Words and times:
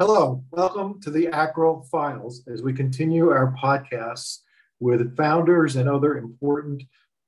Hello, 0.00 0.42
welcome 0.50 1.00
to 1.02 1.10
the 1.12 1.26
ACREL 1.26 1.88
Files 1.88 2.42
as 2.52 2.62
we 2.62 2.72
continue 2.72 3.30
our 3.30 3.54
podcasts 3.54 4.40
with 4.80 5.16
founders 5.16 5.76
and 5.76 5.88
other 5.88 6.18
important 6.18 6.82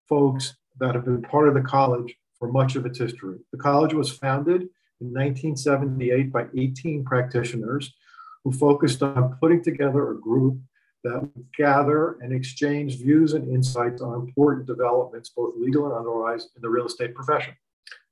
folks 0.08 0.56
that 0.80 0.96
have 0.96 1.04
been 1.04 1.22
part 1.22 1.46
of 1.46 1.54
the 1.54 1.60
college 1.60 2.16
for 2.40 2.50
much 2.50 2.74
of 2.74 2.84
its 2.84 2.98
history. 2.98 3.38
The 3.52 3.58
college 3.58 3.94
was 3.94 4.10
founded 4.10 4.62
in 5.00 5.12
1978 5.12 6.32
by 6.32 6.46
18 6.58 7.04
practitioners 7.04 7.94
who 8.42 8.50
focused 8.50 9.00
on 9.00 9.36
putting 9.40 9.62
together 9.62 10.10
a 10.10 10.20
group 10.20 10.58
that 11.04 11.20
would 11.22 11.46
gather 11.56 12.18
and 12.20 12.32
exchange 12.32 12.98
views 12.98 13.34
and 13.34 13.48
insights 13.48 14.02
on 14.02 14.12
important 14.14 14.66
developments, 14.66 15.28
both 15.28 15.54
legal 15.56 15.86
and 15.86 15.94
otherwise, 15.94 16.48
in 16.56 16.62
the 16.62 16.68
real 16.68 16.86
estate 16.86 17.14
profession. 17.14 17.54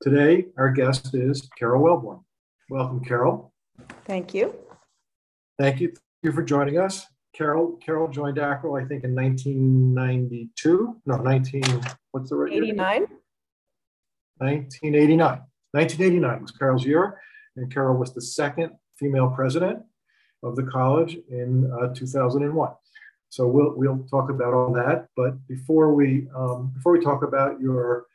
Today, 0.01 0.45
our 0.57 0.71
guest 0.71 1.13
is 1.13 1.49
Caryl 1.59 1.81
Welborn. 1.81 2.23
Welcome, 2.69 3.03
Caryl. 3.03 3.51
Thank 4.05 4.33
you. 4.33 4.55
Thank 5.59 5.79
you. 5.79 5.87
Thank 5.89 5.99
you 6.23 6.31
for 6.31 6.43
joining 6.43 6.77
us. 6.77 7.05
Caryl, 7.35 7.77
Caryl 7.85 8.07
joined 8.07 8.37
ACREL, 8.37 8.81
I 8.81 8.85
think, 8.85 9.03
in 9.03 9.13
1992. 9.13 11.01
No, 11.05 11.17
19, 11.17 11.63
what's 12.11 12.29
the 12.29 12.35
right 12.37 12.51
year? 12.51 12.63
89? 12.63 13.01
1989. 14.37 15.41
1989 15.71 16.41
was 16.41 16.51
Caryl's 16.51 16.85
year, 16.85 17.19
and 17.57 17.73
Caryl 17.73 17.97
was 17.97 18.13
the 18.13 18.21
second 18.21 18.71
female 18.97 19.29
president 19.29 19.83
of 20.43 20.55
the 20.55 20.63
college 20.63 21.17
in 21.29 21.69
uh, 21.81 21.93
2001. 21.93 22.71
So 23.29 23.47
we'll 23.47 23.73
we'll 23.75 24.05
talk 24.09 24.29
about 24.29 24.53
all 24.53 24.71
that. 24.73 25.07
But 25.17 25.45
before 25.47 25.93
we 25.93 26.27
um, 26.33 26.71
before 26.73 26.93
we 26.93 27.03
talk 27.03 27.23
about 27.23 27.59
your 27.59 28.05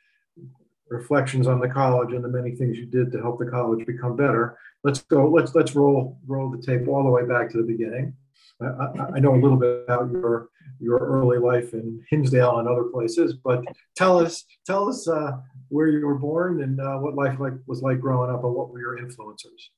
reflections 0.91 1.47
on 1.47 1.59
the 1.59 1.69
college 1.69 2.13
and 2.13 2.23
the 2.23 2.27
many 2.27 2.51
things 2.51 2.77
you 2.77 2.85
did 2.85 3.11
to 3.11 3.21
help 3.21 3.39
the 3.39 3.45
college 3.45 3.85
become 3.85 4.15
better, 4.15 4.57
let's 4.83 5.01
go. 5.01 5.29
Let's 5.29 5.55
let's 5.55 5.73
roll 5.75 6.19
roll 6.27 6.49
the 6.51 6.61
tape 6.61 6.87
all 6.87 7.03
the 7.03 7.09
way 7.09 7.25
back 7.25 7.49
to 7.51 7.57
the 7.57 7.63
beginning. 7.63 8.13
I, 8.61 8.65
I, 8.65 9.09
I 9.15 9.19
know 9.19 9.33
a 9.33 9.41
little 9.41 9.57
bit 9.57 9.85
about 9.85 10.11
your 10.11 10.49
your 10.79 10.99
early 10.99 11.37
life 11.37 11.73
in 11.73 12.03
Hinsdale 12.09 12.59
and 12.59 12.67
other 12.67 12.83
places, 12.83 13.33
but 13.33 13.63
tell 13.95 14.19
us 14.19 14.43
tell 14.65 14.89
us 14.89 15.07
uh, 15.07 15.37
where 15.69 15.87
you 15.87 16.05
were 16.05 16.19
born 16.19 16.61
and 16.61 16.79
uh, 16.79 16.97
what 16.97 17.15
life 17.15 17.39
like 17.39 17.53
was 17.65 17.81
like 17.81 17.99
growing 17.99 18.29
up, 18.29 18.43
and 18.43 18.53
what 18.53 18.69
were 18.69 18.79
your 18.79 18.99
influencers. 18.99 19.69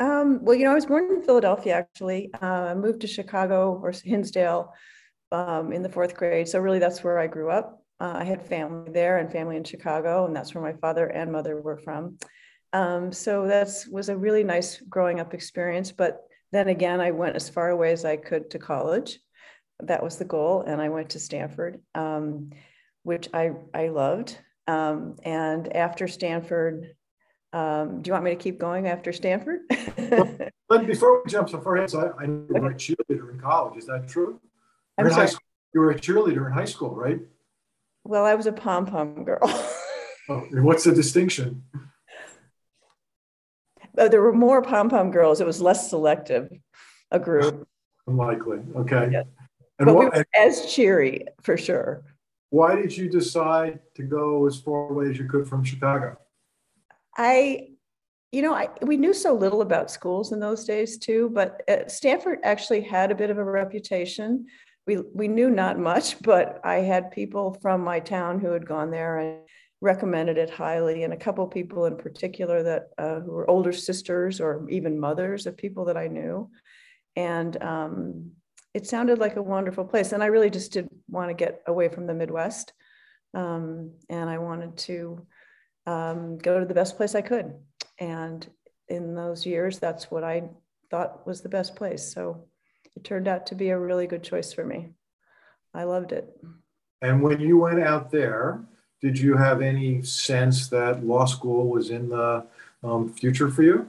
Um, 0.00 0.44
well, 0.44 0.56
you 0.56 0.64
know, 0.64 0.72
I 0.72 0.74
was 0.74 0.86
born 0.86 1.04
in 1.14 1.22
Philadelphia, 1.22 1.74
actually. 1.74 2.30
Uh, 2.42 2.46
I 2.46 2.74
moved 2.74 3.02
to 3.02 3.06
Chicago 3.06 3.78
or 3.80 3.92
Hinsdale 3.92 4.72
um, 5.30 5.72
in 5.72 5.82
the 5.82 5.88
fourth 5.88 6.16
grade. 6.16 6.48
So, 6.48 6.58
really, 6.58 6.80
that's 6.80 7.04
where 7.04 7.18
I 7.18 7.28
grew 7.28 7.50
up. 7.50 7.83
Uh, 8.00 8.12
I 8.16 8.24
had 8.24 8.46
family 8.46 8.90
there 8.92 9.18
and 9.18 9.30
family 9.30 9.56
in 9.56 9.64
Chicago, 9.64 10.26
and 10.26 10.34
that's 10.34 10.54
where 10.54 10.64
my 10.64 10.72
father 10.78 11.06
and 11.06 11.30
mother 11.30 11.60
were 11.60 11.78
from. 11.78 12.18
Um, 12.72 13.12
so, 13.12 13.46
that 13.46 13.68
was 13.90 14.08
a 14.08 14.16
really 14.16 14.44
nice 14.44 14.80
growing 14.80 15.20
up 15.20 15.32
experience. 15.32 15.92
But 15.92 16.20
then 16.54 16.68
again, 16.68 17.00
I 17.00 17.10
went 17.10 17.36
as 17.36 17.48
far 17.48 17.70
away 17.70 17.92
as 17.92 18.04
I 18.04 18.16
could 18.16 18.50
to 18.52 18.58
college. 18.60 19.18
That 19.80 20.02
was 20.02 20.18
the 20.18 20.24
goal. 20.24 20.62
And 20.66 20.80
I 20.80 20.88
went 20.88 21.10
to 21.10 21.18
Stanford, 21.18 21.80
um, 21.96 22.50
which 23.02 23.28
I, 23.34 23.52
I 23.74 23.88
loved. 23.88 24.38
Um, 24.68 25.16
and 25.24 25.76
after 25.76 26.06
Stanford, 26.06 26.94
um, 27.52 28.02
do 28.02 28.08
you 28.08 28.12
want 28.12 28.24
me 28.24 28.30
to 28.30 28.36
keep 28.36 28.58
going 28.58 28.86
after 28.86 29.12
Stanford? 29.12 29.60
but 30.68 30.86
before 30.86 31.22
we 31.22 31.30
jump 31.30 31.48
so 31.50 31.60
far 31.60 31.76
ahead, 31.76 31.90
so 31.90 32.12
I, 32.18 32.22
I 32.22 32.26
knew 32.26 32.46
you 32.54 32.60
were 32.60 32.70
a 32.70 32.74
cheerleader 32.74 33.32
in 33.32 33.40
college. 33.40 33.76
Is 33.76 33.86
that 33.86 34.08
true? 34.08 34.40
I'm 34.96 35.10
sorry. 35.10 35.28
School, 35.28 35.40
you 35.74 35.80
were 35.80 35.90
a 35.90 35.98
cheerleader 35.98 36.46
in 36.46 36.52
high 36.52 36.64
school, 36.64 36.94
right? 36.94 37.18
Well, 38.04 38.24
I 38.26 38.34
was 38.34 38.46
a 38.46 38.52
pom 38.52 38.86
pom 38.86 39.24
girl. 39.24 39.40
oh, 40.28 40.46
and 40.50 40.64
what's 40.64 40.84
the 40.84 40.92
distinction? 40.92 41.62
Oh, 43.96 44.08
there 44.08 44.20
were 44.20 44.32
more 44.32 44.60
pom 44.60 44.90
pom 44.90 45.10
girls. 45.10 45.40
It 45.40 45.46
was 45.46 45.60
less 45.60 45.88
selective, 45.88 46.50
a 47.10 47.18
group. 47.18 47.66
Unlikely. 48.06 48.58
Okay. 48.76 49.08
Yes. 49.10 49.26
And 49.78 49.86
but 49.86 49.94
what, 49.94 50.12
we 50.12 50.18
were 50.18 50.26
as 50.36 50.72
cheery 50.72 51.26
for 51.42 51.56
sure. 51.56 52.02
Why 52.50 52.76
did 52.76 52.96
you 52.96 53.08
decide 53.08 53.80
to 53.96 54.02
go 54.02 54.46
as 54.46 54.60
far 54.60 54.90
away 54.90 55.10
as 55.10 55.18
you 55.18 55.26
could 55.26 55.48
from 55.48 55.64
Chicago? 55.64 56.16
I, 57.16 57.70
you 58.30 58.42
know, 58.42 58.54
I, 58.54 58.68
we 58.82 58.96
knew 58.96 59.12
so 59.12 59.32
little 59.32 59.62
about 59.62 59.90
schools 59.90 60.32
in 60.32 60.40
those 60.40 60.64
days 60.64 60.98
too, 60.98 61.30
but 61.32 61.62
uh, 61.68 61.88
Stanford 61.88 62.38
actually 62.44 62.82
had 62.82 63.10
a 63.10 63.14
bit 63.14 63.30
of 63.30 63.38
a 63.38 63.44
reputation. 63.44 64.46
We, 64.86 64.98
we 65.14 65.28
knew 65.28 65.50
not 65.50 65.78
much, 65.78 66.20
but 66.20 66.60
I 66.62 66.76
had 66.76 67.10
people 67.10 67.58
from 67.62 67.80
my 67.82 68.00
town 68.00 68.38
who 68.38 68.50
had 68.52 68.66
gone 68.66 68.90
there 68.90 69.18
and 69.18 69.38
recommended 69.80 70.38
it 70.38 70.50
highly, 70.50 71.04
and 71.04 71.12
a 71.12 71.16
couple 71.16 71.46
people 71.46 71.86
in 71.86 71.96
particular 71.96 72.62
that 72.62 72.88
uh, 72.98 73.20
who 73.20 73.32
were 73.32 73.50
older 73.50 73.72
sisters 73.72 74.40
or 74.40 74.68
even 74.70 75.00
mothers 75.00 75.46
of 75.46 75.56
people 75.56 75.86
that 75.86 75.96
I 75.96 76.06
knew, 76.08 76.50
and 77.16 77.62
um, 77.62 78.30
it 78.72 78.86
sounded 78.86 79.18
like 79.18 79.36
a 79.36 79.42
wonderful 79.42 79.84
place. 79.84 80.12
And 80.12 80.22
I 80.22 80.26
really 80.26 80.50
just 80.50 80.72
did 80.72 80.88
want 81.08 81.30
to 81.30 81.34
get 81.34 81.62
away 81.66 81.88
from 81.88 82.06
the 82.06 82.14
Midwest, 82.14 82.72
um, 83.34 83.92
and 84.08 84.28
I 84.28 84.38
wanted 84.38 84.76
to 84.78 85.26
um, 85.86 86.38
go 86.38 86.60
to 86.60 86.66
the 86.66 86.74
best 86.74 86.96
place 86.96 87.14
I 87.14 87.22
could. 87.22 87.54
And 87.98 88.46
in 88.88 89.14
those 89.14 89.46
years, 89.46 89.78
that's 89.78 90.10
what 90.10 90.24
I 90.24 90.44
thought 90.90 91.26
was 91.26 91.40
the 91.40 91.48
best 91.48 91.76
place. 91.76 92.12
So 92.12 92.48
it 92.96 93.04
turned 93.04 93.28
out 93.28 93.46
to 93.46 93.54
be 93.54 93.70
a 93.70 93.78
really 93.78 94.06
good 94.06 94.22
choice 94.22 94.52
for 94.52 94.64
me. 94.64 94.90
I 95.72 95.84
loved 95.84 96.12
it. 96.12 96.36
And 97.02 97.22
when 97.22 97.40
you 97.40 97.58
went 97.58 97.80
out 97.80 98.10
there, 98.10 98.64
did 99.00 99.18
you 99.18 99.36
have 99.36 99.60
any 99.60 100.02
sense 100.02 100.68
that 100.68 101.04
law 101.04 101.26
school 101.26 101.68
was 101.68 101.90
in 101.90 102.08
the 102.08 102.46
um, 102.82 103.12
future 103.12 103.50
for 103.50 103.62
you? 103.62 103.88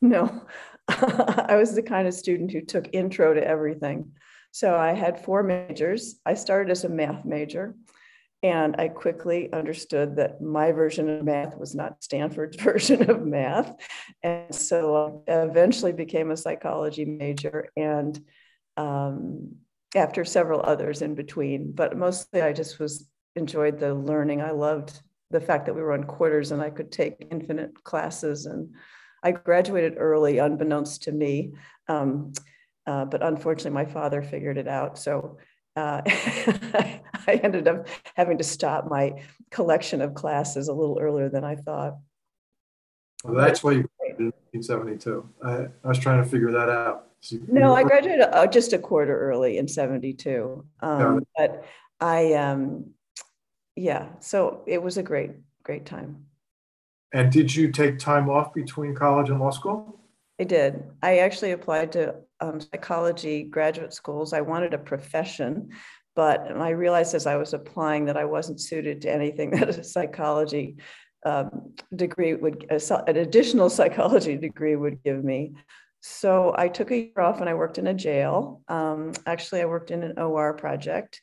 No, 0.00 0.42
I 0.88 1.56
was 1.56 1.74
the 1.74 1.82
kind 1.82 2.08
of 2.08 2.14
student 2.14 2.50
who 2.50 2.62
took 2.62 2.92
intro 2.92 3.34
to 3.34 3.46
everything. 3.46 4.12
So 4.50 4.76
I 4.76 4.92
had 4.92 5.24
four 5.24 5.42
majors. 5.42 6.18
I 6.26 6.34
started 6.34 6.70
as 6.70 6.84
a 6.84 6.88
math 6.88 7.24
major. 7.24 7.76
And 8.42 8.76
I 8.78 8.88
quickly 8.88 9.52
understood 9.52 10.16
that 10.16 10.40
my 10.40 10.72
version 10.72 11.08
of 11.10 11.24
math 11.24 11.58
was 11.58 11.74
not 11.74 12.02
Stanford's 12.02 12.56
version 12.62 13.10
of 13.10 13.24
math. 13.26 13.74
And 14.22 14.54
so 14.54 15.22
I 15.28 15.32
eventually 15.42 15.92
became 15.92 16.30
a 16.30 16.36
psychology 16.36 17.04
major 17.04 17.68
and 17.76 18.18
um, 18.76 19.56
after 19.94 20.24
several 20.24 20.62
others 20.62 21.02
in 21.02 21.14
between. 21.14 21.72
But 21.72 21.96
mostly 21.96 22.40
I 22.40 22.52
just 22.52 22.78
was 22.78 23.06
enjoyed 23.36 23.78
the 23.78 23.94
learning. 23.94 24.40
I 24.40 24.52
loved 24.52 25.00
the 25.30 25.40
fact 25.40 25.66
that 25.66 25.74
we 25.74 25.82
were 25.82 25.92
on 25.92 26.04
quarters 26.04 26.50
and 26.50 26.62
I 26.62 26.70
could 26.70 26.90
take 26.90 27.28
infinite 27.30 27.84
classes. 27.84 28.46
And 28.46 28.74
I 29.22 29.32
graduated 29.32 29.94
early, 29.98 30.38
unbeknownst 30.38 31.02
to 31.04 31.12
me. 31.12 31.52
Um, 31.88 32.32
uh, 32.86 33.04
but 33.04 33.22
unfortunately, 33.22 33.72
my 33.72 33.84
father 33.84 34.22
figured 34.22 34.56
it 34.56 34.66
out. 34.66 34.98
So 34.98 35.36
uh, 35.80 36.02
I 37.26 37.40
ended 37.42 37.66
up 37.68 37.88
having 38.14 38.38
to 38.38 38.44
stop 38.44 38.88
my 38.88 39.22
collection 39.50 40.00
of 40.00 40.14
classes 40.14 40.68
a 40.68 40.72
little 40.72 40.98
earlier 41.00 41.28
than 41.28 41.44
I 41.44 41.56
thought. 41.56 41.96
Well, 43.24 43.34
that's 43.34 43.62
why 43.62 43.72
you 43.72 43.88
graduated 43.98 44.34
in 44.52 44.60
1972. 44.62 45.28
I, 45.44 45.68
I 45.84 45.88
was 45.88 45.98
trying 45.98 46.22
to 46.22 46.28
figure 46.28 46.52
that 46.52 46.68
out. 46.68 47.08
So 47.20 47.36
no, 47.48 47.74
I 47.74 47.82
graduated 47.82 48.22
uh, 48.22 48.46
just 48.46 48.72
a 48.72 48.78
quarter 48.78 49.18
early 49.18 49.58
in 49.58 49.68
72. 49.68 50.64
Um, 50.80 51.26
but 51.36 51.64
I, 52.00 52.32
um, 52.34 52.92
yeah, 53.76 54.08
so 54.20 54.62
it 54.66 54.82
was 54.82 54.96
a 54.96 55.02
great, 55.02 55.32
great 55.62 55.84
time. 55.84 56.24
And 57.12 57.30
did 57.30 57.54
you 57.54 57.72
take 57.72 57.98
time 57.98 58.30
off 58.30 58.54
between 58.54 58.94
college 58.94 59.28
and 59.28 59.38
law 59.38 59.50
school? 59.50 59.99
I 60.40 60.44
did. 60.44 60.82
I 61.02 61.18
actually 61.18 61.52
applied 61.52 61.92
to 61.92 62.14
um, 62.40 62.62
psychology 62.62 63.42
graduate 63.42 63.92
schools. 63.92 64.32
I 64.32 64.40
wanted 64.40 64.72
a 64.72 64.78
profession, 64.78 65.68
but 66.16 66.50
I 66.50 66.70
realized 66.70 67.14
as 67.14 67.26
I 67.26 67.36
was 67.36 67.52
applying 67.52 68.06
that 68.06 68.16
I 68.16 68.24
wasn't 68.24 68.58
suited 68.58 69.02
to 69.02 69.12
anything 69.12 69.50
that 69.60 69.68
a 69.68 69.84
psychology 69.84 70.76
um, 71.26 71.74
degree 71.94 72.32
would, 72.32 72.64
an 72.70 73.16
additional 73.18 73.68
psychology 73.78 74.38
degree 74.38 74.76
would 74.76 75.02
give 75.04 75.22
me. 75.22 75.52
So 76.00 76.54
I 76.56 76.68
took 76.68 76.90
a 76.90 76.96
year 76.96 77.20
off 77.20 77.40
and 77.40 77.50
I 77.50 77.52
worked 77.52 77.76
in 77.76 77.88
a 77.88 77.92
jail. 77.92 78.62
Um, 78.68 79.12
actually, 79.26 79.60
I 79.60 79.66
worked 79.66 79.90
in 79.90 80.02
an 80.02 80.18
OR 80.18 80.54
project 80.54 81.20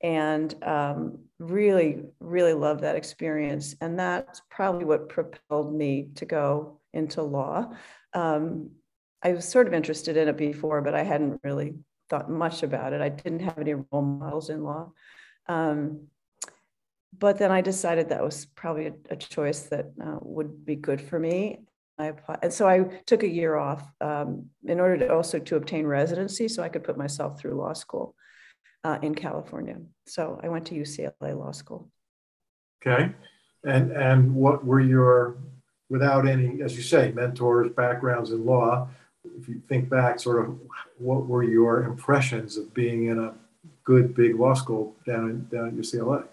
and 0.00 0.54
um, 0.62 1.18
really, 1.40 2.04
really 2.20 2.54
loved 2.54 2.82
that 2.82 2.94
experience. 2.94 3.74
And 3.80 3.98
that's 3.98 4.40
probably 4.48 4.84
what 4.84 5.08
propelled 5.08 5.74
me 5.74 6.10
to 6.14 6.24
go 6.24 6.78
into 6.92 7.22
law. 7.22 7.72
Um, 8.12 8.70
I 9.22 9.32
was 9.32 9.46
sort 9.46 9.66
of 9.66 9.74
interested 9.74 10.16
in 10.16 10.28
it 10.28 10.36
before, 10.36 10.80
but 10.80 10.94
I 10.94 11.02
hadn't 11.02 11.40
really 11.44 11.74
thought 12.08 12.30
much 12.30 12.62
about 12.62 12.92
it. 12.92 13.00
I 13.00 13.08
didn't 13.08 13.40
have 13.40 13.58
any 13.58 13.74
role 13.74 14.02
models 14.02 14.50
in 14.50 14.62
law. 14.62 14.92
Um, 15.48 16.08
but 17.16 17.38
then 17.38 17.50
I 17.50 17.60
decided 17.60 18.08
that 18.08 18.22
was 18.22 18.46
probably 18.46 18.86
a, 18.86 18.94
a 19.10 19.16
choice 19.16 19.62
that 19.64 19.86
uh, 20.02 20.18
would 20.22 20.64
be 20.64 20.76
good 20.76 21.00
for 21.00 21.18
me. 21.18 21.60
I 21.98 22.06
applied, 22.06 22.38
and 22.42 22.52
so 22.52 22.66
I 22.66 22.84
took 23.04 23.22
a 23.22 23.28
year 23.28 23.56
off 23.56 23.86
um, 24.00 24.46
in 24.64 24.80
order 24.80 24.96
to 24.98 25.12
also 25.12 25.38
to 25.38 25.56
obtain 25.56 25.86
residency, 25.86 26.48
so 26.48 26.62
I 26.62 26.70
could 26.70 26.82
put 26.82 26.96
myself 26.96 27.38
through 27.38 27.54
law 27.54 27.74
school 27.74 28.14
uh, 28.84 28.98
in 29.02 29.14
California. 29.14 29.76
So 30.06 30.40
I 30.42 30.48
went 30.48 30.66
to 30.66 30.74
UCLA 30.74 31.38
Law 31.38 31.52
School. 31.52 31.90
Okay, 32.80 33.12
and 33.64 33.92
and 33.92 34.34
what 34.34 34.64
were 34.64 34.80
your 34.80 35.36
without 35.90 36.26
any, 36.26 36.62
as 36.62 36.76
you 36.76 36.82
say, 36.82 37.12
mentors, 37.12 37.70
backgrounds 37.72 38.30
in 38.30 38.46
law, 38.46 38.88
if 39.38 39.48
you 39.48 39.60
think 39.68 39.90
back, 39.90 40.18
sort 40.18 40.42
of 40.42 40.58
what 40.96 41.26
were 41.26 41.42
your 41.42 41.82
impressions 41.82 42.56
of 42.56 42.72
being 42.72 43.08
in 43.08 43.18
a 43.18 43.34
good 43.84 44.14
big 44.14 44.36
law 44.36 44.54
school 44.54 44.96
down 45.04 45.28
in, 45.28 45.48
down 45.48 45.68
at 45.68 45.74
UCLA? 45.74 46.26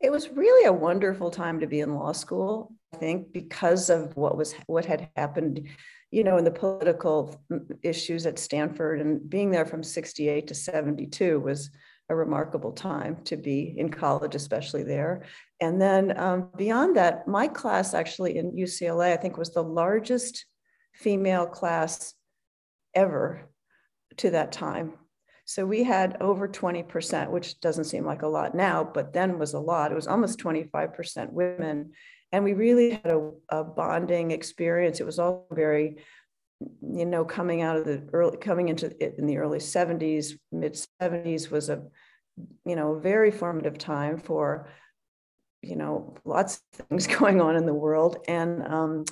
It 0.00 0.10
was 0.10 0.30
really 0.30 0.66
a 0.66 0.72
wonderful 0.72 1.30
time 1.30 1.60
to 1.60 1.66
be 1.66 1.80
in 1.80 1.94
law 1.94 2.12
school, 2.12 2.72
I 2.92 2.96
think, 2.96 3.32
because 3.32 3.88
of 3.90 4.16
what 4.16 4.36
was 4.36 4.54
what 4.66 4.84
had 4.84 5.08
happened, 5.16 5.68
you 6.10 6.24
know, 6.24 6.38
in 6.38 6.44
the 6.44 6.50
political 6.50 7.40
issues 7.82 8.26
at 8.26 8.38
Stanford 8.38 9.00
and 9.00 9.28
being 9.28 9.50
there 9.50 9.66
from 9.66 9.82
68 9.82 10.46
to 10.48 10.54
72 10.54 11.40
was 11.40 11.70
a 12.08 12.14
remarkable 12.14 12.72
time 12.72 13.16
to 13.24 13.36
be 13.36 13.74
in 13.76 13.90
college, 13.90 14.34
especially 14.34 14.84
there. 14.84 15.24
And 15.60 15.80
then 15.80 16.18
um, 16.18 16.50
beyond 16.56 16.96
that, 16.96 17.26
my 17.26 17.48
class 17.48 17.94
actually 17.94 18.36
in 18.36 18.52
UCLA, 18.52 19.12
I 19.12 19.16
think 19.16 19.36
was 19.36 19.52
the 19.52 19.62
largest 19.62 20.46
female 20.94 21.46
class 21.46 22.14
ever 22.94 23.48
to 24.18 24.30
that 24.30 24.52
time. 24.52 24.94
So 25.44 25.64
we 25.64 25.84
had 25.84 26.16
over 26.20 26.48
20%, 26.48 27.30
which 27.30 27.60
doesn't 27.60 27.84
seem 27.84 28.04
like 28.04 28.22
a 28.22 28.28
lot 28.28 28.54
now, 28.54 28.82
but 28.82 29.12
then 29.12 29.38
was 29.38 29.54
a 29.54 29.60
lot. 29.60 29.92
It 29.92 29.94
was 29.94 30.08
almost 30.08 30.40
25% 30.40 31.32
women. 31.32 31.92
And 32.32 32.42
we 32.42 32.52
really 32.52 32.90
had 32.90 33.12
a, 33.12 33.30
a 33.48 33.62
bonding 33.62 34.32
experience. 34.32 34.98
It 34.98 35.06
was 35.06 35.20
all 35.20 35.46
very, 35.52 35.98
you 36.60 37.04
know, 37.04 37.24
coming 37.24 37.62
out 37.62 37.76
of 37.76 37.84
the 37.84 38.02
early, 38.12 38.38
coming 38.38 38.68
into 38.68 38.86
it 39.02 39.16
in 39.18 39.26
the 39.26 39.38
early 39.38 39.58
70s, 39.58 40.38
mid 40.50 40.78
70s 41.00 41.50
was 41.50 41.68
a, 41.68 41.82
you 42.64 42.76
know, 42.76 42.98
very 42.98 43.30
formative 43.30 43.78
time 43.78 44.18
for, 44.18 44.68
you 45.62 45.76
know, 45.76 46.16
lots 46.24 46.62
of 46.78 46.86
things 46.88 47.06
going 47.06 47.40
on 47.40 47.56
in 47.56 47.66
the 47.66 47.74
world. 47.74 48.18
And 48.26 48.66
um, 48.66 49.04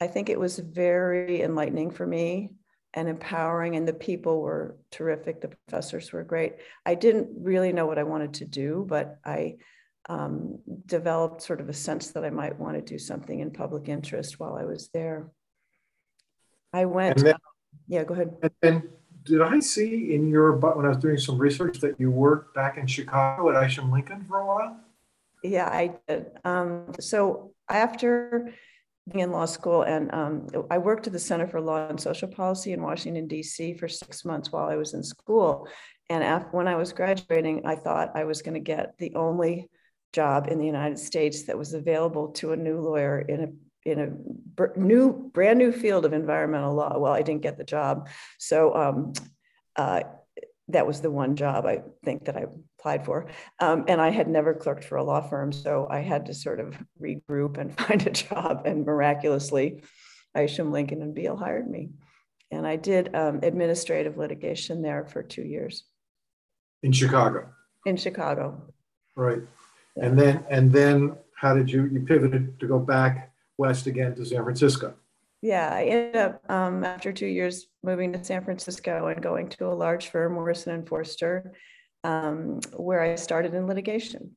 I 0.00 0.08
think 0.08 0.28
it 0.28 0.40
was 0.40 0.58
very 0.58 1.42
enlightening 1.42 1.90
for 1.90 2.06
me 2.06 2.50
and 2.94 3.08
empowering 3.08 3.76
and 3.76 3.86
the 3.86 3.92
people 3.92 4.40
were 4.40 4.76
terrific. 4.90 5.40
The 5.40 5.54
professors 5.68 6.12
were 6.12 6.24
great. 6.24 6.56
I 6.84 6.96
didn't 6.96 7.28
really 7.40 7.72
know 7.72 7.86
what 7.86 7.98
i 7.98 8.02
wanted 8.02 8.34
to 8.34 8.44
do 8.44 8.84
but 8.88 9.18
i 9.24 9.56
um, 10.08 10.58
developed 10.86 11.42
sort 11.42 11.60
of 11.60 11.68
a 11.68 11.74
sense 11.74 12.08
that 12.08 12.24
i 12.24 12.30
might 12.30 12.58
want 12.58 12.74
to 12.74 12.82
do 12.82 12.98
something 12.98 13.38
in 13.38 13.52
public 13.52 13.88
interest 13.88 14.40
while 14.40 14.56
i 14.56 14.64
was 14.64 14.88
there 14.92 15.30
i 16.72 16.84
went 16.84 17.18
then, 17.18 17.34
yeah 17.88 18.04
go 18.04 18.14
ahead 18.14 18.52
and 18.62 18.82
did 19.24 19.42
i 19.42 19.58
see 19.58 20.14
in 20.14 20.28
your 20.28 20.52
but 20.52 20.76
when 20.76 20.86
i 20.86 20.88
was 20.88 20.98
doing 20.98 21.18
some 21.18 21.38
research 21.38 21.78
that 21.80 21.98
you 21.98 22.10
worked 22.10 22.54
back 22.54 22.76
in 22.76 22.86
chicago 22.86 23.50
at 23.50 23.62
isham 23.64 23.90
lincoln 23.90 24.24
for 24.28 24.40
a 24.40 24.46
while 24.46 24.76
yeah 25.42 25.68
i 25.68 25.94
did 26.08 26.26
um, 26.44 26.92
so 26.98 27.52
after 27.68 28.52
being 29.10 29.24
in 29.24 29.32
law 29.32 29.46
school, 29.46 29.82
and 29.82 30.12
um, 30.14 30.46
I 30.70 30.78
worked 30.78 31.06
at 31.06 31.12
the 31.12 31.18
Center 31.18 31.46
for 31.46 31.60
Law 31.60 31.88
and 31.88 32.00
Social 32.00 32.28
Policy 32.28 32.72
in 32.72 32.82
Washington, 32.82 33.26
D.C. 33.26 33.74
for 33.74 33.88
six 33.88 34.24
months 34.24 34.52
while 34.52 34.68
I 34.68 34.76
was 34.76 34.94
in 34.94 35.02
school. 35.02 35.68
And 36.08 36.22
after, 36.22 36.48
when 36.56 36.68
I 36.68 36.76
was 36.76 36.92
graduating, 36.92 37.62
I 37.64 37.76
thought 37.76 38.12
I 38.14 38.24
was 38.24 38.42
going 38.42 38.54
to 38.54 38.60
get 38.60 38.96
the 38.98 39.14
only 39.14 39.68
job 40.12 40.48
in 40.48 40.58
the 40.58 40.66
United 40.66 40.98
States 40.98 41.44
that 41.44 41.58
was 41.58 41.72
available 41.72 42.28
to 42.32 42.52
a 42.52 42.56
new 42.56 42.80
lawyer 42.80 43.20
in 43.20 43.44
a 43.44 43.48
in 43.84 43.98
a 43.98 44.78
new 44.78 45.30
brand 45.32 45.58
new 45.58 45.72
field 45.72 46.04
of 46.04 46.12
environmental 46.12 46.74
law. 46.74 46.98
Well, 46.98 47.12
I 47.12 47.22
didn't 47.22 47.42
get 47.42 47.56
the 47.56 47.64
job, 47.64 48.08
so 48.38 48.74
um, 48.74 49.12
uh, 49.76 50.02
that 50.68 50.86
was 50.86 51.00
the 51.00 51.10
one 51.10 51.36
job 51.36 51.66
I 51.66 51.82
think 52.04 52.26
that 52.26 52.36
I 52.36 52.46
applied 52.78 53.04
for. 53.04 53.26
Um, 53.58 53.84
and 53.88 54.00
I 54.00 54.10
had 54.10 54.28
never 54.28 54.54
clerked 54.54 54.84
for 54.84 54.96
a 54.96 55.04
law 55.04 55.20
firm, 55.20 55.52
so 55.52 55.86
I 55.90 56.00
had 56.00 56.26
to 56.26 56.34
sort 56.34 56.60
of 56.60 56.76
regroup 57.00 57.58
and 57.58 57.76
find 57.78 58.06
a 58.06 58.10
job. 58.10 58.62
And 58.66 58.84
miraculously, 58.84 59.82
Isham 60.36 60.72
Lincoln 60.72 61.02
and 61.02 61.14
Beall 61.14 61.36
hired 61.36 61.68
me. 61.68 61.90
And 62.50 62.66
I 62.66 62.76
did 62.76 63.14
um, 63.14 63.40
administrative 63.42 64.16
litigation 64.16 64.82
there 64.82 65.04
for 65.04 65.22
two 65.22 65.42
years. 65.42 65.84
In 66.82 66.92
Chicago. 66.92 67.48
In 67.86 67.96
Chicago. 67.96 68.72
Right. 69.16 69.40
Yeah. 69.96 70.06
And 70.06 70.18
then 70.18 70.44
and 70.50 70.72
then 70.72 71.16
how 71.36 71.54
did 71.54 71.70
you 71.70 71.86
you 71.92 72.00
pivoted 72.00 72.58
to 72.60 72.66
go 72.66 72.78
back 72.78 73.29
west 73.60 73.86
again 73.86 74.14
to 74.16 74.24
San 74.24 74.42
Francisco? 74.42 74.94
yeah, 75.42 75.70
I 75.72 75.84
ended 75.84 76.16
up 76.16 76.50
um, 76.50 76.84
after 76.84 77.12
two 77.12 77.26
years 77.26 77.66
moving 77.82 78.12
to 78.12 78.22
San 78.22 78.44
Francisco 78.44 79.06
and 79.08 79.22
going 79.22 79.48
to 79.50 79.68
a 79.68 79.74
large 79.74 80.08
firm, 80.08 80.34
Morrison 80.34 80.74
and 80.74 80.86
Foerster, 80.86 81.52
um, 82.04 82.60
where 82.76 83.00
I 83.00 83.14
started 83.14 83.54
in 83.54 83.66
litigation 83.66 84.36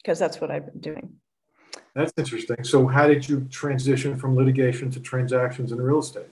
because 0.00 0.18
that's 0.18 0.40
what 0.40 0.50
I've 0.50 0.66
been 0.66 0.80
doing. 0.80 1.14
That's 1.94 2.12
interesting. 2.16 2.62
So, 2.62 2.86
how 2.86 3.08
did 3.08 3.28
you 3.28 3.46
transition 3.50 4.16
from 4.16 4.36
litigation 4.36 4.90
to 4.92 5.00
transactions 5.00 5.72
in 5.72 5.80
real 5.80 5.98
estate? 5.98 6.28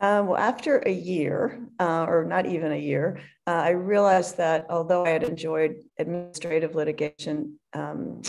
Uh, 0.00 0.22
well, 0.26 0.36
after 0.36 0.78
a 0.78 0.92
year, 0.92 1.60
uh, 1.78 2.04
or 2.08 2.24
not 2.24 2.46
even 2.46 2.72
a 2.72 2.76
year, 2.78 3.20
uh, 3.46 3.50
I 3.50 3.70
realized 3.70 4.36
that 4.38 4.66
although 4.68 5.06
I 5.06 5.10
had 5.10 5.22
enjoyed 5.22 5.76
administrative 5.98 6.74
litigation, 6.74 7.58
um, 7.72 8.22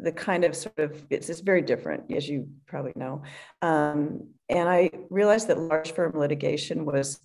the 0.00 0.12
kind 0.12 0.44
of 0.44 0.56
sort 0.56 0.78
of 0.78 1.04
it's, 1.10 1.28
it's 1.28 1.40
very 1.40 1.62
different 1.62 2.10
as 2.12 2.28
you 2.28 2.48
probably 2.66 2.92
know. 2.96 3.22
Um, 3.62 4.28
and 4.48 4.68
i 4.68 4.90
realized 5.10 5.48
that 5.48 5.58
large 5.58 5.92
firm 5.92 6.12
litigation 6.18 6.84
was 6.84 7.20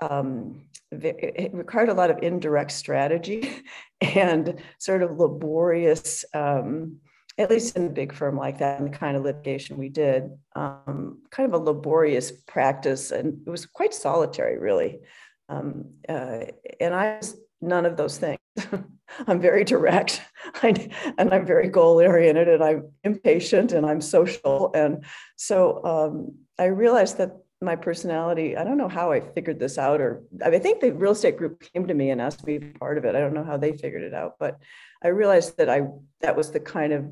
um, 0.00 0.66
it 0.92 1.54
required 1.54 1.88
a 1.88 1.94
lot 1.94 2.10
of 2.10 2.22
indirect 2.22 2.70
strategy 2.70 3.62
and 4.00 4.60
sort 4.78 5.02
of 5.02 5.18
laborious 5.18 6.24
um, 6.34 6.96
at 7.38 7.50
least 7.50 7.76
in 7.76 7.86
a 7.86 7.90
big 7.90 8.12
firm 8.12 8.36
like 8.36 8.58
that 8.58 8.78
and 8.80 8.92
the 8.92 8.96
kind 8.96 9.16
of 9.16 9.22
litigation 9.22 9.76
we 9.76 9.88
did 9.88 10.30
um, 10.54 11.22
kind 11.30 11.52
of 11.52 11.60
a 11.60 11.64
laborious 11.64 12.30
practice 12.30 13.10
and 13.10 13.40
it 13.46 13.50
was 13.50 13.66
quite 13.66 13.94
solitary 13.94 14.58
really. 14.58 15.00
Um, 15.48 15.92
uh, 16.08 16.40
and 16.80 16.92
i 16.92 17.18
was 17.18 17.36
none 17.60 17.86
of 17.86 17.96
those 17.96 18.18
things 18.18 18.38
I'm 19.26 19.40
very 19.40 19.64
direct 19.64 20.20
I, 20.62 20.88
and 21.18 21.32
I'm 21.32 21.46
very 21.46 21.68
goal 21.68 22.00
oriented 22.00 22.48
and 22.48 22.62
I'm 22.62 22.90
impatient 23.04 23.72
and 23.72 23.86
I'm 23.86 24.00
social. 24.00 24.70
And 24.74 25.04
so 25.36 25.84
um, 25.84 26.34
I 26.58 26.66
realized 26.66 27.18
that 27.18 27.36
my 27.62 27.76
personality, 27.76 28.56
I 28.56 28.64
don't 28.64 28.76
know 28.76 28.88
how 28.88 29.12
I 29.12 29.20
figured 29.20 29.58
this 29.58 29.78
out, 29.78 30.00
or 30.00 30.22
I, 30.44 30.50
mean, 30.50 30.60
I 30.60 30.62
think 30.62 30.80
the 30.80 30.92
real 30.92 31.12
estate 31.12 31.38
group 31.38 31.64
came 31.72 31.86
to 31.86 31.94
me 31.94 32.10
and 32.10 32.20
asked 32.20 32.46
me 32.46 32.58
to 32.58 32.60
be 32.60 32.72
part 32.72 32.98
of 32.98 33.04
it. 33.06 33.14
I 33.14 33.20
don't 33.20 33.32
know 33.32 33.44
how 33.44 33.56
they 33.56 33.72
figured 33.72 34.02
it 34.02 34.12
out, 34.12 34.34
but 34.38 34.58
I 35.02 35.08
realized 35.08 35.56
that 35.56 35.70
I 35.70 35.88
that 36.20 36.36
was 36.36 36.50
the 36.50 36.60
kind 36.60 36.92
of 36.92 37.06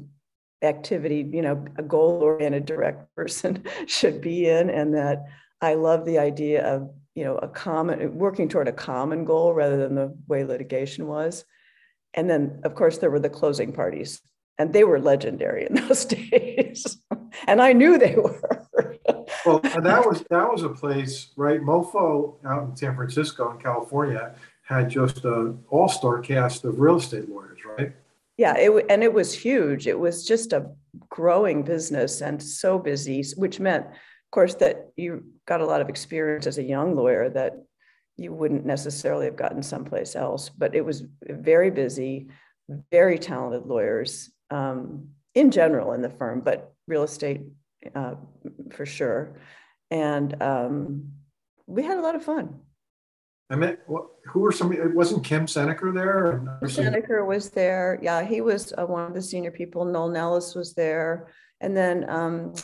activity, 0.60 1.28
you 1.32 1.40
know, 1.40 1.64
a 1.76 1.82
goal 1.82 2.22
oriented 2.22 2.66
direct 2.66 3.14
person 3.14 3.64
should 3.86 4.20
be 4.20 4.48
in, 4.48 4.68
and 4.68 4.94
that 4.94 5.24
I 5.62 5.74
love 5.74 6.04
the 6.04 6.18
idea 6.18 6.62
of 6.62 6.90
you 7.14 7.24
know 7.24 7.36
a 7.36 7.48
common 7.48 8.16
working 8.16 8.48
toward 8.48 8.68
a 8.68 8.72
common 8.72 9.24
goal 9.24 9.54
rather 9.54 9.76
than 9.76 9.94
the 9.94 10.16
way 10.26 10.44
litigation 10.44 11.06
was 11.06 11.44
and 12.14 12.30
then, 12.30 12.60
of 12.62 12.74
course, 12.74 12.98
there 12.98 13.10
were 13.10 13.20
the 13.20 13.28
closing 13.28 13.72
parties, 13.72 14.20
and 14.56 14.72
they 14.72 14.84
were 14.84 15.00
legendary 15.00 15.66
in 15.66 15.74
those 15.88 16.04
days. 16.04 16.98
and 17.46 17.60
I 17.60 17.72
knew 17.72 17.98
they 17.98 18.14
were. 18.14 18.98
well, 19.44 19.58
that 19.58 20.06
was 20.06 20.24
that 20.30 20.50
was 20.50 20.62
a 20.62 20.68
place, 20.68 21.32
right? 21.36 21.60
Mofo 21.60 22.36
out 22.46 22.68
in 22.68 22.76
San 22.76 22.94
Francisco 22.94 23.50
in 23.50 23.58
California 23.58 24.34
had 24.62 24.88
just 24.88 25.24
an 25.26 25.62
all-star 25.68 26.20
cast 26.20 26.64
of 26.64 26.80
real 26.80 26.96
estate 26.96 27.28
lawyers, 27.28 27.58
right? 27.76 27.92
Yeah, 28.38 28.56
it, 28.56 28.86
and 28.88 29.02
it 29.02 29.12
was 29.12 29.34
huge. 29.34 29.86
It 29.86 29.98
was 29.98 30.26
just 30.26 30.54
a 30.54 30.70
growing 31.10 31.62
business 31.62 32.22
and 32.22 32.42
so 32.42 32.78
busy, 32.78 33.22
which 33.36 33.60
meant, 33.60 33.86
course, 34.34 34.54
that 34.56 34.90
you 34.96 35.24
got 35.46 35.60
a 35.60 35.66
lot 35.66 35.80
of 35.80 35.88
experience 35.88 36.46
as 36.46 36.58
a 36.58 36.62
young 36.62 36.96
lawyer 36.96 37.30
that 37.30 37.52
you 38.16 38.32
wouldn't 38.32 38.66
necessarily 38.66 39.26
have 39.26 39.36
gotten 39.36 39.62
someplace 39.62 40.16
else. 40.16 40.48
But 40.48 40.74
it 40.74 40.84
was 40.84 41.04
very 41.22 41.70
busy, 41.70 42.28
very 42.90 43.18
talented 43.18 43.66
lawyers 43.66 44.30
um, 44.50 45.08
in 45.34 45.50
general 45.50 45.92
in 45.92 46.02
the 46.02 46.10
firm, 46.10 46.40
but 46.40 46.74
real 46.86 47.04
estate 47.04 47.42
uh, 47.94 48.14
for 48.72 48.86
sure. 48.86 49.40
And 49.90 50.42
um, 50.42 51.12
we 51.66 51.82
had 51.82 51.98
a 51.98 52.02
lot 52.02 52.14
of 52.14 52.24
fun. 52.24 52.60
I 53.50 53.56
mean, 53.56 53.76
who 53.86 54.40
were 54.40 54.52
some? 54.52 54.72
It 54.72 54.94
wasn't 54.94 55.22
Kim 55.22 55.46
Seneker 55.46 55.92
there. 55.92 56.58
Seneker 56.64 57.26
was 57.26 57.50
there. 57.50 58.00
Yeah, 58.02 58.24
he 58.24 58.40
was 58.40 58.72
uh, 58.72 58.86
one 58.86 59.04
of 59.04 59.14
the 59.14 59.22
senior 59.22 59.50
people. 59.50 59.84
Noel 59.84 60.08
Nellis 60.08 60.54
was 60.54 60.72
there, 60.74 61.28
and 61.60 61.76
then, 61.76 62.08
um, 62.08 62.54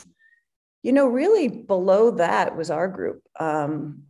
you 0.83 0.93
know, 0.93 1.07
really 1.07 1.47
below 1.47 2.11
that 2.11 2.55
was 2.55 2.71
our 2.71 2.87
group. 2.87 3.21
Um, 3.39 4.03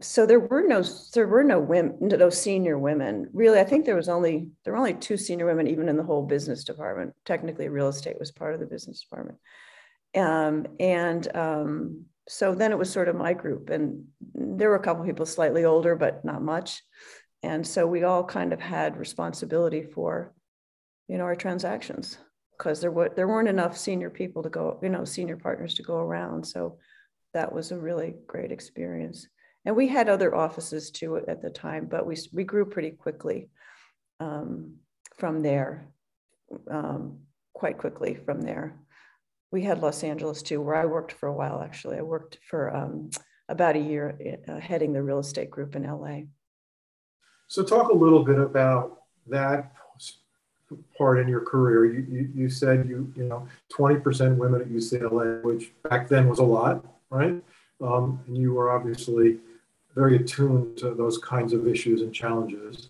so 0.00 0.26
there 0.26 0.40
were 0.40 0.62
no 0.62 0.82
there 1.14 1.26
were 1.26 1.44
no 1.44 1.58
women 1.58 1.96
no 2.00 2.30
senior 2.30 2.78
women. 2.78 3.30
Really 3.32 3.58
i 3.58 3.64
think 3.64 3.84
there 3.84 3.96
was 3.96 4.08
only 4.08 4.50
there 4.64 4.72
were 4.72 4.78
only 4.78 4.94
two 4.94 5.16
senior 5.16 5.46
women 5.46 5.68
even 5.68 5.88
in 5.88 5.96
the 5.96 6.02
whole 6.02 6.22
business 6.22 6.64
department. 6.64 7.14
Technically 7.24 7.68
real 7.68 7.88
estate 7.88 8.18
was 8.18 8.30
part 8.30 8.54
of 8.54 8.60
the 8.60 8.66
business 8.66 9.00
department. 9.00 9.38
Um, 10.14 10.66
and 10.80 11.36
um, 11.36 12.04
so 12.28 12.54
then 12.54 12.72
it 12.72 12.78
was 12.78 12.90
sort 12.90 13.08
of 13.08 13.16
my 13.16 13.32
group 13.32 13.70
and 13.70 14.04
there 14.34 14.70
were 14.70 14.76
a 14.76 14.82
couple 14.82 15.04
people 15.04 15.26
slightly 15.26 15.64
older 15.64 15.96
but 15.96 16.24
not 16.24 16.42
much. 16.42 16.82
And 17.42 17.66
so 17.66 17.86
we 17.86 18.02
all 18.02 18.24
kind 18.24 18.52
of 18.52 18.60
had 18.60 18.96
responsibility 18.96 19.82
for 19.82 20.34
you 21.08 21.16
know 21.16 21.24
our 21.24 21.36
transactions 21.36 22.18
because 22.56 22.80
there 22.80 22.90
were 22.90 23.10
there 23.14 23.28
weren't 23.28 23.48
enough 23.48 23.76
senior 23.76 24.10
people 24.10 24.42
to 24.42 24.48
go 24.48 24.78
you 24.82 24.88
know 24.88 25.04
senior 25.04 25.36
partners 25.36 25.74
to 25.74 25.82
go 25.82 25.96
around 25.96 26.44
so 26.46 26.78
that 27.36 27.52
was 27.52 27.70
a 27.70 27.78
really 27.78 28.14
great 28.26 28.50
experience. 28.50 29.28
And 29.66 29.76
we 29.76 29.88
had 29.88 30.08
other 30.08 30.34
offices 30.34 30.90
too 30.90 31.18
at 31.28 31.42
the 31.42 31.50
time, 31.50 31.86
but 31.86 32.06
we, 32.06 32.16
we 32.32 32.44
grew 32.44 32.64
pretty 32.64 32.92
quickly 32.92 33.50
um, 34.20 34.76
from 35.18 35.42
there, 35.42 35.86
um, 36.70 37.18
quite 37.52 37.76
quickly 37.76 38.14
from 38.14 38.40
there. 38.40 38.78
We 39.52 39.62
had 39.62 39.82
Los 39.82 40.02
Angeles 40.02 40.40
too, 40.40 40.62
where 40.62 40.76
I 40.76 40.86
worked 40.86 41.12
for 41.12 41.28
a 41.28 41.34
while 41.34 41.60
actually. 41.60 41.98
I 41.98 42.02
worked 42.02 42.38
for 42.48 42.74
um, 42.74 43.10
about 43.50 43.76
a 43.76 43.80
year 43.80 44.38
uh, 44.48 44.58
heading 44.58 44.94
the 44.94 45.02
real 45.02 45.18
estate 45.18 45.50
group 45.50 45.76
in 45.76 45.82
LA. 45.82 46.20
So, 47.48 47.62
talk 47.62 47.90
a 47.90 47.94
little 47.94 48.24
bit 48.24 48.38
about 48.38 49.02
that 49.26 49.72
part 50.96 51.18
in 51.18 51.28
your 51.28 51.40
career. 51.40 51.84
You, 51.86 52.06
you, 52.08 52.30
you 52.34 52.50
said 52.50 52.88
you 52.88 53.12
you 53.16 53.24
know 53.24 53.46
20% 53.72 54.36
women 54.36 54.60
at 54.60 54.68
UCLA, 54.68 55.42
which 55.42 55.72
back 55.88 56.08
then 56.08 56.28
was 56.28 56.38
a 56.38 56.44
lot, 56.44 56.84
right? 57.10 57.42
Um, 57.80 58.20
and 58.26 58.36
you 58.36 58.54
were 58.54 58.70
obviously 58.70 59.38
very 59.94 60.16
attuned 60.16 60.76
to 60.78 60.94
those 60.94 61.18
kinds 61.18 61.52
of 61.52 61.66
issues 61.66 62.02
and 62.02 62.14
challenges. 62.14 62.88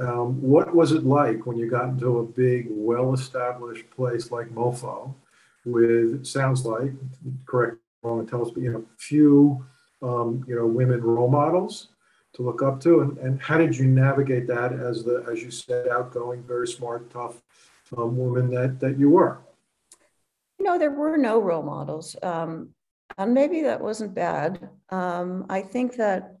Um, 0.00 0.40
what 0.42 0.74
was 0.74 0.92
it 0.92 1.04
like 1.04 1.46
when 1.46 1.56
you 1.56 1.70
got 1.70 1.88
into 1.88 2.18
a 2.18 2.24
big, 2.24 2.66
well-established 2.68 3.88
place 3.90 4.32
like 4.32 4.48
MoFo, 4.48 5.14
with 5.64 6.26
sounds 6.26 6.64
like 6.64 6.92
correct 7.46 7.76
wrong 8.02 8.20
and 8.20 8.28
tell 8.28 8.42
us, 8.42 8.50
but 8.50 8.62
you 8.62 8.72
know, 8.72 8.84
few 8.98 9.64
um, 10.02 10.44
you 10.48 10.54
know 10.54 10.66
women 10.66 11.00
role 11.00 11.30
models 11.30 11.88
to 12.34 12.42
look 12.42 12.62
up 12.62 12.80
to, 12.80 13.00
and, 13.00 13.18
and 13.18 13.40
how 13.40 13.58
did 13.58 13.76
you 13.76 13.86
navigate 13.86 14.46
that 14.46 14.72
as 14.72 15.04
the 15.04 15.24
as 15.30 15.42
you 15.42 15.50
said, 15.50 15.88
outgoing, 15.88 16.42
very 16.42 16.68
smart, 16.68 17.10
tough 17.10 17.40
um, 17.96 18.16
woman 18.16 18.50
that 18.50 18.80
that 18.80 18.98
you 18.98 19.10
were? 19.10 19.38
You 20.58 20.64
know, 20.64 20.78
there 20.78 20.90
were 20.90 21.16
no 21.16 21.40
role 21.40 21.62
models. 21.62 22.16
Um, 22.22 22.70
and 23.16 23.34
maybe 23.34 23.62
that 23.62 23.80
wasn't 23.80 24.14
bad. 24.14 24.68
Um, 24.90 25.46
I 25.48 25.62
think 25.62 25.96
that, 25.96 26.36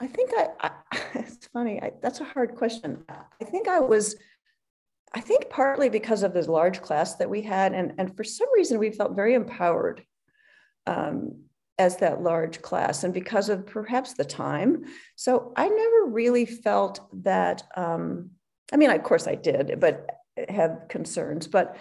I 0.00 0.06
think 0.06 0.30
I, 0.34 0.48
I 0.60 0.70
it's 1.14 1.46
funny, 1.48 1.82
I, 1.82 1.92
that's 2.02 2.20
a 2.20 2.24
hard 2.24 2.54
question. 2.54 3.04
I 3.08 3.44
think 3.44 3.68
I 3.68 3.80
was, 3.80 4.16
I 5.12 5.20
think 5.20 5.50
partly 5.50 5.88
because 5.88 6.22
of 6.22 6.32
this 6.32 6.48
large 6.48 6.80
class 6.82 7.16
that 7.16 7.30
we 7.30 7.42
had, 7.42 7.72
and, 7.72 7.94
and 7.98 8.16
for 8.16 8.24
some 8.24 8.48
reason 8.54 8.78
we 8.78 8.90
felt 8.90 9.14
very 9.14 9.34
empowered 9.34 10.04
um, 10.86 11.43
as 11.78 11.96
that 11.98 12.22
large 12.22 12.62
class, 12.62 13.04
and 13.04 13.12
because 13.12 13.48
of 13.48 13.66
perhaps 13.66 14.14
the 14.14 14.24
time. 14.24 14.84
So 15.16 15.52
I 15.56 15.68
never 15.68 16.06
really 16.06 16.46
felt 16.46 17.00
that, 17.24 17.64
um, 17.76 18.30
I 18.72 18.76
mean, 18.76 18.90
of 18.90 19.02
course 19.02 19.26
I 19.26 19.34
did, 19.34 19.80
but 19.80 20.06
have 20.48 20.86
concerns, 20.88 21.46
but 21.48 21.76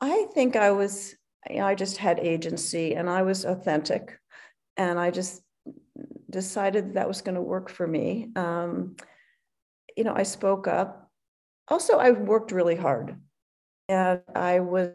I 0.00 0.26
think 0.34 0.56
I 0.56 0.70
was 0.70 1.14
I 1.50 1.74
just 1.74 1.96
had 1.96 2.18
agency 2.20 2.94
and 2.94 3.10
I 3.10 3.22
was 3.22 3.44
authentic. 3.44 4.18
And 4.76 4.98
I 4.98 5.10
just 5.10 5.42
decided 6.30 6.94
that 6.94 7.08
was 7.08 7.20
going 7.20 7.34
to 7.34 7.42
work 7.42 7.68
for 7.68 7.86
me. 7.86 8.28
Um, 8.36 8.96
you 9.96 10.04
know, 10.04 10.14
I 10.14 10.22
spoke 10.22 10.66
up. 10.66 11.10
Also, 11.68 11.98
I 11.98 12.10
worked 12.12 12.52
really 12.52 12.76
hard. 12.76 13.16
And 13.88 14.20
I 14.34 14.60
was, 14.60 14.92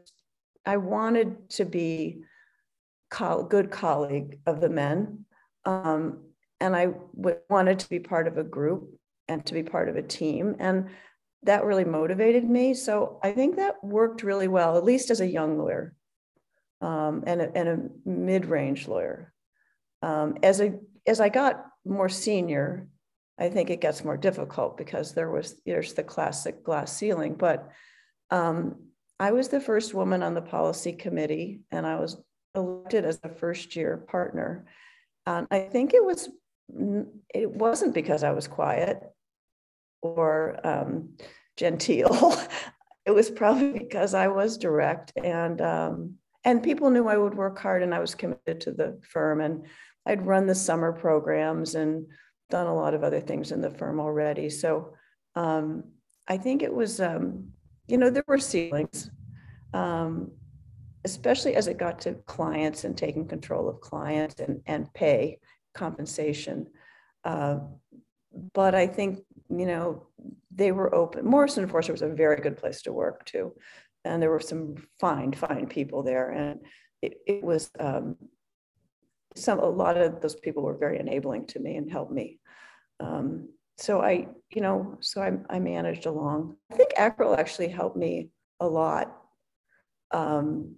I 0.65 0.77
wanted 0.77 1.49
to 1.51 1.65
be 1.65 2.23
good 3.09 3.71
colleague 3.71 4.39
of 4.45 4.61
the 4.61 4.69
men. 4.69 5.25
Um, 5.65 6.23
and 6.59 6.75
I 6.75 6.87
w- 7.15 7.37
wanted 7.49 7.79
to 7.79 7.89
be 7.89 7.99
part 7.99 8.27
of 8.27 8.37
a 8.37 8.43
group 8.43 8.97
and 9.27 9.45
to 9.45 9.53
be 9.53 9.63
part 9.63 9.89
of 9.89 9.95
a 9.95 10.01
team. 10.01 10.55
And 10.59 10.89
that 11.43 11.65
really 11.65 11.85
motivated 11.85 12.43
me. 12.43 12.73
So 12.73 13.19
I 13.23 13.31
think 13.31 13.57
that 13.57 13.83
worked 13.83 14.23
really 14.23 14.47
well, 14.47 14.77
at 14.77 14.83
least 14.83 15.11
as 15.11 15.21
a 15.21 15.27
young 15.27 15.57
lawyer 15.57 15.93
um, 16.81 17.23
and, 17.27 17.41
a, 17.41 17.57
and 17.57 17.69
a 17.69 18.09
mid-range 18.09 18.87
lawyer. 18.87 19.33
Um, 20.01 20.37
as 20.43 20.61
a 20.61 20.75
as 21.07 21.19
I 21.19 21.29
got 21.29 21.65
more 21.85 22.09
senior, 22.09 22.87
I 23.39 23.49
think 23.49 23.69
it 23.69 23.81
gets 23.81 24.03
more 24.03 24.17
difficult 24.17 24.77
because 24.77 25.13
there 25.13 25.31
was 25.31 25.59
there's 25.65 25.93
the 25.93 26.03
classic 26.03 26.63
glass 26.63 26.95
ceiling. 26.95 27.35
But 27.35 27.69
um, 28.29 28.75
I 29.19 29.31
was 29.31 29.47
the 29.47 29.61
first 29.61 29.93
woman 29.93 30.21
on 30.21 30.33
the 30.33 30.41
policy 30.41 30.93
committee, 30.93 31.61
and 31.71 31.87
I 31.87 31.95
was 31.99 32.17
elected 32.57 33.05
as 33.05 33.19
a 33.23 33.29
first 33.29 33.75
year 33.75 33.97
partner. 33.97 34.65
And 35.25 35.47
I 35.49 35.61
think 35.61 35.93
it 35.93 36.03
was 36.03 36.29
it 37.33 37.49
wasn't 37.49 37.93
because 37.93 38.23
I 38.23 38.31
was 38.31 38.47
quiet 38.47 39.01
or 40.01 40.59
um, 40.67 41.15
genteel. 41.55 42.37
it 43.05 43.11
was 43.11 43.29
probably 43.29 43.71
because 43.71 44.13
I 44.13 44.27
was 44.27 44.57
direct 44.57 45.13
and 45.15 45.61
um, 45.61 46.15
and 46.43 46.63
people 46.63 46.89
knew 46.89 47.07
I 47.07 47.17
would 47.17 47.35
work 47.35 47.59
hard 47.59 47.83
and 47.83 47.93
I 47.93 47.99
was 47.99 48.15
committed 48.15 48.61
to 48.61 48.71
the 48.71 48.99
firm. 49.03 49.41
And 49.41 49.65
I'd 50.05 50.25
run 50.25 50.47
the 50.47 50.55
summer 50.55 50.93
programs 50.93 51.75
and 51.75 52.07
done 52.49 52.67
a 52.67 52.75
lot 52.75 52.93
of 52.93 53.03
other 53.03 53.19
things 53.19 53.51
in 53.51 53.61
the 53.61 53.69
firm 53.69 53.99
already. 53.99 54.49
So 54.49 54.93
um, 55.35 55.83
I 56.27 56.37
think 56.37 56.63
it 56.63 56.73
was, 56.73 57.01
um, 57.01 57.49
you 57.87 57.97
know, 57.97 58.09
there 58.09 58.23
were 58.27 58.39
ceilings, 58.39 59.09
um, 59.73 60.31
especially 61.11 61.55
as 61.55 61.67
it 61.67 61.77
got 61.77 61.99
to 62.01 62.13
clients 62.25 62.83
and 62.83 62.97
taking 62.97 63.27
control 63.27 63.67
of 63.69 63.81
clients 63.81 64.39
and, 64.39 64.61
and 64.65 64.93
pay 64.93 65.39
compensation. 65.73 66.67
Uh, 67.23 67.59
but 68.53 68.75
I 68.75 68.87
think, 68.87 69.19
you 69.49 69.65
know, 69.65 70.07
they 70.51 70.71
were 70.71 70.93
open. 70.93 71.25
Morrison 71.25 71.67
Foerster 71.67 71.91
was 71.91 72.01
a 72.01 72.07
very 72.07 72.41
good 72.41 72.57
place 72.57 72.81
to 72.83 72.93
work 72.93 73.25
too 73.25 73.53
and 74.07 74.21
there 74.21 74.29
were 74.29 74.39
some 74.39 74.75
fine, 74.99 75.31
fine 75.31 75.67
people 75.67 76.03
there. 76.03 76.31
And 76.31 76.61
it, 77.01 77.17
it 77.27 77.43
was 77.43 77.69
um, 77.79 78.15
some, 79.35 79.59
a 79.59 79.65
lot 79.65 79.97
of 79.97 80.21
those 80.21 80.35
people 80.35 80.63
were 80.63 80.77
very 80.77 80.99
enabling 80.99 81.47
to 81.47 81.59
me 81.59 81.75
and 81.75 81.91
helped 81.91 82.11
me. 82.11 82.39
Um, 82.99 83.49
so 83.77 84.01
I, 84.01 84.27
you 84.49 84.61
know, 84.61 84.97
so 85.01 85.21
I, 85.21 85.33
I 85.55 85.59
managed 85.59 86.05
along. 86.05 86.55
I 86.71 86.75
think 86.75 86.91
ACREL 86.97 87.37
actually 87.37 87.67
helped 87.67 87.97
me 87.97 88.29
a 88.59 88.67
lot. 88.67 89.15
Um, 90.11 90.75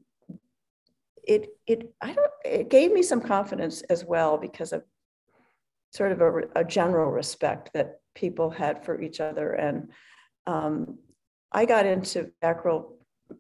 it, 1.30 1.50
it, 1.68 1.94
I 2.02 2.14
don't, 2.14 2.32
it 2.44 2.70
gave 2.70 2.92
me 2.92 3.04
some 3.04 3.22
confidence 3.22 3.84
as 3.84 4.04
well 4.04 4.36
because 4.38 4.74
of 4.74 4.84
sort 5.94 6.12
of 6.12 6.22
a, 6.22 6.42
a 6.56 6.64
general 6.64 7.12
respect 7.12 7.70
that 7.76 8.00
people 8.16 8.50
had 8.50 8.84
for 8.84 9.00
each 9.00 9.20
other. 9.22 9.52
And 9.54 9.90
um, 10.48 10.98
I 11.52 11.66
got 11.66 11.86
into 11.86 12.32
ACREL 12.42 12.96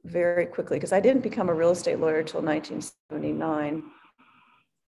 very 0.05 0.45
quickly 0.45 0.77
because 0.77 0.93
I 0.93 0.99
didn't 0.99 1.23
become 1.23 1.49
a 1.49 1.53
real 1.53 1.71
estate 1.71 1.99
lawyer 1.99 2.19
until 2.19 2.43
1979. 2.43 3.83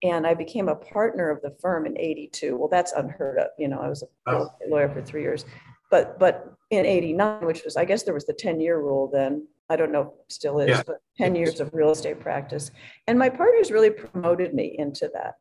And 0.03 0.27
I 0.27 0.33
became 0.33 0.69
a 0.69 0.75
partner 0.75 1.29
of 1.31 1.43
the 1.43 1.55
firm 1.61 1.85
in 1.85 1.99
82. 1.99 2.57
Well, 2.57 2.69
that's 2.69 2.93
unheard 2.93 3.39
of. 3.39 3.49
You 3.59 3.69
know, 3.69 3.79
I 3.79 3.89
was 3.89 4.03
a 4.03 4.07
oh. 4.27 4.49
lawyer 4.69 4.89
for 4.89 5.03
three 5.03 5.23
years. 5.23 5.45
But 5.91 6.19
but 6.19 6.55
in 6.71 6.87
89, 6.87 7.45
which 7.45 7.63
was, 7.65 7.77
I 7.77 7.85
guess 7.85 8.05
there 8.05 8.15
was 8.15 8.27
the 8.27 8.33
10 8.33 8.61
year 8.61 8.79
rule 8.79 9.11
then. 9.13 9.47
I 9.69 9.77
don't 9.77 9.93
know, 9.93 10.15
still 10.29 10.61
is, 10.61 10.69
yeah. 10.69 10.83
but 10.87 10.99
10 11.19 11.35
years 11.35 11.61
of 11.61 11.75
real 11.75 11.91
estate 11.91 12.21
practice. 12.21 12.71
And 13.07 13.19
my 13.19 13.29
partners 13.29 13.71
really 13.71 13.91
promoted 13.91 14.55
me 14.55 14.77
into 14.79 15.11
that. 15.13 15.35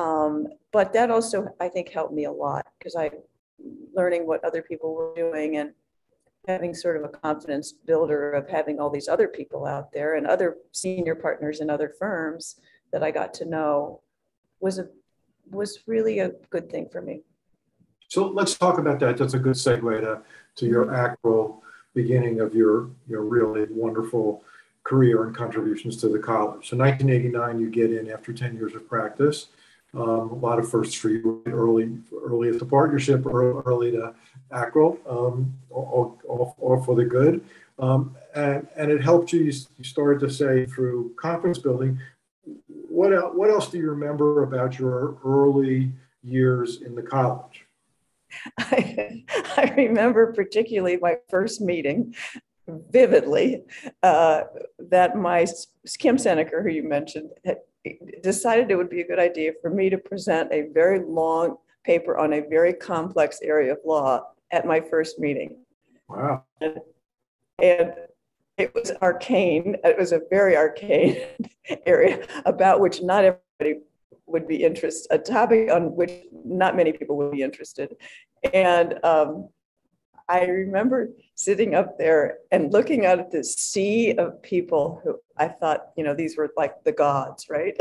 Um, 0.00 0.46
but 0.72 0.92
that 0.92 1.10
also, 1.10 1.48
I 1.60 1.68
think, 1.68 1.88
helped 1.88 2.14
me 2.14 2.24
a 2.24 2.32
lot 2.32 2.66
because 2.78 2.94
I 2.94 3.10
learning 3.94 4.26
what 4.26 4.44
other 4.44 4.62
people 4.62 4.94
were 4.94 5.14
doing 5.14 5.56
and 5.56 5.72
having 6.48 6.74
sort 6.74 6.96
of 6.96 7.04
a 7.04 7.08
confidence 7.08 7.72
builder 7.72 8.32
of 8.32 8.48
having 8.48 8.80
all 8.80 8.90
these 8.90 9.08
other 9.08 9.28
people 9.28 9.66
out 9.66 9.92
there 9.92 10.16
and 10.16 10.26
other 10.26 10.56
senior 10.72 11.14
partners 11.14 11.60
in 11.60 11.70
other 11.70 11.92
firms 11.98 12.56
that 12.92 13.02
I 13.02 13.10
got 13.10 13.32
to 13.34 13.44
know 13.44 14.00
was 14.60 14.78
a 14.78 14.88
was 15.50 15.80
really 15.86 16.20
a 16.20 16.30
good 16.50 16.70
thing 16.70 16.88
for 16.90 17.02
me. 17.02 17.22
So 18.08 18.28
let's 18.28 18.56
talk 18.56 18.78
about 18.78 19.00
that. 19.00 19.16
That's 19.16 19.34
a 19.34 19.38
good 19.38 19.54
segue 19.54 20.00
to, 20.00 20.22
to 20.56 20.66
your 20.66 20.94
actual 20.94 21.62
beginning 21.94 22.40
of 22.40 22.54
your 22.54 22.90
your 23.08 23.22
really 23.22 23.66
wonderful 23.70 24.42
career 24.84 25.24
and 25.24 25.34
contributions 25.34 25.96
to 25.98 26.08
the 26.08 26.18
college. 26.18 26.68
So 26.68 26.76
1989, 26.76 27.60
you 27.60 27.70
get 27.70 27.92
in 27.92 28.10
after 28.10 28.32
10 28.32 28.56
years 28.56 28.74
of 28.74 28.88
practice. 28.88 29.48
Um, 29.94 30.30
a 30.30 30.34
lot 30.34 30.58
of 30.58 30.68
firsts 30.68 30.94
for 30.94 31.10
you 31.10 31.42
early, 31.46 31.98
early 32.24 32.48
as 32.48 32.60
a 32.62 32.64
partnership, 32.64 33.26
early 33.26 33.92
to 33.92 34.14
ACREL, 34.50 34.98
um, 35.08 35.54
all, 35.70 36.18
all, 36.26 36.56
all, 36.58 36.82
for 36.82 36.96
the 36.96 37.04
good. 37.04 37.44
Um, 37.78 38.16
and, 38.34 38.66
and 38.76 38.90
it 38.90 39.02
helped 39.02 39.32
you, 39.32 39.42
you 39.42 39.84
started 39.84 40.20
to 40.20 40.32
say 40.32 40.64
through 40.66 41.14
conference 41.16 41.58
building. 41.58 41.98
What, 42.66 43.12
el- 43.12 43.34
what 43.34 43.50
else 43.50 43.68
do 43.70 43.78
you 43.78 43.90
remember 43.90 44.42
about 44.42 44.78
your 44.78 45.18
early 45.24 45.92
years 46.22 46.80
in 46.80 46.94
the 46.94 47.02
college? 47.02 47.66
I, 48.58 49.24
I 49.56 49.74
remember 49.76 50.32
particularly 50.32 50.98
my 51.00 51.16
first 51.28 51.60
meeting 51.60 52.14
vividly 52.66 53.62
uh, 54.02 54.42
that 54.78 55.16
my 55.16 55.46
Kim 55.98 56.16
Seneker, 56.16 56.62
who 56.62 56.70
you 56.70 56.82
mentioned, 56.88 57.30
had 57.44 57.58
decided 58.22 58.70
it 58.70 58.76
would 58.76 58.90
be 58.90 59.00
a 59.00 59.06
good 59.06 59.18
idea 59.18 59.52
for 59.60 59.70
me 59.70 59.90
to 59.90 59.98
present 59.98 60.52
a 60.52 60.68
very 60.72 61.00
long 61.00 61.56
paper 61.84 62.16
on 62.16 62.34
a 62.34 62.40
very 62.40 62.72
complex 62.72 63.40
area 63.42 63.72
of 63.72 63.78
law 63.84 64.22
at 64.52 64.66
my 64.66 64.80
first 64.80 65.18
meeting. 65.18 65.56
Wow. 66.08 66.44
And, 66.60 66.78
and 67.60 67.92
it 68.58 68.72
was 68.74 68.92
arcane. 69.02 69.76
It 69.82 69.98
was 69.98 70.12
a 70.12 70.20
very 70.30 70.56
arcane 70.56 71.22
area 71.86 72.26
about 72.44 72.80
which 72.80 73.02
not 73.02 73.24
everybody 73.24 73.84
would 74.32 74.48
be 74.48 74.64
interested, 74.64 75.14
a 75.14 75.18
topic 75.18 75.70
on 75.70 75.94
which 75.94 76.12
not 76.32 76.76
many 76.76 76.92
people 76.92 77.16
would 77.18 77.32
be 77.32 77.42
interested. 77.42 77.94
And 78.52 78.98
um, 79.04 79.48
I 80.28 80.44
remember 80.44 81.10
sitting 81.34 81.74
up 81.74 81.98
there 81.98 82.38
and 82.50 82.72
looking 82.72 83.06
out 83.06 83.18
at 83.18 83.30
this 83.30 83.54
sea 83.54 84.12
of 84.12 84.42
people 84.42 85.00
who 85.04 85.18
I 85.36 85.48
thought, 85.48 85.88
you 85.96 86.04
know, 86.04 86.14
these 86.14 86.36
were 86.36 86.50
like 86.56 86.82
the 86.84 86.92
gods, 86.92 87.46
right? 87.48 87.76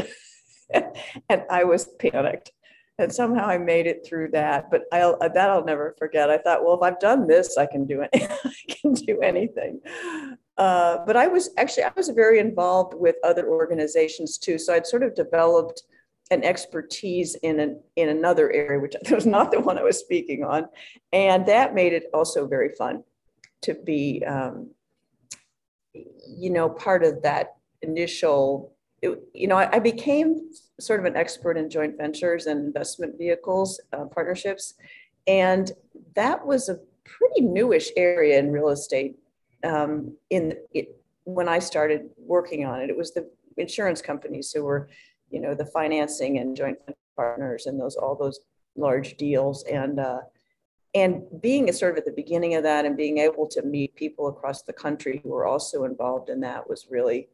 and 0.73 1.43
I 1.49 1.63
was 1.63 1.89
panicked. 1.99 2.51
And 2.97 3.11
somehow 3.11 3.47
I 3.47 3.57
made 3.57 3.87
it 3.87 4.05
through 4.05 4.31
that, 4.31 4.69
but 4.69 4.83
I'll 4.91 5.17
that 5.17 5.49
I'll 5.49 5.63
never 5.63 5.95
forget. 5.97 6.29
I 6.29 6.37
thought, 6.37 6.63
well, 6.63 6.75
if 6.75 6.83
I've 6.83 6.99
done 6.99 7.25
this, 7.25 7.57
I 7.57 7.65
can 7.65 7.85
do 7.87 8.01
it. 8.01 8.09
I 8.13 8.53
can 8.67 8.93
do 8.93 9.21
anything. 9.21 9.79
Uh, 10.57 10.99
but 11.07 11.17
I 11.17 11.27
was 11.27 11.49
actually 11.57 11.85
I 11.85 11.91
was 11.95 12.09
very 12.09 12.37
involved 12.37 12.93
with 12.93 13.15
other 13.23 13.47
organizations 13.47 14.37
too, 14.37 14.59
so 14.59 14.73
I'd 14.73 14.85
sort 14.85 15.01
of 15.01 15.15
developed 15.15 15.81
an 16.31 16.43
expertise 16.45 17.35
in 17.35 17.59
an 17.59 17.79
in 17.95 18.09
another 18.09 18.51
area, 18.51 18.79
which 18.79 18.95
was 19.11 19.25
not 19.25 19.51
the 19.51 19.59
one 19.59 19.77
I 19.77 19.83
was 19.83 19.99
speaking 19.99 20.43
on, 20.43 20.67
and 21.13 21.45
that 21.45 21.75
made 21.75 21.93
it 21.93 22.05
also 22.13 22.47
very 22.47 22.69
fun 22.75 23.03
to 23.63 23.75
be, 23.75 24.23
um, 24.25 24.71
you 25.93 26.49
know, 26.49 26.69
part 26.69 27.03
of 27.03 27.21
that 27.21 27.57
initial. 27.81 28.73
It, 29.01 29.19
you 29.33 29.47
know, 29.47 29.57
I, 29.57 29.77
I, 29.77 29.79
became 29.79 30.51
sort 30.79 30.99
of 30.99 31.07
an 31.07 31.15
expert 31.15 31.57
in 31.57 31.71
joint 31.71 31.97
ventures 31.97 32.45
and 32.45 32.63
investment 32.63 33.17
vehicles 33.17 33.81
uh, 33.93 34.05
partnerships, 34.05 34.75
and 35.25 35.71
that 36.15 36.45
was 36.45 36.69
a 36.69 36.77
pretty 37.03 37.41
newish 37.41 37.89
area 37.97 38.37
in 38.37 38.51
real 38.51 38.69
estate. 38.69 39.17
Um, 39.63 40.15
in 40.29 40.55
it, 40.73 40.95
when 41.23 41.49
I 41.49 41.59
started 41.59 42.09
working 42.17 42.65
on 42.65 42.79
it, 42.81 42.89
it 42.89 42.97
was 42.97 43.11
the 43.13 43.27
insurance 43.57 44.01
companies 44.01 44.51
who 44.51 44.63
were 44.63 44.87
you 45.31 45.39
know, 45.39 45.53
the 45.53 45.65
financing 45.65 46.37
and 46.37 46.55
joint 46.55 46.77
partners 47.15 47.65
and 47.65 47.79
those, 47.79 47.95
all 47.95 48.15
those 48.15 48.39
large 48.75 49.17
deals. 49.17 49.63
And, 49.65 49.99
uh, 49.99 50.21
and 50.93 51.23
being 51.41 51.71
sort 51.71 51.93
of 51.93 51.99
at 51.99 52.05
the 52.05 52.11
beginning 52.11 52.55
of 52.55 52.63
that 52.63 52.85
and 52.85 52.97
being 52.97 53.17
able 53.17 53.47
to 53.47 53.61
meet 53.61 53.95
people 53.95 54.27
across 54.27 54.63
the 54.63 54.73
country 54.73 55.21
who 55.23 55.29
were 55.29 55.45
also 55.45 55.85
involved 55.85 56.29
in 56.29 56.41
that 56.41 56.69
was 56.69 56.87
really, 56.89 57.29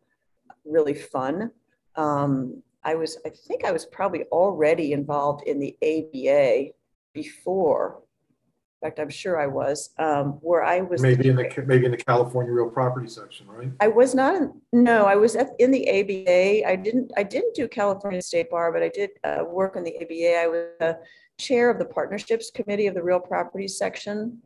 really 0.63 0.93
fun. 0.93 1.51
Um, 1.95 2.61
I 2.83 2.95
was, 2.95 3.17
I 3.25 3.29
think 3.29 3.65
I 3.65 3.71
was 3.71 3.85
probably 3.85 4.23
already 4.25 4.93
involved 4.93 5.47
in 5.47 5.59
the 5.59 5.75
ABA 5.81 6.73
before 7.13 8.01
in 8.79 8.87
fact, 8.87 8.99
I'm 8.99 9.09
sure 9.09 9.39
I 9.39 9.47
was, 9.47 9.89
um, 9.97 10.33
where 10.41 10.63
I 10.63 10.81
was. 10.81 11.01
Maybe 11.01 11.29
in 11.29 11.35
the, 11.35 11.49
maybe 11.65 11.85
in 11.85 11.91
the 11.91 11.97
California 11.97 12.51
real 12.51 12.69
property 12.69 13.07
section, 13.07 13.47
right? 13.47 13.71
I 13.79 13.87
was 13.87 14.13
not, 14.13 14.35
in, 14.35 14.53
no, 14.71 15.05
I 15.05 15.15
was 15.15 15.35
at, 15.35 15.49
in 15.57 15.71
the 15.71 15.89
ABA. 15.89 16.69
I 16.69 16.75
didn't, 16.75 17.11
I 17.17 17.23
didn't 17.23 17.55
do 17.55 17.67
California 17.67 18.21
State 18.21 18.51
Bar, 18.51 18.71
but 18.71 18.83
I 18.83 18.89
did 18.89 19.09
uh, 19.23 19.43
work 19.49 19.77
in 19.77 19.83
the 19.83 19.95
ABA. 19.95 20.43
I 20.43 20.47
was 20.47 20.67
a 20.81 20.97
chair 21.39 21.71
of 21.71 21.79
the 21.79 21.85
partnerships 21.85 22.51
committee 22.51 22.85
of 22.85 22.93
the 22.93 23.01
real 23.01 23.19
property 23.19 23.67
section. 23.67 24.37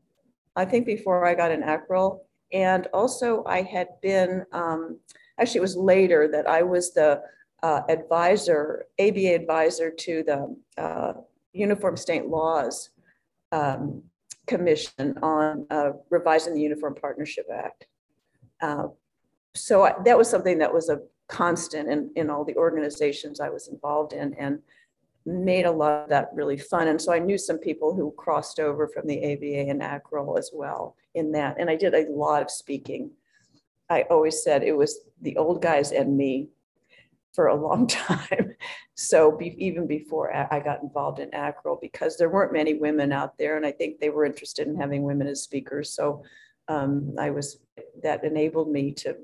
I 0.56 0.64
think 0.64 0.86
before 0.86 1.26
I 1.26 1.34
got 1.34 1.52
an 1.52 1.64
ACREL. 1.64 2.22
And 2.54 2.88
also 2.94 3.44
I 3.46 3.64
had 3.64 3.90
been, 4.02 4.46
um, 4.54 4.98
actually 5.40 5.58
it 5.58 5.62
was 5.62 5.76
later 5.76 6.30
that 6.30 6.48
I 6.48 6.64
was 6.64 6.94
the 6.94 7.22
uh, 7.64 7.82
advisor, 7.90 8.86
ABA 8.98 9.36
advisor 9.36 9.92
to 9.92 10.24
the 10.24 10.82
uh, 10.82 11.14
Uniform 11.52 11.98
State 11.98 12.28
Laws 12.28 12.92
um, 13.52 14.04
commission 14.52 15.18
on 15.22 15.66
uh, 15.72 15.92
revising 16.10 16.54
the 16.54 16.62
Uniform 16.62 16.94
Partnership 16.94 17.48
Act. 17.54 17.86
Uh, 18.60 18.88
so 19.56 19.84
I, 19.84 19.94
that 20.04 20.18
was 20.18 20.30
something 20.30 20.58
that 20.58 20.74
was 20.74 20.90
a 20.90 21.00
constant 21.30 21.90
in, 21.90 22.12
in 22.18 22.30
all 22.30 22.44
the 22.44 22.58
organizations 22.58 23.40
I 23.40 23.48
was 23.48 23.70
involved 23.70 24.12
in 24.12 24.34
and 24.34 24.60
made 25.26 25.66
a 25.66 25.72
lot 25.72 26.04
of 26.04 26.10
that 26.10 26.32
really 26.34 26.58
fun. 26.58 26.90
And 26.90 27.02
so 27.02 27.14
I 27.14 27.20
knew 27.20 27.38
some 27.38 27.60
people 27.60 27.96
who 27.96 28.14
crossed 28.18 28.60
over 28.60 28.90
from 28.90 29.08
the 29.08 29.20
ABA 29.32 29.70
and 29.70 29.82
ACREL 29.82 30.38
as 30.38 30.52
well 30.54 30.98
in 31.16 31.32
that. 31.32 31.56
And 31.58 31.70
I 31.70 31.78
did 31.78 31.94
a 31.94 32.12
lot 32.12 32.42
of 32.42 32.52
speaking. 32.52 33.12
I 33.90 34.02
always 34.10 34.44
said 34.44 34.64
it 34.64 34.76
was 34.76 35.00
the 35.22 35.38
old 35.38 35.62
guys 35.62 35.94
and 35.94 36.18
me 36.18 36.50
for 37.34 37.48
a 37.48 37.56
long 37.56 37.88
time. 37.88 38.56
So 38.96 39.32
be, 39.32 39.56
even 39.64 39.88
before 39.88 40.34
I 40.34 40.60
got 40.60 40.84
involved 40.84 41.20
in 41.20 41.30
ACREL, 41.32 41.80
because 41.82 42.18
there 42.18 42.30
weren't 42.30 42.54
many 42.54 42.76
women 42.76 43.12
out 43.12 43.38
there, 43.38 43.58
and 43.58 43.66
I 43.66 43.72
think 43.72 44.00
they 44.00 44.10
were 44.10 44.26
interested 44.26 44.68
in 44.68 44.76
having 44.76 45.04
women 45.04 45.28
as 45.28 45.42
speakers. 45.42 45.94
So 45.94 46.24
um, 46.68 47.16
I 47.20 47.32
was 47.32 47.60
that 48.04 48.24
enabled 48.24 48.72
me 48.72 48.92
to 48.94 49.16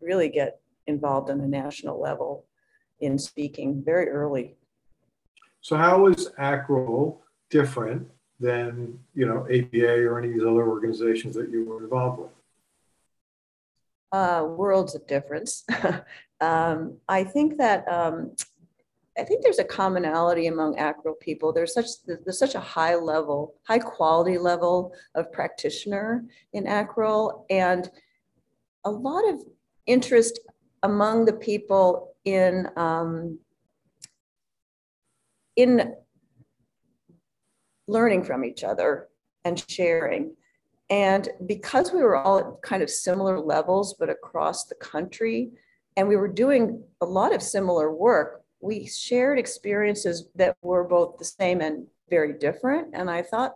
really 0.00 0.28
get 0.28 0.60
involved 0.86 1.30
on 1.30 1.40
a 1.40 1.48
national 1.48 2.00
level 2.00 2.46
in 3.00 3.18
speaking 3.18 3.82
very 3.84 4.08
early. 4.08 4.56
So 5.60 5.76
how 5.76 6.06
is 6.06 6.28
ACREL 6.38 7.20
different 7.50 8.06
than 8.38 8.98
you 9.14 9.26
know 9.26 9.44
ABA 9.44 10.06
or 10.06 10.18
any 10.18 10.28
of 10.28 10.34
these 10.34 10.42
other 10.42 10.68
organizations 10.68 11.34
that 11.36 11.50
you 11.50 11.64
were 11.64 11.82
involved 11.82 12.20
with? 12.20 12.30
Uh, 14.12 14.44
worlds 14.44 14.94
of 14.94 15.06
difference. 15.06 15.64
um, 16.44 16.98
I 17.08 17.24
think 17.24 17.56
that 17.58 17.86
um, 17.88 18.34
I 19.18 19.22
think 19.22 19.42
there's 19.42 19.58
a 19.60 19.64
commonality 19.64 20.48
among 20.48 20.76
ACREL 20.76 21.14
people. 21.20 21.52
There's 21.52 21.72
such 21.72 21.86
there's 22.06 22.38
such 22.38 22.54
a 22.54 22.60
high 22.60 22.96
level, 22.96 23.54
high 23.66 23.78
quality 23.78 24.38
level 24.38 24.92
of 25.14 25.32
practitioner 25.32 26.24
in 26.52 26.66
ACREL, 26.66 27.46
and 27.48 27.90
a 28.84 28.90
lot 28.90 29.26
of 29.28 29.42
interest 29.86 30.40
among 30.82 31.24
the 31.24 31.32
people 31.32 32.14
in 32.24 32.68
um, 32.76 33.38
in 35.56 35.94
learning 37.86 38.24
from 38.24 38.44
each 38.44 38.64
other 38.64 39.08
and 39.44 39.64
sharing. 39.68 40.34
And 40.90 41.28
because 41.46 41.92
we 41.92 42.02
were 42.02 42.16
all 42.16 42.38
at 42.38 42.62
kind 42.62 42.82
of 42.82 42.90
similar 42.90 43.38
levels, 43.40 43.94
but 43.98 44.10
across 44.10 44.64
the 44.64 44.74
country, 44.74 45.50
and 45.96 46.08
we 46.08 46.16
were 46.16 46.28
doing 46.28 46.82
a 47.00 47.06
lot 47.06 47.34
of 47.34 47.42
similar 47.42 47.92
work, 47.92 48.42
we 48.60 48.86
shared 48.86 49.38
experiences 49.38 50.26
that 50.34 50.56
were 50.62 50.84
both 50.84 51.18
the 51.18 51.24
same 51.24 51.60
and 51.60 51.86
very 52.08 52.32
different. 52.32 52.88
And 52.94 53.10
I 53.10 53.22
thought 53.22 53.54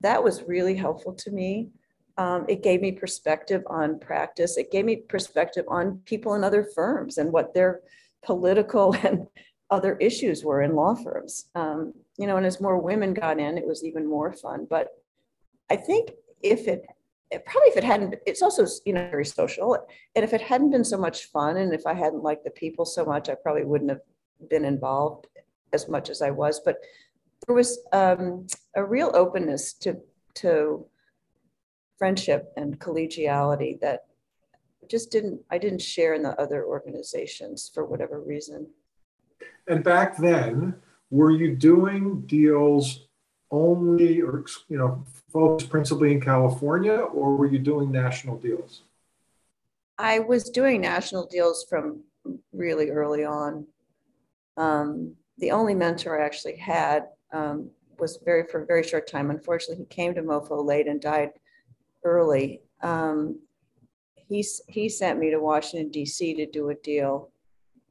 that 0.00 0.22
was 0.22 0.42
really 0.42 0.76
helpful 0.76 1.14
to 1.14 1.30
me. 1.30 1.70
Um, 2.16 2.44
it 2.48 2.62
gave 2.62 2.80
me 2.80 2.92
perspective 2.92 3.62
on 3.66 3.98
practice. 3.98 4.56
It 4.56 4.70
gave 4.70 4.84
me 4.84 4.96
perspective 4.96 5.64
on 5.68 6.00
people 6.04 6.34
in 6.34 6.44
other 6.44 6.68
firms 6.74 7.18
and 7.18 7.32
what 7.32 7.54
their 7.54 7.80
political 8.22 8.94
and 9.02 9.26
other 9.70 9.96
issues 9.96 10.44
were 10.44 10.62
in 10.62 10.76
law 10.76 10.94
firms. 10.94 11.46
Um, 11.54 11.94
you 12.16 12.26
know, 12.26 12.36
and 12.36 12.46
as 12.46 12.60
more 12.60 12.78
women 12.78 13.14
got 13.14 13.40
in, 13.40 13.58
it 13.58 13.66
was 13.66 13.84
even 13.84 14.06
more 14.06 14.32
fun. 14.32 14.66
But 14.68 14.88
I 15.70 15.76
think 15.76 16.12
if 16.42 16.68
it, 16.68 16.84
probably 17.38 17.68
if 17.68 17.76
it 17.76 17.84
hadn't 17.84 18.16
it's 18.26 18.42
also 18.42 18.66
you 18.84 18.92
know 18.92 19.08
very 19.10 19.24
social. 19.24 19.74
And 20.14 20.24
if 20.24 20.32
it 20.32 20.40
hadn't 20.40 20.70
been 20.70 20.84
so 20.84 20.98
much 20.98 21.26
fun 21.26 21.56
and 21.56 21.72
if 21.74 21.86
i 21.86 21.94
hadn't 21.94 22.22
liked 22.22 22.44
the 22.44 22.50
people 22.50 22.84
so 22.84 23.04
much 23.04 23.28
i 23.28 23.34
probably 23.34 23.64
wouldn't 23.64 23.90
have 23.90 24.00
been 24.50 24.64
involved 24.64 25.26
as 25.72 25.88
much 25.88 26.10
as 26.10 26.22
i 26.22 26.30
was. 26.30 26.60
But 26.64 26.78
there 27.46 27.54
was 27.54 27.78
um, 27.92 28.46
a 28.74 28.84
real 28.84 29.10
openness 29.14 29.72
to 29.74 30.00
to 30.34 30.86
friendship 31.98 32.52
and 32.56 32.78
collegiality 32.80 33.80
that 33.80 34.06
just 34.90 35.10
didn't 35.10 35.40
i 35.50 35.58
didn't 35.58 35.82
share 35.82 36.14
in 36.14 36.22
the 36.22 36.38
other 36.40 36.64
organizations 36.64 37.70
for 37.72 37.84
whatever 37.84 38.20
reason. 38.20 38.66
And 39.66 39.82
back 39.82 40.16
then 40.16 40.74
were 41.10 41.30
you 41.30 41.54
doing 41.54 42.22
deals 42.26 43.06
only 43.50 44.20
or 44.20 44.44
you 44.68 44.76
know 44.76 45.04
focused 45.34 45.68
principally 45.68 46.12
in 46.12 46.20
California, 46.20 46.94
or 46.94 47.36
were 47.36 47.46
you 47.46 47.58
doing 47.58 47.90
national 47.90 48.38
deals? 48.38 48.82
I 49.98 50.20
was 50.20 50.48
doing 50.48 50.80
national 50.80 51.26
deals 51.26 51.66
from 51.68 52.04
really 52.52 52.90
early 52.90 53.24
on. 53.24 53.66
Um, 54.56 55.16
the 55.38 55.50
only 55.50 55.74
mentor 55.74 56.20
I 56.20 56.24
actually 56.24 56.56
had 56.56 57.08
um, 57.32 57.68
was 57.98 58.20
very 58.24 58.44
for 58.46 58.62
a 58.62 58.66
very 58.66 58.84
short 58.84 59.08
time. 59.08 59.30
Unfortunately, 59.30 59.84
he 59.84 59.94
came 59.94 60.14
to 60.14 60.22
MoFo 60.22 60.64
late 60.64 60.86
and 60.86 61.00
died 61.00 61.30
early. 62.04 62.62
Um, 62.82 63.40
he 64.14 64.46
he 64.68 64.88
sent 64.88 65.18
me 65.18 65.30
to 65.30 65.40
Washington 65.40 65.90
D.C. 65.90 66.34
to 66.34 66.46
do 66.46 66.70
a 66.70 66.74
deal, 66.76 67.30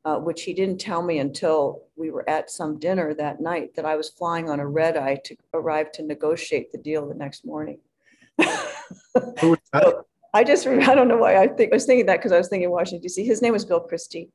uh, 0.05 0.17
which 0.17 0.43
he 0.43 0.53
didn't 0.53 0.79
tell 0.79 1.01
me 1.01 1.19
until 1.19 1.83
we 1.95 2.11
were 2.11 2.27
at 2.29 2.49
some 2.49 2.77
dinner 2.77 3.13
that 3.13 3.39
night 3.39 3.75
that 3.75 3.85
I 3.85 3.95
was 3.95 4.09
flying 4.09 4.49
on 4.49 4.59
a 4.59 4.67
red 4.67 4.97
eye 4.97 5.19
to 5.25 5.35
arrive 5.53 5.91
to 5.93 6.03
negotiate 6.03 6.71
the 6.71 6.77
deal 6.77 7.07
the 7.07 7.15
next 7.15 7.45
morning. 7.45 7.79
so 8.41 10.05
I 10.33 10.43
just, 10.43 10.67
I 10.67 10.95
don't 10.95 11.07
know 11.07 11.17
why 11.17 11.37
I 11.37 11.47
think 11.47 11.71
I 11.71 11.75
was 11.75 11.85
thinking 11.85 12.05
that 12.07 12.17
because 12.17 12.31
I 12.31 12.37
was 12.37 12.49
thinking 12.49 12.69
Washington, 12.69 13.01
D.C. 13.01 13.23
His 13.23 13.41
name 13.41 13.53
was 13.53 13.63
Bill 13.63 13.79
Christie. 13.79 14.29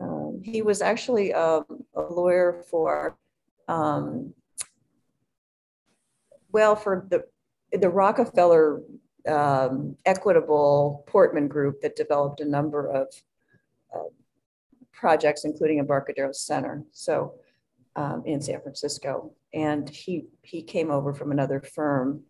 Um, 0.00 0.40
he 0.42 0.62
was 0.62 0.80
actually 0.80 1.34
um, 1.34 1.64
a 1.94 2.02
lawyer 2.02 2.62
for, 2.70 3.18
um, 3.68 4.32
well, 6.52 6.74
for 6.74 7.06
the, 7.10 7.24
the 7.76 7.90
Rockefeller 7.90 8.80
um, 9.28 9.96
equitable 10.06 11.04
Portman 11.06 11.48
group 11.48 11.80
that 11.82 11.96
developed 11.96 12.40
a 12.40 12.44
number 12.44 12.88
of 12.88 13.08
uh, 13.94 14.08
projects, 14.94 15.44
including 15.44 15.78
Embarcadero 15.78 16.32
Center. 16.32 16.84
So 16.92 17.34
um, 17.96 18.22
in 18.26 18.40
San 18.40 18.60
Francisco, 18.60 19.32
and 19.52 19.88
he 19.88 20.26
he 20.42 20.62
came 20.62 20.90
over 20.90 21.14
from 21.14 21.30
another 21.30 21.60
firm 21.60 22.22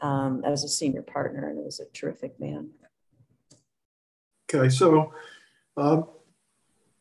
um, 0.00 0.42
as 0.44 0.64
a 0.64 0.68
senior 0.68 1.02
partner, 1.02 1.48
and 1.48 1.64
was 1.64 1.80
a 1.80 1.86
terrific 1.92 2.38
man. 2.40 2.70
Okay, 4.52 4.68
so 4.68 5.12
um, 5.76 6.06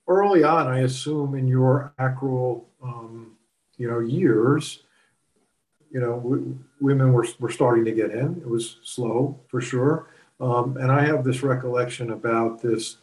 early 0.07 0.43
on, 0.43 0.67
I 0.67 0.79
assume 0.79 1.36
in 1.36 1.47
your 1.47 1.93
ACREL, 1.99 2.65
um, 2.84 3.38
you 3.77 3.89
know, 3.89 3.99
years, 3.99 4.84
you 5.91 5.99
know, 5.99 6.55
women 6.79 7.12
were, 7.12 7.27
were 7.39 7.51
starting 7.51 7.84
to 7.86 7.91
get 7.91 8.12
in. 8.12 8.38
It 8.38 8.47
was 8.47 8.77
slow 8.84 9.41
for 9.47 9.60
sure. 9.60 10.07
Um, 10.39 10.77
and 10.77 10.91
I 10.91 11.05
have 11.05 11.23
this 11.23 11.43
recollection 11.43 12.12
about 12.12 12.62
this 12.62 12.97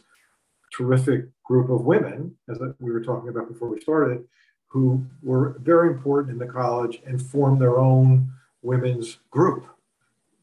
terrific 0.79 1.25
group 1.43 1.69
of 1.69 1.81
women, 1.81 2.35
as 2.49 2.59
we 2.79 2.91
were 2.91 3.03
talking 3.03 3.29
about 3.29 3.49
before 3.49 3.67
we 3.67 3.81
started, 3.81 4.23
who 4.67 5.05
were 5.21 5.57
very 5.61 5.89
important 5.89 6.31
in 6.31 6.37
the 6.37 6.51
college 6.51 7.01
and 7.05 7.21
formed 7.21 7.61
their 7.61 7.79
own 7.79 8.31
women's 8.61 9.17
group. 9.29 9.65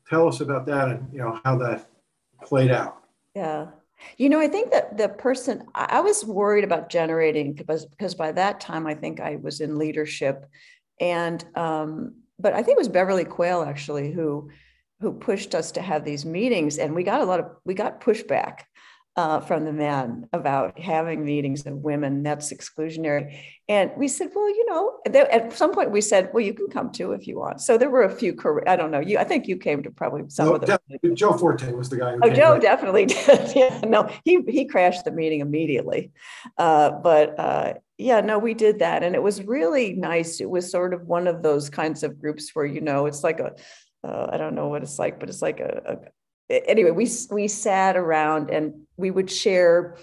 Tell 0.08 0.28
us 0.28 0.40
about 0.40 0.66
that 0.66 0.88
and 0.88 1.08
you 1.12 1.18
know 1.18 1.40
how 1.44 1.56
that 1.58 1.88
played 2.44 2.70
out. 2.70 3.02
Yeah. 3.34 3.68
You 4.18 4.28
know, 4.28 4.38
I 4.38 4.46
think 4.46 4.72
that 4.72 4.98
the 4.98 5.08
person 5.08 5.64
I 5.74 6.00
was 6.00 6.24
worried 6.24 6.64
about 6.64 6.90
generating 6.90 7.54
because 7.54 7.86
because 7.86 8.14
by 8.14 8.30
that 8.32 8.60
time 8.60 8.86
I 8.86 8.94
think 8.94 9.20
I 9.20 9.36
was 9.36 9.60
in 9.60 9.78
leadership, 9.78 10.46
and 11.00 11.42
um, 11.54 12.14
but 12.38 12.52
I 12.52 12.62
think 12.62 12.76
it 12.76 12.78
was 12.78 12.88
Beverly 12.88 13.24
Quayle 13.24 13.62
actually 13.62 14.12
who 14.12 14.50
who 15.00 15.12
pushed 15.12 15.54
us 15.54 15.72
to 15.72 15.80
have 15.80 16.04
these 16.04 16.26
meetings, 16.26 16.78
and 16.78 16.94
we 16.94 17.04
got 17.04 17.22
a 17.22 17.24
lot 17.24 17.40
of 17.40 17.46
we 17.64 17.72
got 17.72 18.02
pushback 18.02 18.60
uh, 19.16 19.40
from 19.40 19.64
the 19.64 19.72
men 19.72 20.28
about 20.34 20.78
having 20.78 21.24
meetings 21.24 21.64
of 21.64 21.74
women. 21.74 22.22
That's 22.22 22.52
exclusionary. 22.52 23.38
And 23.66 23.90
we 23.96 24.08
said, 24.08 24.28
well, 24.34 24.48
you 24.48 24.66
know, 24.66 24.98
at 25.06 25.52
some 25.54 25.72
point 25.72 25.90
we 25.90 26.02
said, 26.02 26.30
well, 26.34 26.44
you 26.44 26.52
can 26.52 26.68
come 26.68 26.92
too 26.92 27.12
if 27.12 27.26
you 27.26 27.38
want. 27.38 27.62
So 27.62 27.78
there 27.78 27.88
were 27.88 28.02
a 28.02 28.10
few. 28.10 28.36
I 28.66 28.76
don't 28.76 28.90
know. 28.90 29.00
You, 29.00 29.18
I 29.18 29.24
think 29.24 29.48
you 29.48 29.56
came 29.56 29.82
to 29.84 29.90
probably 29.90 30.24
some 30.28 30.46
no, 30.46 30.54
of 30.56 30.66
them. 30.66 30.78
Joe 31.14 31.32
Forte 31.32 31.72
was 31.72 31.88
the 31.88 31.96
guy. 31.96 32.16
oh, 32.22 32.30
Joe 32.30 32.58
definitely 32.58 33.06
did. 33.06 33.56
yeah, 33.56 33.80
no, 33.86 34.10
he 34.24 34.42
he 34.48 34.66
crashed 34.66 35.04
the 35.06 35.10
meeting 35.10 35.40
immediately. 35.40 36.12
Uh, 36.58 36.90
but 36.90 37.38
uh, 37.40 37.74
yeah, 37.96 38.20
no, 38.20 38.38
we 38.38 38.52
did 38.52 38.80
that, 38.80 39.02
and 39.02 39.14
it 39.14 39.22
was 39.22 39.42
really 39.42 39.94
nice. 39.94 40.40
It 40.42 40.50
was 40.50 40.70
sort 40.70 40.92
of 40.92 41.06
one 41.06 41.26
of 41.26 41.42
those 41.42 41.70
kinds 41.70 42.02
of 42.02 42.20
groups 42.20 42.50
where 42.52 42.66
you 42.66 42.82
know 42.82 43.06
it's 43.06 43.24
like 43.24 43.40
a 43.40 43.54
uh, 44.04 44.28
I 44.30 44.36
don't 44.36 44.54
know 44.54 44.68
what 44.68 44.82
it's 44.82 44.98
like, 44.98 45.18
but 45.18 45.28
it's 45.28 45.42
like 45.42 45.58
a, 45.60 45.98
anyway, 46.48 46.90
we 46.90 47.08
we 47.30 47.48
sat 47.48 47.96
around 47.96 48.50
and 48.50 48.86
we 48.96 49.10
would 49.10 49.30
share 49.30 49.96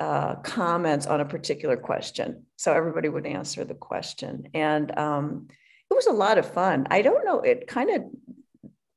uh, 0.00 0.36
comments 0.36 1.06
on 1.06 1.20
a 1.20 1.24
particular 1.24 1.76
question. 1.76 2.44
So 2.56 2.72
everybody 2.72 3.08
would 3.08 3.26
answer 3.26 3.64
the 3.64 3.74
question, 3.74 4.48
and 4.54 4.96
um, 4.98 5.48
it 5.90 5.94
was 5.94 6.06
a 6.06 6.12
lot 6.12 6.38
of 6.38 6.52
fun. 6.52 6.86
I 6.90 7.02
don't 7.02 7.24
know. 7.24 7.40
It 7.40 7.66
kind 7.66 7.90
of, 7.90 8.02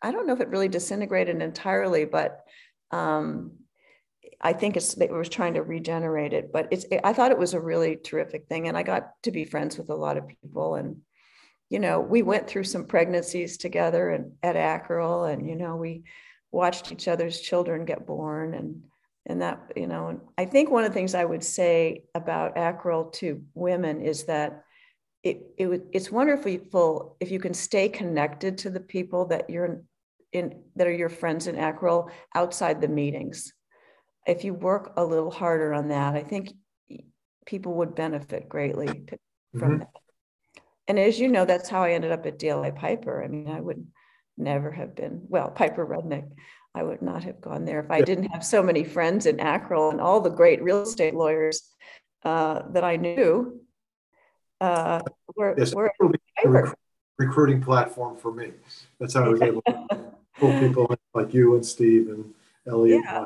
I 0.01 0.11
don't 0.11 0.27
know 0.27 0.33
if 0.33 0.41
it 0.41 0.49
really 0.49 0.67
disintegrated 0.67 1.41
entirely, 1.41 2.05
but 2.05 2.41
um, 2.91 3.53
I 4.39 4.53
think 4.53 4.77
it's 4.77 4.95
it 4.97 5.11
was 5.11 5.29
trying 5.29 5.55
to 5.55 5.63
regenerate 5.63 6.33
it. 6.33 6.51
But 6.51 6.67
it's 6.71 6.85
it, 6.85 7.01
I 7.03 7.13
thought 7.13 7.31
it 7.31 7.39
was 7.39 7.53
a 7.53 7.61
really 7.61 7.95
terrific 7.95 8.47
thing, 8.47 8.67
and 8.67 8.77
I 8.77 8.83
got 8.83 9.11
to 9.23 9.31
be 9.31 9.45
friends 9.45 9.77
with 9.77 9.89
a 9.89 9.95
lot 9.95 10.17
of 10.17 10.27
people 10.27 10.75
and 10.75 11.01
you 11.71 11.79
know, 11.79 12.01
we 12.01 12.21
went 12.21 12.49
through 12.49 12.65
some 12.65 12.83
pregnancies 12.83 13.55
together 13.55 14.09
and 14.09 14.33
at 14.43 14.57
ACREL, 14.57 15.23
and 15.31 15.47
you 15.47 15.55
know, 15.55 15.77
we 15.77 16.03
watched 16.51 16.91
each 16.91 17.07
other's 17.07 17.39
children 17.39 17.85
get 17.85 18.05
born 18.05 18.53
and 18.53 18.83
and 19.27 19.41
that 19.41 19.71
you 19.75 19.87
know 19.87 20.07
and 20.07 20.19
i 20.37 20.45
think 20.45 20.69
one 20.69 20.83
of 20.83 20.89
the 20.89 20.93
things 20.93 21.15
i 21.15 21.23
would 21.23 21.43
say 21.43 22.03
about 22.15 22.57
ACREL 22.57 23.05
to 23.13 23.41
women 23.53 24.01
is 24.01 24.23
that 24.25 24.63
it, 25.23 25.43
it 25.57 25.83
it's 25.91 26.11
wonderful 26.11 27.15
if 27.19 27.31
you 27.31 27.39
can 27.39 27.53
stay 27.53 27.87
connected 27.87 28.57
to 28.59 28.69
the 28.69 28.79
people 28.79 29.25
that 29.27 29.49
you're 29.49 29.83
in 30.31 30.63
that 30.75 30.87
are 30.87 30.93
your 30.93 31.09
friends 31.09 31.47
in 31.47 31.55
ACREL 31.55 32.09
outside 32.35 32.79
the 32.79 32.87
meetings. 32.87 33.53
If 34.25 34.43
you 34.43 34.53
work 34.53 34.93
a 34.97 35.03
little 35.03 35.31
harder 35.31 35.73
on 35.73 35.89
that 35.89 36.15
i 36.15 36.23
think 36.23 36.51
people 37.45 37.73
would 37.75 37.95
benefit 37.95 38.49
greatly 38.49 38.87
from 39.57 39.61
mm-hmm. 39.61 39.77
that. 39.79 39.89
And 40.87 40.99
as 40.99 41.19
you 41.19 41.27
know 41.27 41.45
that's 41.45 41.69
how 41.69 41.83
i 41.83 41.91
ended 41.91 42.11
up 42.11 42.25
at 42.25 42.39
DLA 42.39 42.75
Piper. 42.75 43.23
I 43.23 43.27
mean 43.27 43.47
i 43.47 43.59
would 43.59 43.85
never 44.41 44.71
have 44.71 44.95
been, 44.95 45.21
well, 45.29 45.49
Piper 45.49 45.85
Rudnick. 45.85 46.29
I 46.73 46.83
would 46.83 47.01
not 47.01 47.23
have 47.25 47.41
gone 47.41 47.65
there 47.65 47.81
if 47.81 47.91
I 47.91 48.01
didn't 48.01 48.31
have 48.31 48.45
so 48.45 48.63
many 48.63 48.85
friends 48.85 49.25
in 49.25 49.37
ACREL 49.41 49.91
and 49.91 49.99
all 49.99 50.21
the 50.21 50.29
great 50.29 50.63
real 50.63 50.83
estate 50.83 51.13
lawyers 51.13 51.69
uh, 52.23 52.61
that 52.69 52.83
I 52.83 52.95
knew 52.95 53.59
uh, 54.61 55.01
were, 55.35 55.53
yes, 55.57 55.75
were 55.75 55.91
rec- 56.45 56.73
recruiting 57.17 57.61
platform 57.61 58.15
for 58.15 58.31
me. 58.31 58.51
That's 58.99 59.15
how 59.15 59.25
I 59.25 59.27
was 59.29 59.41
able 59.41 59.61
to 59.63 60.13
pull 60.37 60.59
people 60.59 60.95
like 61.13 61.33
you 61.33 61.55
and 61.55 61.65
Steve 61.65 62.07
and 62.07 62.33
Elliot. 62.65 63.01
Yeah. 63.03 63.25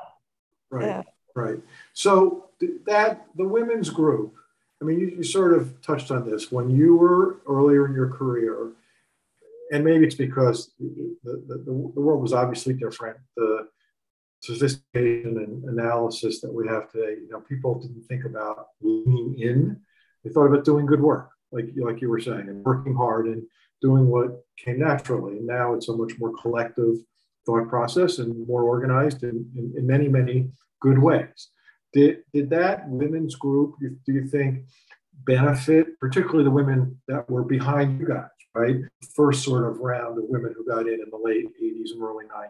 Right, 0.71 0.85
yeah. 0.87 1.01
right. 1.35 1.59
So 1.93 2.45
that 2.85 3.27
the 3.35 3.47
women's 3.47 3.91
group. 3.91 4.33
I 4.81 4.85
mean, 4.85 4.99
you, 4.99 5.07
you 5.17 5.23
sort 5.23 5.53
of 5.53 5.81
touched 5.81 6.11
on 6.11 6.29
this 6.29 6.51
when 6.51 6.69
you 6.69 6.97
were 6.97 7.37
earlier 7.47 7.85
in 7.85 7.93
your 7.93 8.09
career 8.09 8.71
and 9.71 9.83
maybe 9.83 10.05
it's 10.05 10.15
because 10.15 10.73
the, 10.79 11.15
the, 11.23 11.63
the, 11.65 12.01
world 12.01 12.21
was 12.21 12.33
obviously 12.33 12.73
different. 12.73 13.17
The 13.35 13.67
sophistication 14.41 15.37
and 15.37 15.63
analysis 15.65 16.41
that 16.41 16.53
we 16.53 16.67
have 16.67 16.91
today, 16.91 17.15
you 17.21 17.29
know, 17.31 17.41
people 17.41 17.79
didn't 17.79 18.03
think 18.03 18.25
about 18.25 18.67
leaning 18.81 19.39
in. 19.39 19.81
They 20.23 20.29
thought 20.31 20.45
about 20.45 20.65
doing 20.65 20.85
good 20.85 21.01
work, 21.01 21.29
like, 21.51 21.69
like 21.77 22.01
you 22.01 22.09
were 22.09 22.19
saying, 22.19 22.47
and 22.47 22.63
working 22.63 22.95
hard 22.95 23.25
and 23.25 23.43
doing 23.81 24.07
what 24.07 24.43
came 24.57 24.79
naturally. 24.79 25.39
Now 25.41 25.73
it's 25.73 25.89
a 25.89 25.95
much 25.95 26.13
more 26.19 26.33
collective 26.41 26.95
thought 27.45 27.69
process 27.69 28.19
and 28.19 28.47
more 28.47 28.63
organized 28.63 29.23
in, 29.23 29.49
in, 29.55 29.73
in 29.77 29.87
many, 29.87 30.07
many 30.07 30.49
good 30.81 30.99
ways. 30.99 31.49
Did, 31.93 32.23
did 32.33 32.49
that 32.49 32.87
women's 32.89 33.35
group, 33.35 33.75
do 33.79 34.13
you 34.13 34.27
think, 34.27 34.65
benefit, 35.23 35.99
particularly 35.99 36.43
the 36.43 36.51
women 36.51 37.01
that 37.07 37.29
were 37.29 37.43
behind 37.43 37.99
you 37.99 38.07
guys? 38.07 38.34
Right? 38.55 38.77
First 39.13 39.43
sort 39.43 39.67
of 39.67 39.79
round 39.79 40.17
of 40.17 40.23
women 40.27 40.55
who 40.57 40.65
got 40.65 40.87
in 40.87 40.93
in 40.93 41.09
the 41.11 41.17
late 41.17 41.45
80s 41.61 41.91
and 41.93 42.01
early 42.01 42.25
90s. 42.25 42.49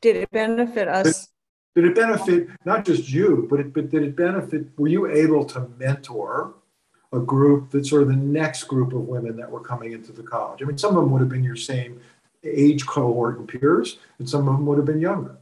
Did 0.00 0.16
it 0.16 0.30
benefit 0.30 0.88
us? 0.88 1.28
Did, 1.74 1.82
did 1.82 1.90
it 1.90 1.94
benefit 1.96 2.48
not 2.64 2.84
just 2.84 3.10
you, 3.10 3.46
but 3.50 3.60
it, 3.60 3.74
but 3.74 3.90
did 3.90 4.02
it 4.02 4.16
benefit? 4.16 4.66
Were 4.78 4.88
you 4.88 5.10
able 5.10 5.44
to 5.46 5.68
mentor 5.78 6.54
a 7.12 7.18
group 7.18 7.70
that 7.70 7.86
sort 7.86 8.02
of 8.02 8.08
the 8.08 8.16
next 8.16 8.64
group 8.64 8.92
of 8.92 9.00
women 9.00 9.36
that 9.36 9.50
were 9.50 9.60
coming 9.60 9.92
into 9.92 10.12
the 10.12 10.22
college? 10.22 10.62
I 10.62 10.66
mean, 10.66 10.78
some 10.78 10.96
of 10.96 11.02
them 11.02 11.10
would 11.12 11.20
have 11.20 11.28
been 11.28 11.44
your 11.44 11.56
same 11.56 12.00
age 12.44 12.86
cohort 12.86 13.38
and 13.38 13.48
peers, 13.48 13.98
and 14.18 14.28
some 14.28 14.48
of 14.48 14.54
them 14.54 14.66
would 14.66 14.78
have 14.78 14.86
been 14.86 15.00
younger. 15.00 15.38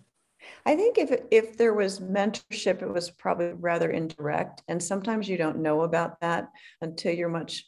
I 0.67 0.77
think 0.77 0.99
if 0.99 1.21
if 1.31 1.57
there 1.59 1.75
was 1.75 2.01
mentorship, 2.01 2.83
it 2.83 2.89
was 2.89 3.11
probably 3.11 3.53
rather 3.53 3.91
indirect, 3.91 4.63
and 4.69 4.83
sometimes 4.83 5.29
you 5.29 5.37
don't 5.37 5.59
know 5.59 5.83
about 5.83 6.21
that 6.21 6.51
until 6.81 7.15
you're 7.15 7.29
much 7.29 7.67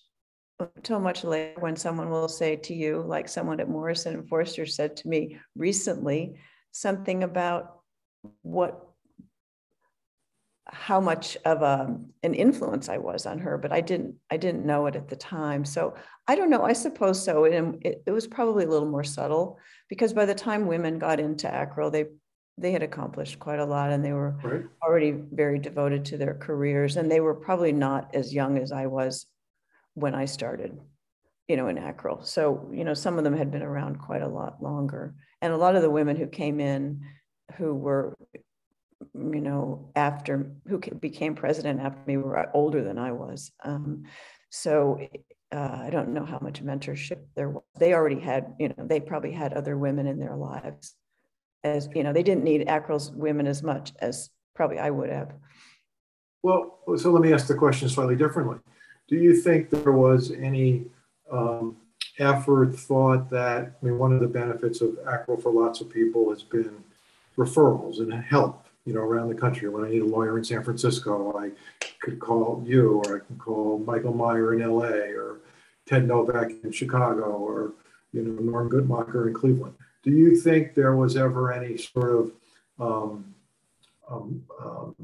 until 0.59 1.01
much 1.01 1.25
later 1.25 1.61
when 1.61 1.77
someone 1.77 2.11
will 2.11 2.29
say 2.29 2.57
to 2.57 2.75
you, 2.75 3.05
like 3.07 3.29
someone 3.29 3.61
at 3.61 3.69
Morrison 3.69 4.15
and 4.15 4.29
Foerster 4.29 4.67
said 4.67 4.97
to 4.97 5.09
me 5.09 5.39
recently, 5.55 6.39
something 6.73 7.23
about 7.23 7.81
what 8.43 8.83
how 10.69 11.01
much 11.01 11.37
of 11.45 11.63
a, 11.63 11.97
an 12.25 12.35
influence 12.35 12.89
I 12.89 12.99
was 12.99 13.25
on 13.25 13.39
her, 13.39 13.57
but 13.57 13.73
I 13.73 13.81
didn't 13.81 14.17
I 14.31 14.37
didn't 14.37 14.67
know 14.67 14.87
it 14.87 14.97
at 14.97 15.09
the 15.09 15.17
time. 15.17 15.65
So 15.65 15.95
I 16.27 16.35
don't 16.35 16.51
know. 16.51 16.65
I 16.65 16.73
suppose 16.73 17.23
so. 17.23 17.45
And 17.45 17.85
it, 17.87 18.03
it 18.07 18.11
was 18.11 18.27
probably 18.27 18.65
a 18.65 18.69
little 18.69 18.89
more 18.89 19.05
subtle 19.05 19.59
because 19.89 20.13
by 20.13 20.25
the 20.25 20.35
time 20.35 20.67
women 20.67 20.99
got 20.99 21.21
into 21.21 21.49
ACREL, 21.49 21.91
they 21.91 22.07
they 22.59 22.73
had 22.73 22.83
accomplished 22.83 23.39
quite 23.39 23.59
a 23.59 23.65
lot 23.65 23.93
and 23.93 24.05
they 24.05 24.13
were 24.13 24.37
right. 24.43 24.65
already 24.83 25.13
very 25.13 25.59
devoted 25.59 26.05
to 26.07 26.17
their 26.17 26.35
careers 26.35 26.97
and 26.97 27.11
they 27.11 27.21
were 27.21 27.35
probably 27.35 27.73
not 27.73 28.15
as 28.15 28.35
young 28.35 28.59
as 28.59 28.73
I 28.73 28.87
was 28.87 29.27
when 29.97 30.15
I 30.15 30.27
started, 30.27 30.79
you 31.49 31.57
know, 31.57 31.69
in 31.69 31.79
ACREL. 31.79 32.23
So, 32.23 32.71
you 32.73 32.85
know, 32.85 32.93
some 32.93 33.17
of 33.17 33.25
them 33.25 33.37
had 33.37 33.51
been 33.51 33.63
around 33.63 33.99
quite 33.99 34.21
a 34.21 34.29
lot 34.29 34.63
longer. 34.63 35.15
And 35.41 35.53
a 35.53 35.57
lot 35.57 35.75
of 35.75 35.83
the 35.83 35.91
women 35.91 36.17
who 36.17 36.27
came 36.27 36.61
in 36.61 37.01
who 37.57 37.75
were, 37.75 38.15
you 39.15 39.41
know, 39.41 39.91
after, 39.97 40.53
who 40.69 40.79
became 40.79 41.35
president 41.35 41.81
after 41.81 42.03
me 42.07 42.19
were 42.19 42.51
older 42.55 42.85
than 42.85 42.99
I 42.99 43.13
was. 43.13 43.51
Um, 43.65 44.05
so 44.51 45.01
uh, 45.51 45.79
I 45.83 45.89
don't 45.91 46.11
know 46.11 46.27
how 46.27 46.41
much 46.43 46.63
mentorship 46.63 47.21
there 47.35 47.49
was. 47.49 47.63
They 47.79 47.95
already 47.95 48.21
had, 48.21 48.55
you 48.61 48.69
know, 48.69 48.87
they 48.87 49.01
probably 49.01 49.33
had 49.33 49.55
other 49.55 49.79
women 49.79 50.07
in 50.07 50.19
their 50.19 50.37
lives. 50.37 50.95
As 51.65 51.89
you 51.95 52.05
know, 52.05 52.13
they 52.13 52.23
didn't 52.23 52.45
need 52.45 52.69
ACREL's 52.69 53.11
women 53.13 53.47
as 53.47 53.63
much 53.63 53.93
as 54.01 54.29
probably 54.55 54.79
I 54.79 54.91
would 54.91 55.09
have. 55.09 55.33
Well, 56.43 56.81
so 56.97 57.11
let 57.11 57.23
me 57.23 57.33
ask 57.33 57.47
the 57.47 57.55
question 57.55 57.89
slightly 57.89 58.15
differently 58.15 58.59
do 59.09 59.17
you 59.17 59.37
think 59.37 59.71
there 59.71 59.93
was 59.93 60.31
any 60.33 60.87
um, 61.31 61.77
effort 62.19 62.75
thought 62.75 63.31
that, 63.31 63.73
I 63.81 63.85
mean, 63.85 63.99
one 63.99 64.13
of 64.13 64.21
the 64.21 64.29
benefits 64.29 64.81
of 64.81 64.99
ACREL 65.07 65.43
for 65.43 65.53
lots 65.53 65.81
of 65.81 65.91
people 65.91 66.31
has 66.31 66.43
been 66.43 66.83
referrals 67.37 67.99
and 67.99 68.13
help, 68.13 68.67
you 68.85 68.95
know, 68.95 69.01
around 69.01 69.29
the 69.29 69.35
country. 69.35 69.69
When 69.69 69.85
I 69.85 69.91
need 69.91 70.03
a 70.03 70.07
lawyer 70.07 70.39
in 70.39 70.45
San 70.45 70.65
Francisco, 70.65 71.37
I 71.39 71.51
could 72.01 72.19
call 72.19 72.63
you 72.65 73.03
or 73.05 73.17
I 73.17 73.27
can 73.27 73.37
call 73.39 73.79
Michael 73.79 74.15
Meyer 74.15 74.55
in 74.55 74.61
LA 74.61 75.13
or 75.15 75.41
Ted 75.87 76.09
Novak 76.09 76.51
in 76.65 76.73
Chicago 76.73 77.25
or, 77.25 77.73
you 78.13 78.23
know, 78.23 78.41
Norm 78.41 78.71
Guttmacher 78.71 79.29
in 79.29 79.35
Cleveland. 79.35 79.75
Do 80.03 80.11
you 80.11 80.37
think 80.37 80.75
there 80.75 80.97
was 80.97 81.17
ever 81.17 81.53
any 81.53 81.77
sort 81.77 82.13
of 82.13 82.33
um, 82.79 83.35
um, 84.09 84.45
um, 84.63 84.95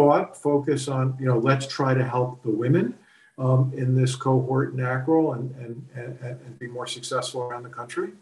thought, 0.00 0.36
focus 0.36 0.88
on, 0.88 1.14
you 1.20 1.26
know, 1.26 1.38
let's 1.38 1.66
try 1.66 1.92
to 1.92 2.04
help 2.04 2.42
the 2.42 2.50
women 2.50 2.94
um, 3.36 3.72
in 3.76 3.94
this 3.94 4.16
cohort 4.16 4.72
in 4.72 4.80
ACREL 4.80 5.34
and, 5.34 5.54
and, 5.56 5.86
and, 5.94 6.18
and 6.22 6.58
be 6.58 6.66
more 6.66 6.86
successful 6.86 7.42
around 7.42 7.64
the 7.64 7.68
country? 7.68 8.12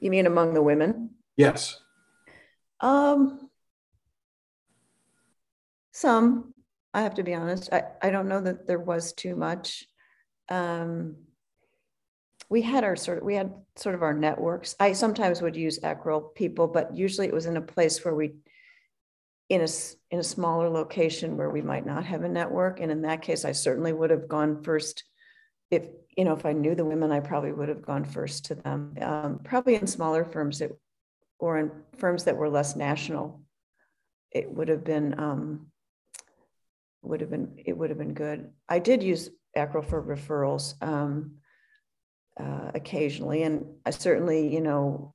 You 0.00 0.10
mean 0.10 0.26
among 0.26 0.54
the 0.54 0.62
women? 0.62 1.10
Yes. 1.36 1.80
Um, 2.80 3.50
some, 5.92 6.54
I 6.94 7.02
have 7.02 7.14
to 7.16 7.22
be 7.22 7.34
honest. 7.34 7.68
I, 7.70 7.84
I 8.02 8.10
don't 8.10 8.28
know 8.28 8.40
that 8.40 8.66
there 8.66 8.78
was 8.78 9.12
too 9.12 9.36
much. 9.36 9.84
Um, 10.48 11.16
we 12.48 12.62
had 12.62 12.82
our 12.82 12.96
sort 12.96 13.18
of, 13.18 13.24
we 13.24 13.34
had 13.34 13.52
sort 13.76 13.94
of 13.94 14.02
our 14.02 14.14
networks. 14.14 14.74
I 14.80 14.92
sometimes 14.92 15.42
would 15.42 15.56
use 15.56 15.80
ACREL 15.82 16.34
people, 16.34 16.66
but 16.66 16.96
usually 16.96 17.26
it 17.26 17.34
was 17.34 17.46
in 17.46 17.58
a 17.58 17.62
place 17.62 18.04
where 18.04 18.14
we, 18.14 18.36
in 19.48 19.60
a, 19.60 19.68
in 20.10 20.18
a 20.18 20.24
smaller 20.24 20.68
location 20.68 21.36
where 21.36 21.50
we 21.50 21.62
might 21.62 21.86
not 21.86 22.04
have 22.04 22.22
a 22.22 22.28
network. 22.28 22.80
And 22.80 22.90
in 22.90 23.02
that 23.02 23.22
case, 23.22 23.44
I 23.44 23.52
certainly 23.52 23.92
would 23.92 24.10
have 24.10 24.28
gone 24.28 24.62
first. 24.62 25.04
If, 25.70 25.86
you 26.16 26.24
know, 26.24 26.34
if 26.34 26.46
I 26.46 26.52
knew 26.52 26.74
the 26.74 26.84
women, 26.84 27.12
I 27.12 27.20
probably 27.20 27.52
would 27.52 27.68
have 27.68 27.82
gone 27.82 28.04
first 28.04 28.46
to 28.46 28.54
them. 28.56 28.94
Um, 29.00 29.40
probably 29.44 29.76
in 29.76 29.86
smaller 29.86 30.24
firms 30.24 30.60
it, 30.60 30.76
or 31.38 31.58
in 31.58 31.70
firms 31.96 32.24
that 32.24 32.36
were 32.36 32.48
less 32.48 32.76
national, 32.76 33.42
it 34.32 34.50
would 34.50 34.68
have 34.68 34.84
been, 34.84 35.18
um, 35.18 35.66
would 37.02 37.20
have 37.20 37.30
been, 37.30 37.54
it 37.64 37.76
would 37.76 37.90
have 37.90 37.98
been 37.98 38.14
good. 38.14 38.50
I 38.68 38.78
did 38.78 39.02
use 39.02 39.30
ACREL 39.56 39.84
for 39.84 40.02
referrals. 40.02 40.74
Um, 40.82 41.38
uh, 42.38 42.70
occasionally. 42.74 43.42
And 43.42 43.64
I 43.84 43.90
certainly, 43.90 44.52
you 44.52 44.60
know, 44.60 45.14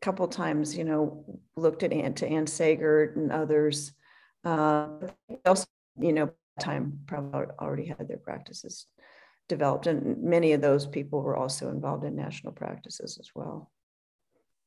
couple 0.00 0.26
times, 0.28 0.76
you 0.76 0.84
know, 0.84 1.24
looked 1.56 1.82
at 1.82 1.92
Ann, 1.92 2.14
to 2.14 2.26
Ann 2.26 2.46
Sagert 2.46 3.16
and 3.16 3.32
others. 3.32 3.92
Uh, 4.44 4.88
also, 5.44 5.66
you 5.98 6.12
know, 6.12 6.30
time 6.60 7.00
probably 7.06 7.46
already 7.60 7.86
had 7.86 8.08
their 8.08 8.18
practices 8.18 8.86
developed. 9.48 9.86
And 9.86 10.22
many 10.22 10.52
of 10.52 10.60
those 10.60 10.86
people 10.86 11.22
were 11.22 11.36
also 11.36 11.70
involved 11.70 12.04
in 12.04 12.14
national 12.14 12.52
practices 12.52 13.18
as 13.18 13.30
well. 13.34 13.70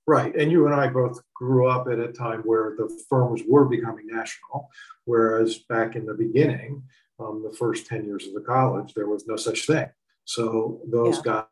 Right. 0.07 0.35
And 0.35 0.51
you 0.51 0.65
and 0.65 0.75
I 0.75 0.87
both 0.87 1.21
grew 1.33 1.67
up 1.67 1.87
at 1.87 1.99
a 1.99 2.11
time 2.11 2.41
where 2.41 2.75
the 2.77 3.01
firms 3.07 3.43
were 3.47 3.65
becoming 3.65 4.07
national, 4.07 4.69
whereas 5.05 5.59
back 5.69 5.95
in 5.95 6.05
the 6.05 6.15
beginning, 6.15 6.83
um, 7.19 7.43
the 7.43 7.55
first 7.55 7.85
10 7.85 8.05
years 8.05 8.27
of 8.27 8.33
the 8.33 8.41
college, 8.41 8.93
there 8.93 9.07
was 9.07 9.27
no 9.27 9.35
such 9.35 9.67
thing. 9.67 9.87
So 10.25 10.81
those 10.91 11.17
yeah. 11.17 11.43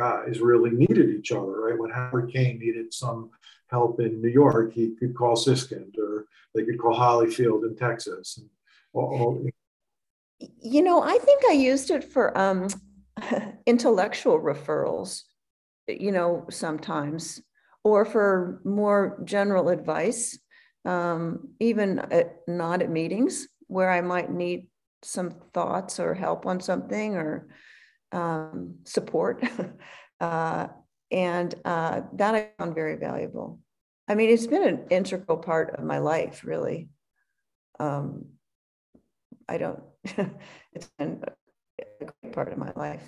Guys 0.00 0.40
really 0.40 0.70
needed 0.70 1.10
each 1.10 1.30
other, 1.32 1.60
right? 1.60 1.78
When 1.78 1.90
Howard 1.90 2.32
Kane 2.32 2.58
needed 2.58 2.92
some 2.92 3.30
help 3.68 4.00
in 4.00 4.22
New 4.22 4.28
York, 4.28 4.72
he 4.72 4.94
could 4.98 5.14
call 5.14 5.36
Siskind 5.36 5.98
or 5.98 6.26
they 6.54 6.64
could 6.64 6.78
call 6.78 6.98
Holyfield 6.98 7.66
in 7.68 7.76
Texas. 7.76 8.38
And 8.38 8.48
all, 8.94 9.44
you 10.62 10.82
know, 10.82 11.02
I 11.02 11.18
think 11.18 11.42
I 11.44 11.52
used 11.52 11.90
it 11.90 12.02
for 12.02 12.36
um, 12.36 12.68
intellectual 13.66 14.40
referrals, 14.40 15.22
you 15.86 16.12
know, 16.12 16.46
sometimes, 16.50 17.42
or 17.84 18.04
for 18.04 18.60
more 18.64 19.20
general 19.24 19.68
advice, 19.68 20.38
um, 20.86 21.50
even 21.60 21.98
at, 21.98 22.36
not 22.48 22.80
at 22.82 22.90
meetings 22.90 23.48
where 23.66 23.90
I 23.90 24.00
might 24.00 24.30
need 24.30 24.68
some 25.02 25.30
thoughts 25.54 26.00
or 26.00 26.14
help 26.14 26.46
on 26.46 26.60
something 26.60 27.16
or 27.16 27.48
um, 28.12 28.76
support. 28.84 29.44
uh, 30.20 30.68
and 31.10 31.54
uh, 31.64 32.02
that 32.14 32.34
I 32.34 32.48
found 32.58 32.74
very 32.74 32.96
valuable. 32.96 33.60
I 34.08 34.14
mean, 34.14 34.30
it's 34.30 34.46
been 34.46 34.66
an 34.66 34.86
integral 34.90 35.38
part 35.38 35.74
of 35.78 35.84
my 35.84 35.98
life, 35.98 36.42
really. 36.44 36.88
Um, 37.78 38.26
I 39.48 39.58
don't, 39.58 39.80
it's 40.04 40.90
been 40.98 41.22
a 42.00 42.04
great 42.04 42.32
part 42.32 42.52
of 42.52 42.58
my 42.58 42.72
life. 42.76 43.02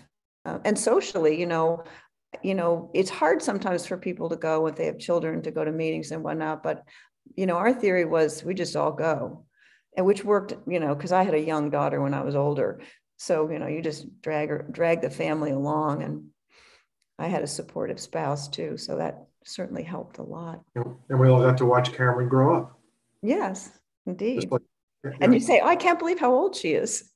Uh, 0.44 0.58
and 0.64 0.78
socially, 0.78 1.38
you 1.38 1.46
know, 1.46 1.84
you 2.42 2.54
know, 2.54 2.90
it's 2.94 3.10
hard 3.10 3.42
sometimes 3.42 3.86
for 3.86 3.96
people 3.96 4.28
to 4.30 4.36
go 4.36 4.66
if 4.66 4.74
they 4.74 4.86
have 4.86 4.98
children 4.98 5.42
to 5.42 5.50
go 5.50 5.64
to 5.64 5.70
meetings 5.70 6.10
and 6.10 6.24
whatnot. 6.24 6.62
But, 6.62 6.82
you 7.36 7.46
know, 7.46 7.56
our 7.56 7.72
theory 7.72 8.04
was 8.04 8.42
we 8.42 8.54
just 8.54 8.74
all 8.74 8.92
go 8.92 9.44
and 9.96 10.06
which 10.06 10.24
worked, 10.24 10.54
you 10.66 10.80
know, 10.80 10.94
because 10.94 11.12
I 11.12 11.22
had 11.22 11.34
a 11.34 11.40
young 11.40 11.70
daughter 11.70 12.00
when 12.00 12.14
I 12.14 12.22
was 12.22 12.34
older. 12.34 12.80
So, 13.16 13.50
you 13.50 13.58
know, 13.58 13.66
you 13.66 13.82
just 13.82 14.20
drag 14.22 14.48
her, 14.48 14.66
drag 14.70 15.00
the 15.00 15.10
family 15.10 15.50
along. 15.50 16.02
And 16.02 16.26
I 17.18 17.28
had 17.28 17.42
a 17.42 17.46
supportive 17.46 18.00
spouse 18.00 18.48
too. 18.48 18.76
So 18.76 18.96
that 18.96 19.26
certainly 19.44 19.82
helped 19.82 20.18
a 20.18 20.22
lot. 20.22 20.62
And 20.74 21.20
we 21.20 21.28
all 21.28 21.40
got 21.40 21.58
to 21.58 21.66
watch 21.66 21.92
Cameron 21.92 22.28
grow 22.28 22.56
up. 22.56 22.78
Yes, 23.22 23.70
indeed. 24.06 24.50
Like, 24.50 24.62
yeah. 25.04 25.10
And 25.20 25.34
you 25.34 25.40
say, 25.40 25.60
oh, 25.60 25.66
I 25.66 25.76
can't 25.76 25.98
believe 25.98 26.20
how 26.20 26.32
old 26.32 26.54
she 26.54 26.74
is. 26.74 27.10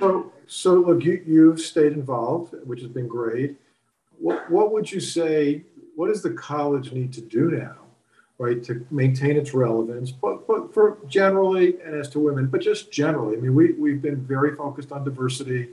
so, 0.00 0.32
so 0.46 0.74
look, 0.74 1.04
you, 1.04 1.22
you've 1.24 1.60
stayed 1.60 1.92
involved, 1.92 2.54
which 2.64 2.80
has 2.80 2.90
been 2.90 3.06
great. 3.06 3.56
What, 4.18 4.50
what 4.50 4.72
would 4.72 4.90
you 4.90 4.98
say, 4.98 5.64
what 5.94 6.08
does 6.08 6.22
the 6.22 6.32
college 6.32 6.92
need 6.92 7.12
to 7.12 7.20
do 7.20 7.50
now 7.50 7.87
right, 8.38 8.62
to 8.64 8.86
maintain 8.90 9.36
its 9.36 9.52
relevance, 9.52 10.12
but, 10.12 10.46
but 10.46 10.72
for 10.72 10.98
generally 11.08 11.80
and 11.84 11.94
as 11.94 12.08
to 12.10 12.20
women, 12.20 12.46
but 12.46 12.60
just 12.60 12.92
generally. 12.92 13.36
I 13.36 13.40
mean, 13.40 13.54
we, 13.54 13.72
we've 13.72 14.00
been 14.00 14.24
very 14.24 14.54
focused 14.54 14.92
on 14.92 15.04
diversity, 15.04 15.70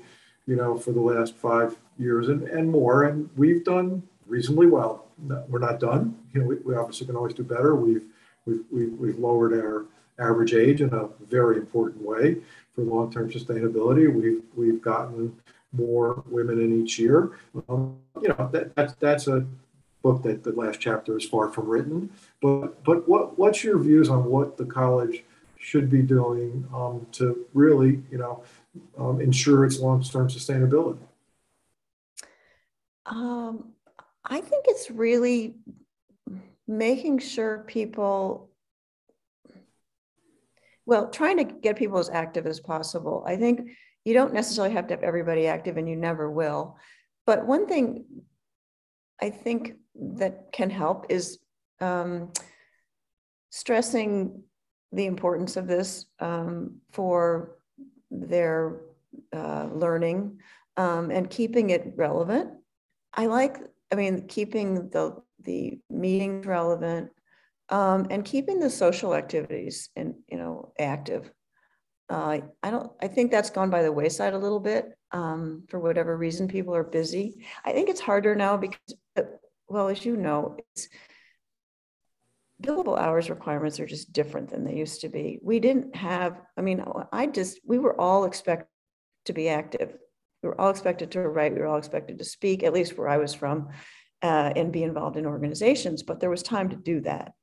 you 0.48 0.56
know, 0.56 0.78
for 0.78 0.92
the 0.92 1.02
last 1.02 1.36
five 1.36 1.78
years 2.00 2.28
and, 2.30 2.44
and 2.44 2.70
more, 2.70 3.04
and 3.04 3.30
we've 3.36 3.64
done 3.64 4.02
reasonably 4.26 4.68
well. 4.68 5.06
We're 5.48 5.60
not 5.60 5.80
done. 5.80 6.18
You 6.34 6.42
know, 6.42 6.48
we, 6.48 6.56
we 6.58 6.76
obviously 6.76 7.06
can 7.06 7.16
always 7.16 7.36
do 7.36 7.44
better. 7.44 7.76
We've, 7.76 8.04
we've, 8.46 8.64
we've, 8.72 8.94
we've 8.94 9.20
lowered 9.20 9.54
our 9.54 9.86
average 10.18 10.54
age 10.54 10.82
in 10.82 10.92
a 10.94 11.08
very 11.26 11.58
important 11.58 12.02
way 12.02 12.38
for 12.74 12.82
long-term 12.82 13.32
sustainability. 13.32 14.12
We've, 14.12 14.42
we've 14.56 14.82
gotten 14.82 15.36
more 15.72 16.24
women 16.30 16.60
in 16.60 16.82
each 16.82 16.98
year. 16.98 17.32
Um, 17.70 17.98
you 18.22 18.30
know, 18.30 18.50
that, 18.52 18.76
that's, 18.76 18.94
that's 18.96 19.28
a 19.28 19.46
book 20.02 20.24
that 20.24 20.44
the 20.44 20.52
last 20.52 20.80
chapter 20.80 21.18
is 21.18 21.26
far 21.26 21.50
from 21.50 21.68
written. 21.68 22.12
But 22.46 22.84
but 22.84 23.10
what 23.10 23.40
what's 23.40 23.64
your 23.64 23.80
views 23.80 24.08
on 24.08 24.26
what 24.26 24.56
the 24.56 24.66
college 24.66 25.24
should 25.58 25.90
be 25.90 26.04
doing 26.04 26.68
um, 26.72 27.08
to 27.14 27.48
really 27.56 28.04
you 28.12 28.20
know 28.20 28.44
um, 29.00 29.20
ensure 29.20 29.66
its 29.66 29.80
long 29.80 30.04
term 30.04 30.28
sustainability? 30.28 31.00
Um, 33.08 33.72
I 34.24 34.42
think 34.42 34.66
it's 34.68 34.92
really 34.92 35.56
making 36.68 37.18
sure 37.18 37.64
people 37.66 38.52
well 40.86 41.10
trying 41.10 41.38
to 41.38 41.46
get 41.46 41.76
people 41.78 41.98
as 41.98 42.10
active 42.10 42.48
as 42.48 42.60
possible 42.60 43.24
i 43.28 43.36
think 43.36 43.70
you 44.04 44.16
don't 44.16 44.34
necessarily 44.34 44.74
have 44.74 44.88
to 44.88 44.96
have 44.96 45.04
everybody 45.04 45.46
active 45.46 45.78
and 45.78 45.88
you 45.88 45.96
never 45.96 46.32
will 46.32 46.76
but 47.28 47.46
one 47.46 47.68
thing 47.68 48.04
i 49.22 49.30
think 49.30 49.74
that 49.94 50.52
can 50.52 50.72
help 50.72 51.06
is 51.10 51.38
um, 51.82 52.32
stressing 53.50 54.44
the 54.92 55.06
importance 55.06 55.58
of 55.58 55.68
this 55.68 56.06
um, 56.20 56.78
for 56.92 57.58
their 58.12 58.82
uh, 59.34 59.68
learning 59.74 60.40
um, 60.78 61.12
and 61.12 61.30
keeping 61.30 61.70
it 61.70 61.94
relevant. 61.96 62.52
I 63.14 63.28
like, 63.28 63.58
I 63.92 63.96
mean, 63.96 64.28
keeping 64.28 64.90
the 64.90 65.22
the 65.42 65.80
meetings 65.90 66.46
relevant 66.46 67.12
um, 67.70 68.08
and 68.10 68.26
keeping 68.26 68.60
the 68.60 68.70
social 68.70 69.14
activities 69.14 69.90
and 69.96 70.16
you 70.28 70.38
know 70.38 70.74
active. 70.80 71.32
Uh, 72.10 72.40
I 72.62 72.72
don't. 72.72 72.92
I 73.02 73.08
think 73.08 73.32
that's 73.32 73.50
gone 73.50 73.70
by 73.70 73.82
the 73.82 73.92
wayside 73.92 74.34
a 74.34 74.38
little 74.38 74.60
bit 74.60 74.98
um, 75.12 75.64
for 75.70 75.80
whatever 75.80 76.16
reason. 76.18 76.48
People 76.48 76.76
are 76.76 76.84
busy. 76.84 77.44
I 77.64 77.72
think 77.74 77.90
it's 77.90 78.00
harder 78.00 78.36
now 78.36 78.58
because 78.58 78.96
uh, 79.18 79.24
well, 79.68 79.88
as 79.88 80.06
you 80.06 80.16
know, 80.16 80.58
it's 80.76 80.88
billable 82.66 82.98
hours 82.98 83.30
requirements 83.30 83.80
are 83.80 83.86
just 83.86 84.14
different 84.14 84.50
than 84.50 84.64
they 84.64 84.76
used 84.76 85.02
to 85.02 85.10
be. 85.10 85.40
We 85.42 85.60
didn't 85.60 85.96
have, 85.96 86.42
I 86.58 86.62
mean, 86.62 86.84
I 87.12 87.28
just, 87.28 87.60
we 87.66 87.80
were 87.80 88.00
all 88.00 88.26
expected 88.26 88.68
to 89.26 89.34
be 89.34 89.50
active. 89.50 89.96
We 90.42 90.50
were 90.50 90.60
all 90.60 90.70
expected 90.70 91.12
to 91.12 91.22
write, 91.22 91.54
we 91.54 91.60
were 91.60 91.68
all 91.68 91.78
expected 91.78 92.20
to 92.20 92.26
speak, 92.26 92.64
at 92.64 92.74
least 92.74 92.98
where 92.98 93.10
I 93.10 93.18
was 93.18 93.34
from, 93.34 93.70
uh, 94.22 94.52
and 94.56 94.72
be 94.72 94.84
involved 94.84 95.18
in 95.18 95.26
organizations, 95.26 96.04
but 96.04 96.20
there 96.20 96.30
was 96.30 96.44
time 96.44 96.70
to 96.70 96.76
do 96.76 97.02
that. 97.02 97.34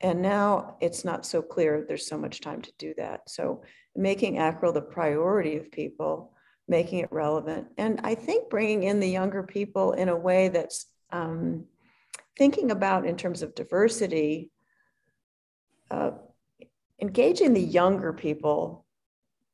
And 0.00 0.22
now 0.22 0.76
it's 0.80 1.04
not 1.04 1.24
so 1.24 1.40
clear 1.40 1.84
there's 1.86 2.06
so 2.06 2.18
much 2.18 2.40
time 2.40 2.62
to 2.62 2.72
do 2.78 2.94
that. 2.98 3.28
So 3.28 3.62
making 3.96 4.38
ACREL 4.38 4.72
the 4.72 4.82
priority 4.82 5.56
of 5.56 5.70
people 5.70 6.32
making 6.66 7.00
it 7.00 7.12
relevant. 7.12 7.68
And 7.76 8.00
I 8.04 8.14
think 8.14 8.50
bringing 8.50 8.84
in 8.84 9.00
the 9.00 9.08
younger 9.08 9.42
people 9.42 9.92
in 9.92 10.08
a 10.08 10.16
way 10.16 10.48
that's 10.48 10.86
um, 11.10 11.66
thinking 12.38 12.70
about 12.70 13.06
in 13.06 13.16
terms 13.16 13.42
of 13.42 13.54
diversity, 13.54 14.50
uh, 15.94 16.10
engaging 17.00 17.54
the 17.54 17.60
younger 17.60 18.12
people 18.12 18.84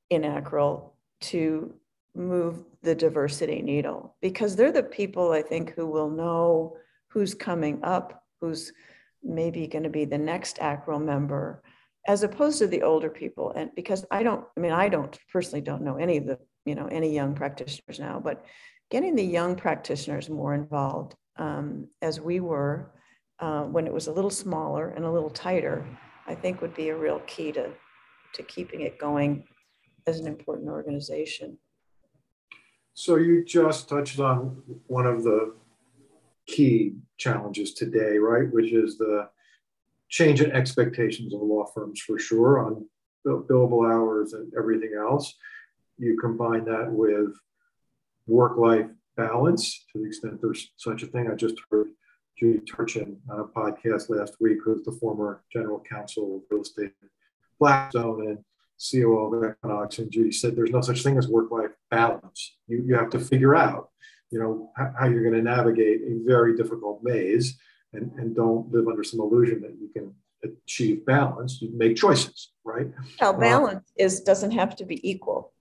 in 0.09 0.25
ACREL 0.25 0.95
to 1.21 1.75
move 2.15 2.65
the 2.83 2.95
diversity 2.95 3.61
needle 3.61 4.17
because 4.23 4.57
they're 4.57 4.73
the 4.73 4.83
people 4.83 5.33
I 5.33 5.43
think 5.43 5.75
who 5.75 5.87
will 5.87 6.09
know 6.09 6.77
who's 7.09 7.35
coming 7.35 7.81
up, 7.83 8.25
who's 8.41 8.73
maybe 9.23 9.67
going 9.67 9.83
to 9.83 9.91
be 9.91 10.07
the 10.07 10.19
next 10.19 10.59
ACREL 10.61 11.01
member, 11.01 11.63
as 12.07 12.23
opposed 12.23 12.59
to 12.59 12.67
the 12.67 12.83
older 12.83 13.11
people. 13.11 13.53
And 13.55 13.71
because 13.75 14.07
I 14.11 14.23
don't, 14.23 14.45
I 14.57 14.61
mean, 14.61 14.73
I 14.73 14.89
don't 14.89 15.19
personally 15.31 15.61
don't 15.61 15.83
know 15.83 15.97
any 15.97 16.17
of 16.17 16.27
the, 16.27 16.39
you 16.65 16.75
know, 16.75 16.87
any 16.87 17.13
young 17.13 17.35
practitioners 17.35 17.99
now, 18.01 18.19
but 18.19 18.45
getting 18.91 19.15
the 19.15 19.25
young 19.25 19.57
practitioners 19.57 20.31
more 20.31 20.55
involved 20.55 21.15
um, 21.37 21.89
as 22.01 22.19
we 22.19 22.41
were 22.41 22.93
uh, 23.41 23.65
when 23.65 23.87
it 23.87 23.93
was 23.93 24.07
a 24.07 24.13
little 24.13 24.31
smaller 24.31 24.89
and 24.89 25.05
a 25.05 25.11
little 25.11 25.31
tighter, 25.31 25.85
I 26.31 26.37
think 26.37 26.63
would 26.63 26.77
be 26.77 26.91
a 26.91 26.97
real 26.97 27.19
key 27.27 27.51
to, 27.53 27.71
to 28.35 28.43
keeping 28.45 28.83
it 28.83 29.01
going 29.01 29.43
as 30.07 30.21
an 30.21 30.29
important 30.29 30.69
organization. 30.69 31.59
So 32.95 33.17
you 33.17 33.45
just 33.45 33.89
touched 33.89 34.21
on 34.21 34.63
one 34.87 35.07
of 35.07 35.25
the 35.25 35.55
key 36.47 36.95
challenges 37.19 37.75
today, 37.75 38.19
right? 38.19 38.49
Which 38.53 38.73
is 38.73 38.97
the 38.97 39.29
change 40.09 40.41
in 40.41 40.53
expectations 40.53 41.35
of 41.35 41.41
law 41.41 41.65
firms 41.75 42.01
for 42.01 42.17
sure 42.17 42.65
on 42.65 42.87
billable 43.27 43.93
hours 43.93 44.33
and 44.33 44.53
everything 44.57 44.93
else. 44.97 45.35
You 45.99 46.17
combine 46.17 46.65
that 46.67 46.93
with 46.93 47.35
work 48.29 48.57
life 48.57 48.87
balance 49.17 49.85
to 49.93 49.99
the 49.99 50.07
extent 50.07 50.41
there's 50.41 50.71
such 50.77 51.03
a 51.03 51.07
thing. 51.07 51.29
I 51.29 51.35
just 51.35 51.57
heard 51.73 51.89
Judy 52.41 52.61
Turchin 52.61 53.19
on 53.31 53.41
a 53.41 53.45
podcast 53.45 54.09
last 54.09 54.37
week, 54.41 54.59
who's 54.65 54.83
the 54.83 54.93
former 54.93 55.43
general 55.53 55.81
counsel 55.81 56.37
of 56.37 56.43
real 56.51 56.63
estate 56.63 56.93
Blackstone 57.59 58.27
and 58.27 58.39
COO 58.91 59.35
of 59.35 59.51
Equinox. 59.53 59.99
And 59.99 60.11
Judy 60.11 60.33
said 60.33 60.57
there's 60.57 60.71
no 60.71 60.81
such 60.81 61.03
thing 61.03 61.19
as 61.19 61.29
work 61.29 61.51
life 61.51 61.73
balance. 61.91 62.57
You, 62.67 62.83
you 62.87 62.95
have 62.95 63.11
to 63.11 63.21
figure 63.21 63.55
out 63.55 63.91
you 64.31 64.39
know, 64.39 64.71
how 64.77 65.07
you're 65.07 65.23
going 65.23 65.35
to 65.35 65.43
navigate 65.43 66.03
a 66.03 66.21
very 66.25 66.57
difficult 66.57 67.01
maze 67.03 67.59
and, 67.93 68.13
and 68.17 68.35
don't 68.35 68.71
live 68.73 68.87
under 68.87 69.03
some 69.03 69.21
illusion 69.21 69.61
that 69.63 69.77
you 69.81 69.89
can 69.89 70.15
achieve 70.45 71.05
balance. 71.05 71.61
You 71.61 71.71
make 71.77 71.97
choices, 71.97 72.53
right? 72.65 72.87
Well, 73.21 73.35
uh, 73.35 73.39
balance 73.39 73.89
uh, 73.91 74.05
is 74.05 74.21
doesn't 74.21 74.53
have 74.53 74.77
to 74.77 74.85
be 74.85 75.09
equal. 75.09 75.53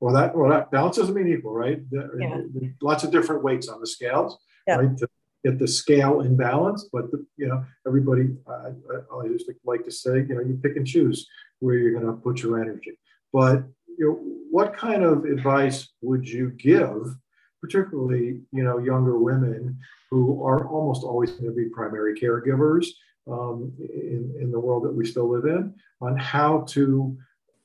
Well, 0.00 0.14
that 0.14 0.36
well, 0.36 0.50
that 0.50 0.70
balance 0.70 0.96
doesn't 0.96 1.14
mean 1.14 1.28
equal, 1.28 1.52
right? 1.52 1.80
Yeah. 1.90 2.40
Lots 2.80 3.04
of 3.04 3.12
different 3.12 3.42
weights 3.42 3.68
on 3.68 3.80
the 3.80 3.86
scales, 3.86 4.38
yeah. 4.66 4.76
right? 4.76 4.96
To 4.96 5.08
get 5.44 5.58
the 5.58 5.68
scale 5.68 6.20
in 6.22 6.36
balance, 6.36 6.88
but 6.92 7.10
the, 7.10 7.24
you 7.36 7.46
know, 7.46 7.64
everybody. 7.86 8.36
I, 8.48 8.70
I 9.16 9.28
just 9.28 9.50
like 9.64 9.84
to 9.84 9.90
say, 9.90 10.18
you 10.28 10.34
know, 10.34 10.40
you 10.40 10.58
pick 10.62 10.76
and 10.76 10.86
choose 10.86 11.26
where 11.60 11.76
you're 11.76 11.92
going 11.92 12.06
to 12.06 12.20
put 12.20 12.42
your 12.42 12.60
energy. 12.60 12.98
But 13.32 13.64
you 13.98 14.06
know, 14.06 14.34
what 14.50 14.76
kind 14.76 15.02
of 15.02 15.24
advice 15.24 15.88
would 16.02 16.28
you 16.28 16.50
give 16.50 17.16
particularly 17.64 18.42
you 18.52 18.62
know 18.62 18.78
younger 18.78 19.18
women 19.18 19.78
who 20.10 20.44
are 20.44 20.68
almost 20.68 21.02
always 21.02 21.30
going 21.30 21.46
to 21.46 21.56
be 21.56 21.64
primary 21.70 22.14
caregivers 22.14 22.88
um, 23.26 23.72
in, 23.78 24.34
in 24.38 24.50
the 24.52 24.60
world 24.60 24.84
that 24.84 24.94
we 24.94 25.06
still 25.06 25.30
live 25.30 25.46
in 25.46 25.74
on 26.02 26.14
how 26.14 26.60
to 26.68 27.16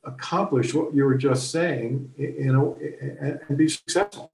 accomplish 0.05 0.73
what 0.73 0.95
you 0.95 1.03
were 1.03 1.17
just 1.17 1.51
saying 1.51 2.09
you 2.17 2.53
know 2.53 2.77
and 3.49 3.57
be 3.57 3.67
successful 3.67 4.31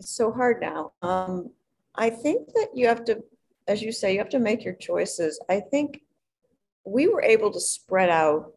it's 0.00 0.16
so 0.16 0.32
hard 0.32 0.60
now 0.60 0.92
um, 1.02 1.50
i 1.94 2.10
think 2.10 2.48
that 2.54 2.68
you 2.74 2.86
have 2.88 3.04
to 3.04 3.22
as 3.68 3.80
you 3.80 3.92
say 3.92 4.12
you 4.12 4.18
have 4.18 4.28
to 4.28 4.40
make 4.40 4.64
your 4.64 4.74
choices 4.74 5.40
i 5.48 5.60
think 5.60 6.02
we 6.84 7.06
were 7.06 7.22
able 7.22 7.52
to 7.52 7.60
spread 7.60 8.10
out 8.10 8.54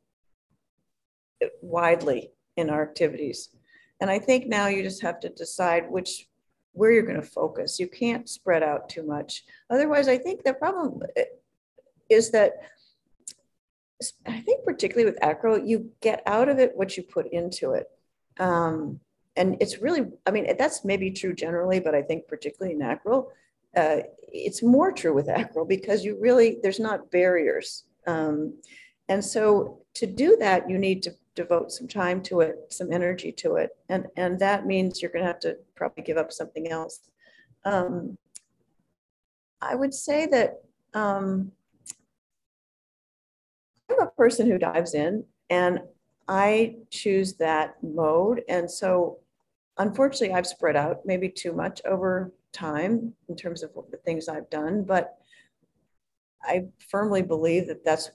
widely 1.62 2.32
in 2.58 2.70
our 2.70 2.82
activities 2.82 3.50
and 4.04 4.12
I 4.12 4.20
think 4.20 4.48
now 4.48 4.68
you 4.68 4.84
just 4.84 5.02
have 5.02 5.22
to 5.22 5.30
decide 5.30 5.90
which 5.90 6.28
where 6.74 6.92
you're 6.92 7.04
going 7.04 7.22
to 7.22 7.26
focus. 7.26 7.80
You 7.80 7.88
can't 7.88 8.28
spread 8.28 8.62
out 8.62 8.90
too 8.90 9.04
much. 9.04 9.46
Otherwise, 9.70 10.10
I 10.10 10.18
think 10.18 10.44
the 10.44 10.54
problem 10.54 11.02
is 12.10 12.30
that 12.32 12.52
I 14.28 14.42
think 14.42 14.66
particularly 14.66 15.10
with 15.10 15.22
ACREL, 15.22 15.66
you 15.66 15.92
get 16.02 16.22
out 16.26 16.50
of 16.50 16.60
it 16.60 16.76
what 16.76 16.98
you 16.98 17.04
put 17.04 17.32
into 17.32 17.72
it. 17.72 17.88
Um, 18.38 19.00
and 19.36 19.58
it's 19.60 19.80
really, 19.80 20.06
I 20.26 20.32
mean, 20.32 20.56
that's 20.58 20.86
maybe 20.86 21.12
true 21.12 21.34
generally, 21.34 21.80
but 21.80 21.96
I 21.96 22.02
think 22.02 22.28
particularly 22.28 22.76
in 22.76 22.82
ACREL, 22.82 23.32
uh, 23.76 23.98
it's 24.32 24.62
more 24.62 24.92
true 24.92 25.14
with 25.14 25.28
ACREL 25.28 25.68
because 25.68 26.06
you 26.06 26.18
really, 26.20 26.58
there's 26.62 26.80
not 26.80 27.10
barriers. 27.12 27.86
Um, 28.06 28.56
and 29.10 29.24
so 29.24 29.82
to 29.96 30.06
do 30.06 30.38
that, 30.40 30.70
you 30.70 30.78
need 30.78 31.02
to 31.04 31.16
devote 31.36 31.72
some 31.72 31.88
time 31.88 32.22
to 32.24 32.42
it, 32.42 32.56
some 32.70 32.92
energy 32.92 33.32
to 33.32 33.56
it. 33.56 33.72
And, 33.90 34.06
and 34.18 34.40
that 34.40 34.68
means 34.68 35.02
you're 35.02 35.12
going 35.12 35.24
to 35.24 35.32
have 35.32 35.40
to 35.42 35.58
probably 35.76 36.04
give 36.04 36.18
up 36.18 36.32
something 36.32 36.70
else. 36.70 37.00
Um, 37.66 38.18
I 39.62 39.76
would 39.76 39.94
say 39.94 40.28
that 40.28 40.62
um, 40.94 41.52
I'm 43.90 44.00
a 44.00 44.12
person 44.12 44.48
who 44.48 44.58
dives 44.58 44.94
in 44.94 45.24
and 45.50 45.80
I 46.28 46.76
choose 46.90 47.34
that 47.36 47.76
mode. 47.82 48.44
And 48.48 48.70
so, 48.70 49.20
unfortunately, 49.78 50.36
I've 50.36 50.48
spread 50.48 50.76
out 50.76 51.06
maybe 51.06 51.30
too 51.30 51.54
much 51.54 51.82
over 51.86 52.32
time 52.52 53.14
in 53.30 53.36
terms 53.36 53.64
of 53.64 53.72
the 53.92 53.98
things 53.98 54.28
I've 54.28 54.50
done. 54.50 54.84
But 54.84 55.18
I 56.44 56.66
firmly 56.90 57.22
believe 57.22 57.68
that 57.68 57.84
that's 57.84 58.12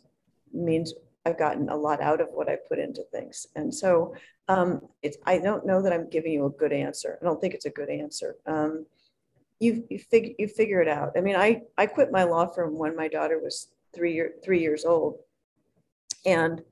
means 0.53 0.95
I've 1.27 1.39
gotten 1.39 1.69
a 1.69 1.77
lot 1.77 2.01
out 2.01 2.21
of 2.21 2.29
what 2.33 2.49
I 2.49 2.57
put 2.69 2.79
into 2.79 3.03
things. 3.13 3.47
And 3.55 3.75
so 3.75 4.15
um, 4.49 4.81
it's, 5.03 5.19
I 5.27 5.39
don't 5.39 5.67
know 5.67 5.83
that 5.83 5.93
I'm 5.93 6.09
giving 6.09 6.33
you 6.33 6.47
a 6.47 6.51
good 6.51 6.73
answer. 6.73 7.19
I 7.21 7.25
don't 7.25 7.41
think 7.41 7.55
it's 7.55 7.67
a 7.67 7.71
good 7.71 7.91
answer. 7.91 8.37
Um, 8.47 8.87
you, 9.61 9.85
you, 9.91 9.99
fig, 9.99 10.37
you 10.39 10.49
figure 10.49 10.81
it 10.81 10.89
out. 10.89 11.13
I 11.17 11.21
mean, 11.21 11.37
I, 11.37 11.63
I 11.77 11.87
quit 11.87 12.13
my 12.13 12.23
law 12.23 12.47
firm 12.47 12.79
when 12.79 12.97
my 12.97 13.09
daughter 13.09 13.41
was 13.43 13.69
three, 13.95 14.15
year, 14.15 14.35
three 14.43 14.61
years 14.61 14.85
old. 14.85 15.19
And 16.25 16.63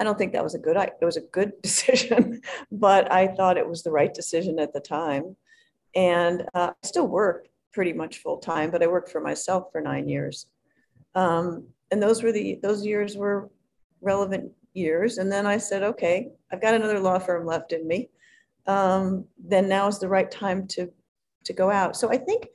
I 0.00 0.04
don't 0.04 0.16
think 0.16 0.32
that 0.32 0.42
was 0.42 0.54
a 0.54 0.58
good, 0.58 0.76
it 0.76 1.04
was 1.04 1.18
a 1.18 1.22
good 1.32 1.52
decision, 1.62 2.40
but 2.72 3.12
I 3.12 3.28
thought 3.28 3.58
it 3.58 3.68
was 3.68 3.82
the 3.82 3.92
right 3.92 4.12
decision 4.12 4.58
at 4.58 4.72
the 4.72 4.80
time. 4.80 5.36
And 5.94 6.42
uh, 6.54 6.70
I 6.70 6.86
still 6.86 7.06
work 7.06 7.46
pretty 7.72 7.92
much 7.92 8.18
full 8.18 8.38
time, 8.38 8.70
but 8.70 8.82
I 8.82 8.86
worked 8.86 9.10
for 9.10 9.20
myself 9.20 9.70
for 9.70 9.80
nine 9.80 10.08
years. 10.08 10.46
Um, 11.14 11.66
and 11.90 12.02
those 12.02 12.22
were 12.22 12.32
the, 12.32 12.58
those 12.62 12.84
years 12.84 13.16
were 13.16 13.50
relevant 14.00 14.50
years. 14.74 15.18
And 15.18 15.30
then 15.30 15.46
I 15.46 15.58
said, 15.58 15.82
okay, 15.82 16.30
I've 16.50 16.62
got 16.62 16.74
another 16.74 16.98
law 16.98 17.18
firm 17.18 17.46
left 17.46 17.72
in 17.72 17.86
me. 17.86 18.08
Um, 18.66 19.24
then 19.38 19.68
now 19.68 19.88
is 19.88 19.98
the 19.98 20.08
right 20.08 20.30
time 20.30 20.66
to 20.68 20.90
to 21.44 21.52
go 21.54 21.70
out. 21.70 21.96
So 21.96 22.10
I 22.10 22.18
think 22.18 22.48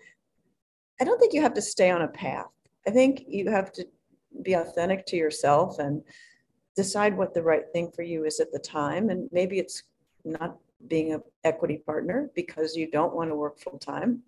I 1.01 1.03
don't 1.03 1.19
think 1.19 1.33
you 1.33 1.41
have 1.41 1.55
to 1.55 1.61
stay 1.61 1.89
on 1.89 2.03
a 2.03 2.07
path. 2.07 2.45
I 2.87 2.91
think 2.91 3.23
you 3.27 3.49
have 3.49 3.71
to 3.73 3.85
be 4.43 4.53
authentic 4.53 5.05
to 5.07 5.17
yourself 5.17 5.79
and 5.79 6.03
decide 6.75 7.15
what 7.15 7.33
the 7.33 7.43
right 7.43 7.65
thing 7.71 7.91
for 7.91 8.03
you 8.03 8.25
is 8.25 8.39
at 8.39 8.51
the 8.51 8.59
time. 8.59 9.09
And 9.09 9.29
maybe 9.31 9.59
it's 9.59 9.83
not 10.23 10.57
being 10.87 11.13
an 11.13 11.23
equity 11.43 11.77
partner 11.77 12.29
because 12.35 12.75
you 12.75 12.89
don't 12.89 13.15
want 13.15 13.29
to 13.29 13.35
work 13.35 13.59
full 13.59 13.79
time. 13.79 14.21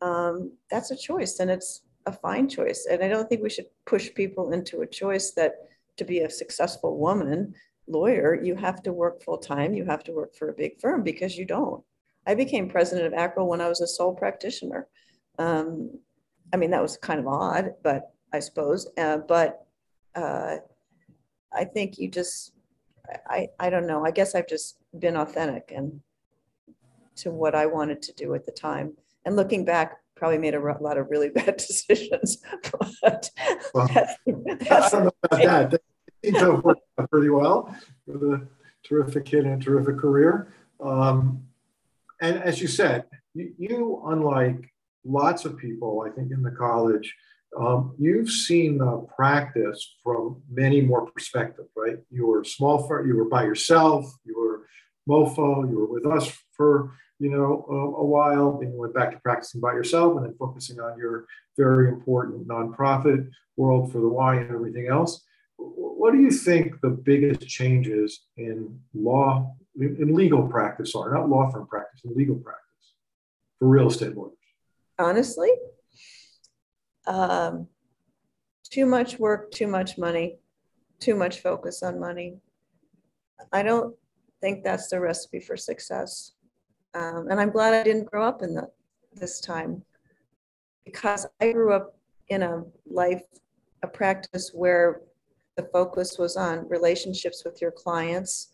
Um, 0.00 0.52
that's 0.70 0.90
a 0.90 0.96
choice 0.96 1.38
and 1.40 1.50
it's 1.50 1.82
a 2.06 2.12
fine 2.12 2.48
choice. 2.48 2.86
And 2.90 3.02
I 3.02 3.08
don't 3.08 3.28
think 3.28 3.42
we 3.42 3.50
should 3.50 3.66
push 3.86 4.12
people 4.14 4.52
into 4.52 4.82
a 4.82 4.86
choice 4.86 5.32
that 5.32 5.54
to 5.96 6.04
be 6.04 6.20
a 6.20 6.30
successful 6.30 6.98
woman 6.98 7.54
lawyer, 7.86 8.34
you 8.34 8.54
have 8.56 8.82
to 8.82 8.92
work 8.92 9.22
full 9.22 9.38
time. 9.38 9.74
You 9.74 9.84
have 9.84 10.04
to 10.04 10.12
work 10.12 10.34
for 10.34 10.48
a 10.48 10.54
big 10.54 10.80
firm 10.80 11.02
because 11.02 11.36
you 11.36 11.44
don't. 11.44 11.82
I 12.26 12.34
became 12.34 12.68
president 12.68 13.06
of 13.06 13.12
ACREL 13.12 13.46
when 13.46 13.60
I 13.60 13.68
was 13.68 13.80
a 13.80 13.86
sole 13.86 14.14
practitioner. 14.14 14.88
Um, 15.38 15.90
I 16.52 16.56
mean, 16.56 16.70
that 16.70 16.82
was 16.82 16.96
kind 16.96 17.20
of 17.20 17.26
odd, 17.26 17.74
but 17.82 18.12
I 18.32 18.40
suppose. 18.40 18.88
Uh, 18.96 19.18
but 19.18 19.66
uh, 20.14 20.56
I 21.54 21.64
think 21.64 21.98
you 21.98 22.08
just, 22.08 22.52
I, 23.28 23.48
I 23.58 23.70
don't 23.70 23.86
know. 23.86 24.04
I 24.04 24.10
guess 24.10 24.34
I've 24.34 24.48
just 24.48 24.78
been 24.98 25.16
authentic 25.16 25.72
and 25.74 26.00
to 27.16 27.30
what 27.30 27.54
I 27.54 27.66
wanted 27.66 28.02
to 28.02 28.12
do 28.12 28.34
at 28.34 28.44
the 28.44 28.52
time. 28.52 28.94
And 29.24 29.36
looking 29.36 29.64
back, 29.64 29.98
probably 30.16 30.38
made 30.38 30.54
a 30.54 30.60
lot 30.80 30.98
of 30.98 31.10
really 31.10 31.28
bad 31.34 31.56
decisions. 31.56 32.38
But 33.02 33.30
well, 33.74 33.88
that's, 33.88 34.14
that's 34.26 34.70
I 34.70 34.90
don't 34.90 35.04
know 35.04 35.12
about 35.22 35.42
that. 35.42 35.70
They 36.22 36.30
seem 36.30 36.40
to 36.40 36.52
have 36.52 36.64
worked 36.64 36.80
out 36.98 37.10
pretty 37.10 37.28
well 37.28 37.76
with 38.06 38.22
a 38.22 38.46
terrific 38.82 39.26
kid 39.26 39.44
and 39.44 39.60
a 39.60 39.64
terrific 39.64 39.98
career. 39.98 40.54
Um, 40.80 41.44
and 42.20 42.42
as 42.42 42.60
you 42.60 42.68
said, 42.68 43.04
you, 43.34 43.52
you, 43.58 44.02
unlike 44.06 44.72
lots 45.04 45.44
of 45.44 45.56
people, 45.58 46.06
I 46.06 46.10
think, 46.10 46.32
in 46.32 46.42
the 46.42 46.50
college, 46.50 47.14
um, 47.58 47.94
you've 47.98 48.30
seen 48.30 48.78
the 48.78 49.06
practice 49.14 49.96
from 50.02 50.42
many 50.50 50.80
more 50.80 51.06
perspectives, 51.10 51.68
right? 51.76 51.98
You 52.10 52.26
were 52.26 52.44
small, 52.44 52.86
for, 52.86 53.06
you 53.06 53.16
were 53.16 53.28
by 53.28 53.44
yourself, 53.44 54.04
you 54.24 54.38
were 54.38 54.54
MoFo. 55.08 55.68
You 55.68 55.78
were 55.78 55.92
with 55.92 56.06
us 56.06 56.32
for 56.56 56.92
you 57.18 57.30
know 57.30 57.66
a, 57.68 58.00
a 58.00 58.04
while. 58.04 58.58
Then 58.58 58.72
you 58.72 58.78
went 58.78 58.94
back 58.94 59.12
to 59.12 59.18
practicing 59.20 59.60
by 59.60 59.72
yourself, 59.72 60.16
and 60.16 60.26
then 60.26 60.34
focusing 60.38 60.80
on 60.80 60.98
your 60.98 61.26
very 61.56 61.88
important 61.88 62.46
nonprofit 62.48 63.28
world 63.56 63.92
for 63.92 64.00
the 64.00 64.08
Y 64.08 64.36
and 64.36 64.50
everything 64.50 64.88
else. 64.88 65.22
What 65.56 66.12
do 66.12 66.20
you 66.20 66.30
think 66.30 66.80
the 66.80 66.90
biggest 66.90 67.46
changes 67.48 68.26
in 68.36 68.78
law, 68.92 69.54
in 69.78 70.14
legal 70.14 70.46
practice 70.48 70.94
are? 70.94 71.12
Not 71.12 71.28
law 71.28 71.50
firm 71.50 71.66
practice, 71.66 72.02
in 72.04 72.14
legal 72.14 72.36
practice 72.36 72.62
for 73.58 73.68
real 73.68 73.88
estate 73.88 74.16
lawyers? 74.16 74.32
Honestly, 74.98 75.50
um, 77.06 77.68
too 78.70 78.86
much 78.86 79.18
work, 79.18 79.50
too 79.50 79.66
much 79.66 79.98
money, 79.98 80.38
too 81.00 81.14
much 81.14 81.40
focus 81.40 81.82
on 81.82 82.00
money. 82.00 82.36
I 83.52 83.62
don't 83.62 83.94
think 84.40 84.64
that's 84.64 84.88
the 84.88 85.00
recipe 85.00 85.40
for 85.40 85.56
success. 85.56 86.32
Um, 86.94 87.28
and 87.30 87.40
I'm 87.40 87.50
glad 87.50 87.74
I 87.74 87.82
didn't 87.82 88.10
grow 88.10 88.26
up 88.26 88.42
in 88.42 88.54
the, 88.54 88.70
this 89.12 89.40
time 89.40 89.82
because 90.84 91.26
I 91.40 91.52
grew 91.52 91.72
up 91.72 91.96
in 92.28 92.42
a 92.42 92.62
life, 92.86 93.22
a 93.82 93.86
practice 93.86 94.50
where 94.54 95.02
the 95.56 95.68
focus 95.72 96.18
was 96.18 96.36
on 96.36 96.68
relationships 96.68 97.42
with 97.44 97.60
your 97.60 97.70
clients, 97.70 98.48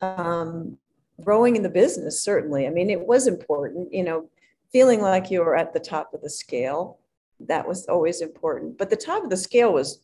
um, 0.00 0.76
growing 1.22 1.56
in 1.56 1.62
the 1.62 1.68
business, 1.68 2.22
certainly. 2.22 2.66
I 2.66 2.70
mean, 2.70 2.90
it 2.90 3.00
was 3.00 3.26
important, 3.26 3.92
you 3.92 4.04
know, 4.04 4.28
feeling 4.72 5.00
like 5.00 5.30
you 5.30 5.40
were 5.40 5.56
at 5.56 5.72
the 5.72 5.80
top 5.80 6.14
of 6.14 6.22
the 6.22 6.30
scale. 6.30 6.98
That 7.46 7.66
was 7.66 7.86
always 7.86 8.20
important. 8.20 8.78
But 8.78 8.90
the 8.90 8.96
top 8.96 9.24
of 9.24 9.30
the 9.30 9.36
scale 9.36 9.72
was 9.72 10.00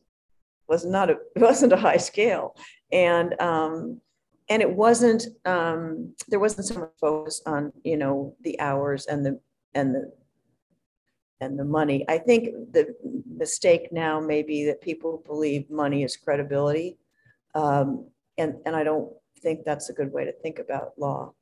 was 0.69 0.85
not 0.85 1.11
a 1.11 1.19
wasn't 1.37 1.73
a 1.73 1.77
high 1.77 1.97
scale. 1.97 2.57
And 2.93 3.41
um, 3.41 4.01
and 4.49 4.63
it 4.63 4.71
wasn't 4.71 5.27
um, 5.45 6.15
there 6.29 6.41
wasn't 6.41 6.67
so 6.67 6.81
much 6.81 6.91
focus 7.01 7.43
on, 7.47 7.73
you 7.85 7.97
know, 7.97 8.35
the 8.43 8.59
hours 8.61 9.07
and 9.07 9.25
the 9.25 9.41
and 9.75 9.95
the 9.95 10.13
and 11.41 11.59
the 11.59 11.65
money. 11.65 12.05
I 12.09 12.19
think 12.19 12.73
the 12.73 12.95
mistake 13.27 13.93
now 13.93 14.21
may 14.21 14.43
be 14.43 14.65
that 14.67 14.81
people 14.81 15.23
believe 15.27 15.69
money 15.71 16.03
is 16.03 16.17
credibility. 16.17 16.99
Um, 17.55 18.07
and, 18.39 18.57
and 18.65 18.75
I 18.75 18.85
don't 18.85 19.13
think 19.41 19.65
that's 19.65 19.89
a 19.91 19.93
good 19.93 20.13
way 20.13 20.25
to 20.25 20.33
think 20.33 20.59
about 20.59 20.99
law. 20.99 21.33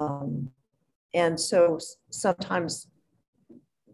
Um, 0.00 0.50
and 1.14 1.38
so 1.38 1.78
sometimes 2.10 2.88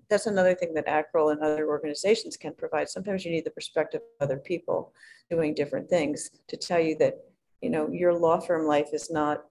that's 0.09 0.27
another 0.27 0.55
thing 0.55 0.75
that 0.75 0.87
ACREL 0.87 1.31
and 1.31 1.41
other 1.41 1.69
organizations 1.69 2.37
can 2.37 2.55
provide. 2.55 2.89
Sometimes 2.89 3.25
you 3.25 3.31
need 3.31 3.45
the 3.45 3.51
perspective 3.51 4.01
of 4.21 4.25
other 4.25 4.39
people 4.39 4.93
doing 5.31 5.55
different 5.55 5.89
things 5.89 6.31
to 6.49 6.57
tell 6.57 6.81
you 6.81 6.97
that, 6.99 7.15
you 7.61 7.71
know, 7.71 7.89
your 7.91 8.13
law 8.15 8.41
firm 8.41 8.67
life 8.67 8.89
is 8.93 9.11
not 9.11 9.45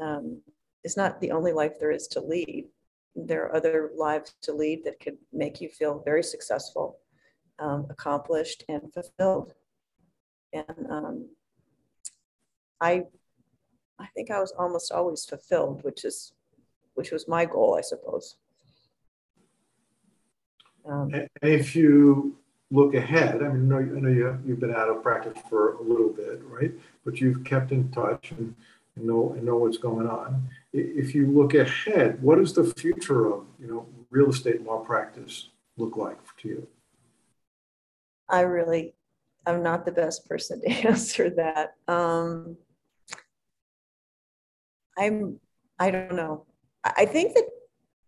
um, 0.00 0.40
is 0.84 0.96
not 0.96 1.20
the 1.20 1.30
only 1.30 1.52
life 1.52 1.78
there 1.78 1.92
is 1.92 2.08
to 2.08 2.20
lead 2.20 2.66
there 3.14 3.44
are 3.44 3.54
other 3.54 3.90
lives 3.96 4.34
to 4.42 4.52
lead 4.52 4.84
that 4.84 5.00
could 5.00 5.18
make 5.32 5.60
you 5.60 5.68
feel 5.68 6.02
very 6.04 6.22
successful, 6.22 6.98
um, 7.58 7.86
accomplished, 7.90 8.64
and 8.68 8.92
fulfilled. 8.92 9.54
And 10.52 10.86
um, 10.90 11.28
I, 12.80 13.04
I 13.98 14.06
think 14.14 14.30
I 14.30 14.40
was 14.40 14.52
almost 14.58 14.92
always 14.92 15.24
fulfilled, 15.24 15.84
which 15.84 16.04
is, 16.04 16.32
which 16.94 17.10
was 17.10 17.28
my 17.28 17.44
goal, 17.44 17.76
I 17.76 17.82
suppose. 17.82 18.36
Um, 20.88 21.10
if 21.42 21.76
you 21.76 22.36
look 22.70 22.94
ahead, 22.94 23.42
I 23.42 23.48
mean, 23.48 23.72
I 23.72 24.00
know, 24.00 24.08
you 24.08 24.24
have, 24.24 24.40
you've 24.44 24.60
been 24.60 24.74
out 24.74 24.88
of 24.88 25.02
practice 25.02 25.38
for 25.48 25.74
a 25.74 25.82
little 25.82 26.08
bit, 26.08 26.40
right? 26.44 26.72
But 27.04 27.20
you've 27.20 27.44
kept 27.44 27.70
in 27.70 27.90
touch 27.90 28.32
and, 28.32 28.54
and 28.96 29.06
know 29.06 29.32
and 29.32 29.44
know 29.44 29.56
what's 29.56 29.78
going 29.78 30.06
on 30.06 30.48
if 30.72 31.14
you 31.14 31.30
look 31.30 31.54
ahead, 31.54 32.22
what 32.22 32.38
does 32.38 32.54
the 32.54 32.64
future 32.64 33.26
of 33.26 33.44
you 33.60 33.68
know 33.68 33.86
real 34.10 34.30
estate 34.30 34.62
law 34.64 34.78
practice 34.78 35.48
look 35.76 35.96
like 35.96 36.18
to 36.38 36.48
you? 36.48 36.66
I 38.28 38.40
really, 38.40 38.94
I'm 39.46 39.62
not 39.62 39.84
the 39.84 39.92
best 39.92 40.26
person 40.26 40.60
to 40.62 40.68
answer 40.88 41.30
that. 41.30 41.74
Um, 41.88 42.56
I'm, 44.96 45.38
I 45.78 45.90
don't 45.90 46.14
know. 46.14 46.44
I 46.84 47.06
think 47.06 47.34
that 47.34 47.44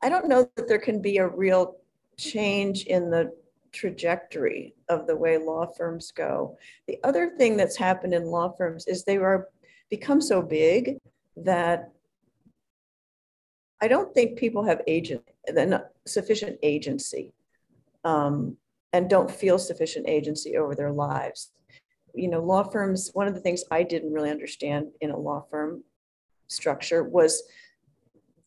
I 0.03 0.09
don't 0.09 0.29
know 0.29 0.49
that 0.57 0.69
there 0.69 0.79
can 0.79 1.01
be 1.01 1.19
a 1.19 1.29
real 1.29 1.77
change 2.17 2.85
in 2.85 3.11
the 3.11 3.33
trajectory 3.73 4.75
of 4.89 5.07
the 5.07 5.17
way 5.17 5.37
law 5.37 5.67
firms 5.67 6.13
go. 6.13 6.57
The 6.87 6.99
other 7.05 7.33
thing 7.37 7.57
that's 7.57 7.77
happened 7.77 8.15
in 8.15 8.25
law 8.25 8.53
firms 8.57 8.87
is 8.87 9.05
they 9.05 9.17
are 9.17 9.49
become 9.91 10.21
so 10.21 10.41
big 10.41 10.99
that 11.37 11.91
I 13.83 13.89
don't 13.89 14.15
think 14.15 14.39
people 14.39 14.65
have 14.65 14.81
agent, 14.87 15.23
sufficient 16.07 16.59
agency 16.63 17.35
um, 18.05 18.57
and 18.93 19.11
don't 19.11 19.31
feel 19.31 19.59
sufficient 19.59 20.09
agency 20.09 20.57
over 20.57 20.75
their 20.75 20.93
lives. 20.93 21.51
You 22.15 22.29
know, 22.29 22.41
law 22.41 22.63
firms, 22.63 23.11
one 23.13 23.27
of 23.27 23.35
the 23.35 23.41
things 23.41 23.65
I 23.71 23.83
didn't 23.83 24.13
really 24.13 24.31
understand 24.31 24.87
in 25.01 25.11
a 25.11 25.19
law 25.19 25.45
firm 25.51 25.83
structure 26.47 27.03
was 27.03 27.43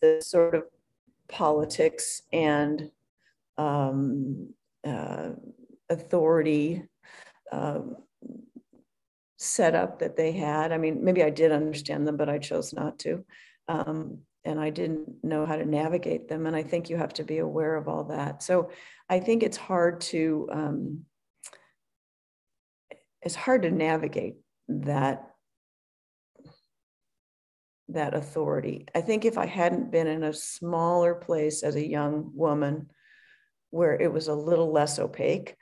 the 0.01 0.21
sort 0.21 0.55
of 0.55 0.63
politics 1.27 2.21
and 2.31 2.91
um, 3.57 4.53
uh, 4.85 5.29
authority 5.89 6.83
um, 7.51 7.97
setup 9.37 9.99
that 9.99 10.17
they 10.17 10.31
had. 10.31 10.71
I 10.71 10.77
mean, 10.77 11.03
maybe 11.03 11.23
I 11.23 11.29
did 11.29 11.51
understand 11.51 12.07
them, 12.07 12.17
but 12.17 12.29
I 12.29 12.39
chose 12.39 12.73
not 12.73 12.99
to. 12.99 13.23
Um, 13.67 14.19
and 14.45 14.59
I 14.59 14.69
didn't 14.69 15.23
know 15.23 15.45
how 15.45 15.57
to 15.57 15.65
navigate 15.65 16.29
them. 16.29 16.45
And 16.45 16.55
I 16.55 16.63
think 16.63 16.89
you 16.89 16.97
have 16.97 17.13
to 17.15 17.23
be 17.23 17.39
aware 17.39 17.75
of 17.75 17.87
all 17.87 18.05
that. 18.05 18.41
So 18.41 18.71
I 19.09 19.19
think 19.19 19.43
it's 19.43 19.57
hard 19.57 20.01
to 20.01 20.49
um, 20.51 21.05
it's 23.21 23.35
hard 23.35 23.63
to 23.63 23.71
navigate 23.71 24.37
that 24.69 25.31
that 27.89 28.13
authority. 28.13 28.85
I 28.95 29.01
think 29.01 29.25
if 29.25 29.37
I 29.37 29.45
hadn't 29.45 29.91
been 29.91 30.07
in 30.07 30.23
a 30.23 30.33
smaller 30.33 31.15
place 31.15 31.63
as 31.63 31.75
a 31.75 31.87
young 31.87 32.31
woman 32.33 32.89
where 33.69 33.99
it 33.99 34.11
was 34.11 34.27
a 34.27 34.33
little 34.33 34.71
less 34.71 34.99
opaque, 34.99 35.55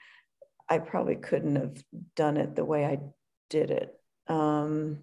I 0.70 0.80
probably 0.80 1.16
couldn't 1.16 1.56
have 1.56 1.84
done 2.16 2.38
it 2.38 2.56
the 2.56 2.66
way 2.66 2.86
I 2.86 3.00
did 3.50 3.72
it. 3.72 3.94
Um, 4.28 5.00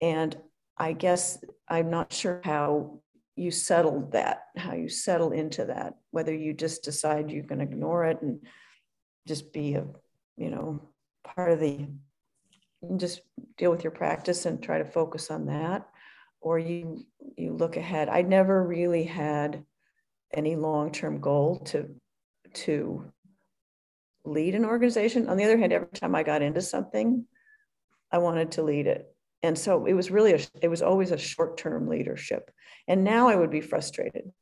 and 0.00 0.36
I 0.76 0.92
guess 0.92 1.42
I'm 1.68 1.90
not 1.90 2.12
sure 2.12 2.40
how 2.44 3.00
you 3.36 3.50
settled 3.50 4.12
that, 4.12 4.44
how 4.56 4.74
you 4.74 4.88
settle 4.88 5.32
into 5.32 5.64
that, 5.66 5.94
whether 6.10 6.34
you 6.34 6.52
just 6.52 6.82
decide 6.82 7.30
you 7.30 7.42
can 7.42 7.60
ignore 7.60 8.04
it 8.04 8.22
and 8.22 8.46
just 9.26 9.52
be 9.52 9.74
a, 9.74 9.84
you 10.36 10.50
know, 10.50 10.88
part 11.24 11.50
of 11.50 11.60
the, 11.60 11.86
just 12.96 13.20
deal 13.56 13.70
with 13.70 13.84
your 13.84 13.90
practice 13.90 14.46
and 14.46 14.62
try 14.62 14.78
to 14.78 14.84
focus 14.84 15.30
on 15.30 15.46
that, 15.46 15.88
or 16.40 16.58
you 16.58 17.04
you 17.36 17.52
look 17.52 17.76
ahead. 17.76 18.08
I 18.08 18.22
never 18.22 18.66
really 18.66 19.04
had 19.04 19.64
any 20.32 20.56
long-term 20.56 21.20
goal 21.20 21.58
to 21.66 21.94
to 22.52 23.12
lead 24.24 24.54
an 24.54 24.64
organization. 24.64 25.28
On 25.28 25.36
the 25.36 25.44
other 25.44 25.56
hand, 25.56 25.72
every 25.72 25.88
time 25.88 26.14
I 26.14 26.22
got 26.22 26.42
into 26.42 26.60
something, 26.60 27.26
I 28.12 28.18
wanted 28.18 28.52
to 28.52 28.62
lead 28.62 28.86
it. 28.86 29.06
And 29.42 29.58
so 29.58 29.86
it 29.86 29.94
was 29.94 30.10
really 30.10 30.34
a, 30.34 30.40
it 30.60 30.68
was 30.68 30.82
always 30.82 31.10
a 31.12 31.18
short-term 31.18 31.88
leadership. 31.88 32.50
And 32.88 33.04
now 33.04 33.28
i 33.28 33.36
would 33.36 33.50
be 33.50 33.60
frustrated 33.60 34.32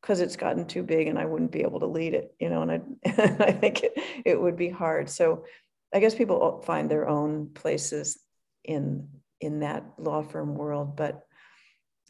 because 0.00 0.20
it's 0.20 0.36
gotten 0.36 0.66
too 0.66 0.82
big 0.82 1.08
and 1.08 1.18
i 1.18 1.24
wouldn't 1.24 1.50
be 1.50 1.62
able 1.62 1.80
to 1.80 1.86
lead 1.86 2.14
it 2.14 2.32
you 2.38 2.48
know 2.48 2.62
and 2.62 2.70
i, 2.70 2.80
I 3.04 3.52
think 3.52 3.82
it, 3.82 3.92
it 4.24 4.40
would 4.40 4.56
be 4.56 4.70
hard. 4.70 5.10
So 5.10 5.44
i 5.92 6.00
guess 6.00 6.14
people 6.14 6.62
find 6.64 6.90
their 6.90 7.08
own 7.08 7.50
places 7.54 8.18
in 8.64 9.08
in 9.40 9.60
that 9.60 9.84
law 9.98 10.22
firm 10.22 10.54
world 10.54 10.96
but 10.96 11.24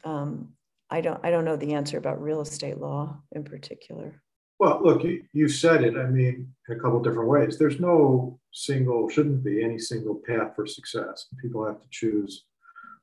um, 0.05 0.53
i 0.91 1.01
don't 1.01 1.21
i 1.25 1.31
don't 1.31 1.45
know 1.45 1.57
the 1.57 1.75
answer 1.75 1.99
about 1.99 2.23
real 2.23 2.41
estate 2.41 2.79
law 2.79 3.17
in 3.33 3.45
particular 3.45 4.23
well, 4.59 4.81
look, 4.83 5.05
you, 5.05 5.23
you 5.33 5.49
said 5.49 5.85
it. 5.85 5.97
I 5.97 6.07
mean, 6.07 6.53
in 6.69 6.77
a 6.77 6.81
couple 6.81 7.01
different 7.01 7.29
ways. 7.29 7.59
There's 7.59 7.79
no 7.79 8.41
single, 8.53 9.09
shouldn't 9.09 9.45
be 9.45 9.63
any 9.63 9.79
single 9.79 10.21
path 10.27 10.57
for 10.57 10.67
success. 10.67 11.27
People 11.41 11.65
have 11.65 11.81
to 11.81 11.87
choose 11.91 12.45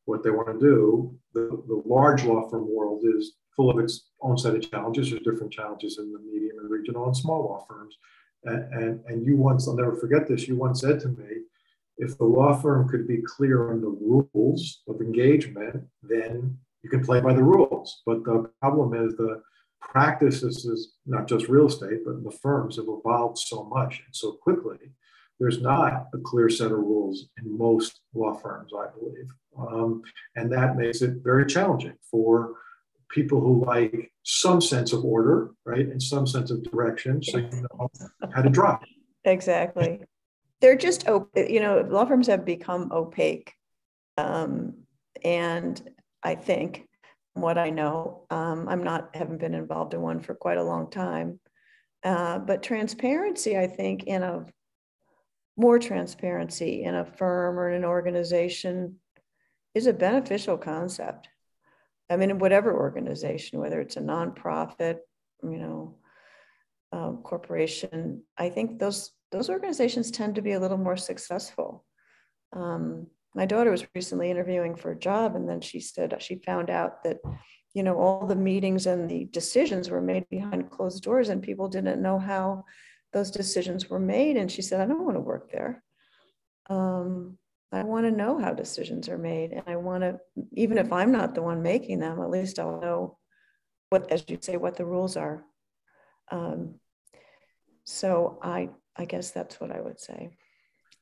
what 0.04 0.22
they 0.22 0.32
want 0.32 0.48
to 0.48 0.60
do. 0.60 1.18
The, 1.34 1.64
the 1.68 1.82
large 1.86 2.26
law 2.26 2.50
firm 2.50 2.68
world 2.70 3.04
is 3.06 3.36
full 3.56 3.70
of 3.70 3.80
its 3.80 4.10
own 4.22 4.38
set 4.38 4.56
of 4.56 4.70
challenges. 4.70 5.10
There's 5.10 5.24
different 5.24 5.54
challenges 5.54 5.98
in 5.98 6.12
the 6.12 6.20
medium 6.20 6.60
and 6.60 6.70
regional 6.70 7.06
and 7.06 7.16
small 7.16 7.46
law 7.46 7.66
firms. 7.70 7.96
And, 8.44 8.74
and, 8.74 9.06
and 9.06 9.26
you 9.26 9.38
once, 9.38 9.68
I'll 9.68 9.76
never 9.76 9.96
forget 9.96 10.28
this, 10.28 10.48
you 10.48 10.58
once 10.58 10.82
said 10.82 11.00
to 11.02 11.08
me, 11.08 11.44
if 11.98 12.18
the 12.18 12.26
law 12.26 12.54
firm 12.54 12.90
could 12.90 13.08
be 13.08 13.22
clear 13.26 13.72
on 13.72 13.80
the 13.80 13.88
rules 13.88 14.82
of 14.90 15.00
engagement, 15.00 15.86
then 16.04 16.58
you 16.86 16.90
can 16.92 17.04
play 17.04 17.20
by 17.20 17.34
the 17.34 17.44
rules. 17.44 18.04
But 18.06 18.24
the 18.24 18.48
problem 18.62 18.94
is 18.94 19.16
the 19.16 19.42
practices 19.82 20.66
is 20.66 20.94
not 21.08 21.28
just 21.28 21.50
real 21.50 21.66
estate, 21.66 22.06
but 22.06 22.24
the 22.24 22.38
firms 22.44 22.76
have 22.76 22.86
evolved 22.88 23.40
so 23.40 23.64
much 23.64 24.04
and 24.06 24.16
so 24.16 24.34
quickly 24.34 24.78
there's 25.40 25.62
not 25.62 26.08
a 26.14 26.18
clear 26.20 26.48
set 26.48 26.72
of 26.72 26.78
rules 26.78 27.28
in 27.40 27.58
most 27.58 28.02
law 28.14 28.34
firms, 28.36 28.72
I 28.78 28.88
believe. 28.98 29.28
Um, 29.58 30.04
and 30.36 30.52
that 30.54 30.78
makes 30.78 31.02
it 31.02 31.24
very 31.24 31.46
challenging 31.46 31.96
for 32.10 32.54
people 33.10 33.42
who 33.42 33.66
like 33.66 34.12
some 34.24 34.62
sense 34.62 34.94
of 34.94 35.04
order, 35.04 35.52
right, 35.66 35.88
and 35.88 36.02
some 36.02 36.26
sense 36.26 36.52
of 36.52 36.64
direction, 36.64 37.22
so 37.22 37.40
you 37.40 37.50
know 37.52 37.90
how 38.32 38.44
to 38.44 38.50
drive. 38.50 38.80
Exactly. 39.26 40.02
They're 40.62 40.78
just, 40.78 41.06
you 41.36 41.60
know, 41.60 41.86
law 41.90 42.06
firms 42.06 42.28
have 42.28 42.46
become 42.46 42.92
opaque. 42.94 43.52
Um, 44.18 44.86
and 45.24 45.82
I 46.26 46.34
think 46.34 46.88
what 47.34 47.58
I 47.58 47.70
know, 47.70 48.26
um, 48.32 48.68
I'm 48.68 48.84
not, 48.84 49.16
haven't 49.16 49.40
been 49.40 49.54
involved 49.54 49.94
in 49.94 50.02
one 50.02 50.20
for 50.20 50.34
quite 50.34 50.58
a 50.58 50.64
long 50.64 50.90
time. 50.90 51.40
Uh, 52.04 52.40
but 52.40 52.64
transparency, 52.64 53.58
I 53.58 53.68
think, 53.68 54.06
in 54.06 54.24
a 54.24 54.46
more 55.56 55.78
transparency 55.80 56.84
in 56.84 56.96
a 56.96 57.06
firm 57.06 57.60
or 57.60 57.70
in 57.70 57.78
an 57.78 57.86
organization 57.86 58.96
is 59.74 59.88
a 59.88 59.94
beneficial 59.94 60.58
concept. 60.58 61.30
I 62.10 62.18
mean, 62.18 62.32
in 62.32 62.40
whatever 62.40 62.76
organization, 62.76 63.60
whether 63.60 63.80
it's 63.80 63.98
a 63.98 64.02
nonprofit, 64.02 64.98
you 65.44 65.58
know, 65.58 65.96
um, 66.92 67.18
corporation, 67.24 68.24
I 68.38 68.50
think 68.50 68.80
those 68.80 69.12
those 69.32 69.50
organizations 69.50 70.12
tend 70.12 70.36
to 70.36 70.42
be 70.42 70.54
a 70.54 70.60
little 70.60 70.78
more 70.78 70.98
successful. 70.98 71.84
Um, 72.54 73.08
my 73.36 73.46
daughter 73.46 73.70
was 73.70 73.86
recently 73.94 74.32
interviewing 74.32 74.76
for 74.76 74.92
a 74.92 75.00
job, 75.00 75.36
and 75.36 75.48
then 75.48 75.62
she 75.62 75.80
said 75.80 76.16
she 76.22 76.36
found 76.36 76.70
out 76.70 77.04
that, 77.04 77.18
you 77.74 77.84
know, 77.84 77.98
all 77.98 78.26
the 78.26 78.36
meetings 78.36 78.88
and 78.88 79.10
the 79.10 79.26
decisions 79.26 79.90
were 79.90 80.02
made 80.02 80.28
behind 80.30 80.72
closed 80.72 81.04
doors, 81.04 81.30
and 81.30 81.44
people 81.44 81.68
didn't 81.68 82.02
know 82.02 82.18
how 82.18 82.64
those 83.14 83.32
decisions 83.32 83.90
were 83.90 84.00
made. 84.00 84.38
And 84.38 84.52
she 84.52 84.62
said, 84.62 84.82
I 84.82 84.86
don't 84.86 85.04
want 85.04 85.18
to 85.18 85.22
work 85.22 85.52
there. 85.52 85.84
Um, 86.70 87.38
I 87.72 87.84
want 87.84 88.06
to 88.06 88.12
know 88.12 88.40
how 88.40 88.54
decisions 88.54 89.10
are 89.10 89.18
made. 89.18 89.52
And 89.52 89.64
I 89.68 89.76
want 89.76 90.04
to, 90.04 90.20
even 90.54 90.78
if 90.78 90.94
I'm 90.94 91.12
not 91.12 91.36
the 91.36 91.42
one 91.42 91.62
making 91.62 92.00
them, 92.00 92.22
at 92.22 92.30
least 92.30 92.60
I'll 92.60 92.80
know 92.80 93.18
what, 93.90 94.12
as 94.12 94.24
you 94.28 94.38
say, 94.42 94.58
what 94.58 94.76
the 94.76 94.86
rules 94.86 95.18
are. 95.18 95.44
Um, 96.32 96.76
so 97.84 98.40
I, 98.42 98.70
I 98.96 99.06
guess 99.06 99.32
that's 99.32 99.60
what 99.60 99.72
I 99.72 99.82
would 99.82 100.00
say. 100.00 100.38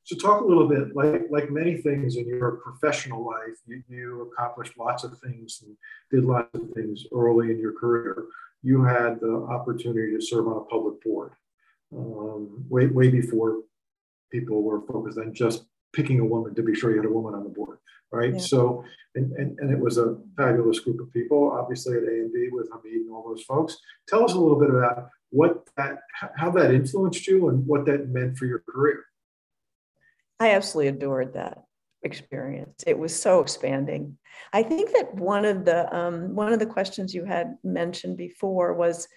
So 0.06 0.18
talk 0.18 0.42
a 0.42 0.46
little 0.46 0.68
bit, 0.68 0.96
like 0.96 1.24
like 1.30 1.50
many 1.50 1.78
things 1.78 2.18
in 2.18 2.28
your 2.28 2.58
professional 2.58 3.26
life, 3.26 3.58
you, 3.66 3.84
you 3.88 4.32
accomplished 4.32 4.78
lots 4.78 5.04
of 5.04 5.18
things 5.20 5.64
and 5.66 5.78
did 6.12 6.26
lots 6.26 6.54
of 6.54 6.70
things 6.72 7.06
early 7.14 7.52
in 7.52 7.60
your 7.60 7.74
career. 7.74 8.26
You 8.62 8.84
had 8.84 9.20
the 9.22 9.48
opportunity 9.50 10.14
to 10.14 10.22
serve 10.22 10.48
on 10.48 10.58
a 10.58 10.66
public 10.66 11.02
board 11.04 11.32
um, 11.96 12.66
way 12.70 12.88
way 12.88 13.10
before 13.10 13.62
people 14.32 14.62
were 14.62 14.82
focused 14.82 15.18
on 15.18 15.34
just 15.34 15.66
picking 15.94 16.20
a 16.20 16.26
woman 16.26 16.54
to 16.56 16.64
be 16.64 16.76
sure 16.76 16.92
you 16.92 16.98
had 16.98 17.06
a 17.06 17.14
woman 17.14 17.36
on 17.36 17.44
the 17.44 17.50
board, 17.50 17.78
right? 18.12 18.34
Yeah. 18.34 18.40
So, 18.40 18.84
and, 19.16 19.32
and, 19.34 19.58
and 19.60 19.72
it 19.72 19.80
was 19.80 20.00
a 20.00 20.18
fabulous 20.36 20.80
group 20.80 21.00
of 21.00 21.14
people, 21.14 21.52
obviously 21.52 21.96
at 21.96 22.04
AMB 22.04 22.52
with 22.52 22.68
Hamid 22.72 23.06
and 23.06 23.12
all 23.12 23.24
those 23.28 23.44
folks. 23.44 23.78
Tell 24.08 24.26
us 24.26 24.34
a 24.34 24.40
little 24.40 24.60
bit 24.60 24.72
about 24.72 25.10
what 25.30 25.68
that, 25.78 26.00
how 26.36 26.50
that 26.52 26.74
influenced 26.74 27.28
you 27.28 27.50
and 27.50 27.66
what 27.68 27.86
that 27.86 28.10
meant 28.10 28.38
for 28.38 28.46
your 28.46 28.64
career. 28.68 29.06
I 30.44 30.52
absolutely 30.52 30.90
adored 30.90 31.34
that 31.36 31.60
experience. 32.04 32.84
It 32.86 33.00
was 33.00 33.18
so 33.20 33.40
expanding. 33.40 34.18
I 34.52 34.62
think 34.62 34.92
that 34.92 35.16
one 35.16 35.46
of 35.46 35.64
the 35.64 35.82
um, 35.96 36.36
one 36.36 36.52
of 36.52 36.60
the 36.60 36.66
questions 36.66 37.14
you 37.14 37.24
had 37.24 37.56
mentioned 37.64 38.18
before 38.18 38.74
was 38.74 39.08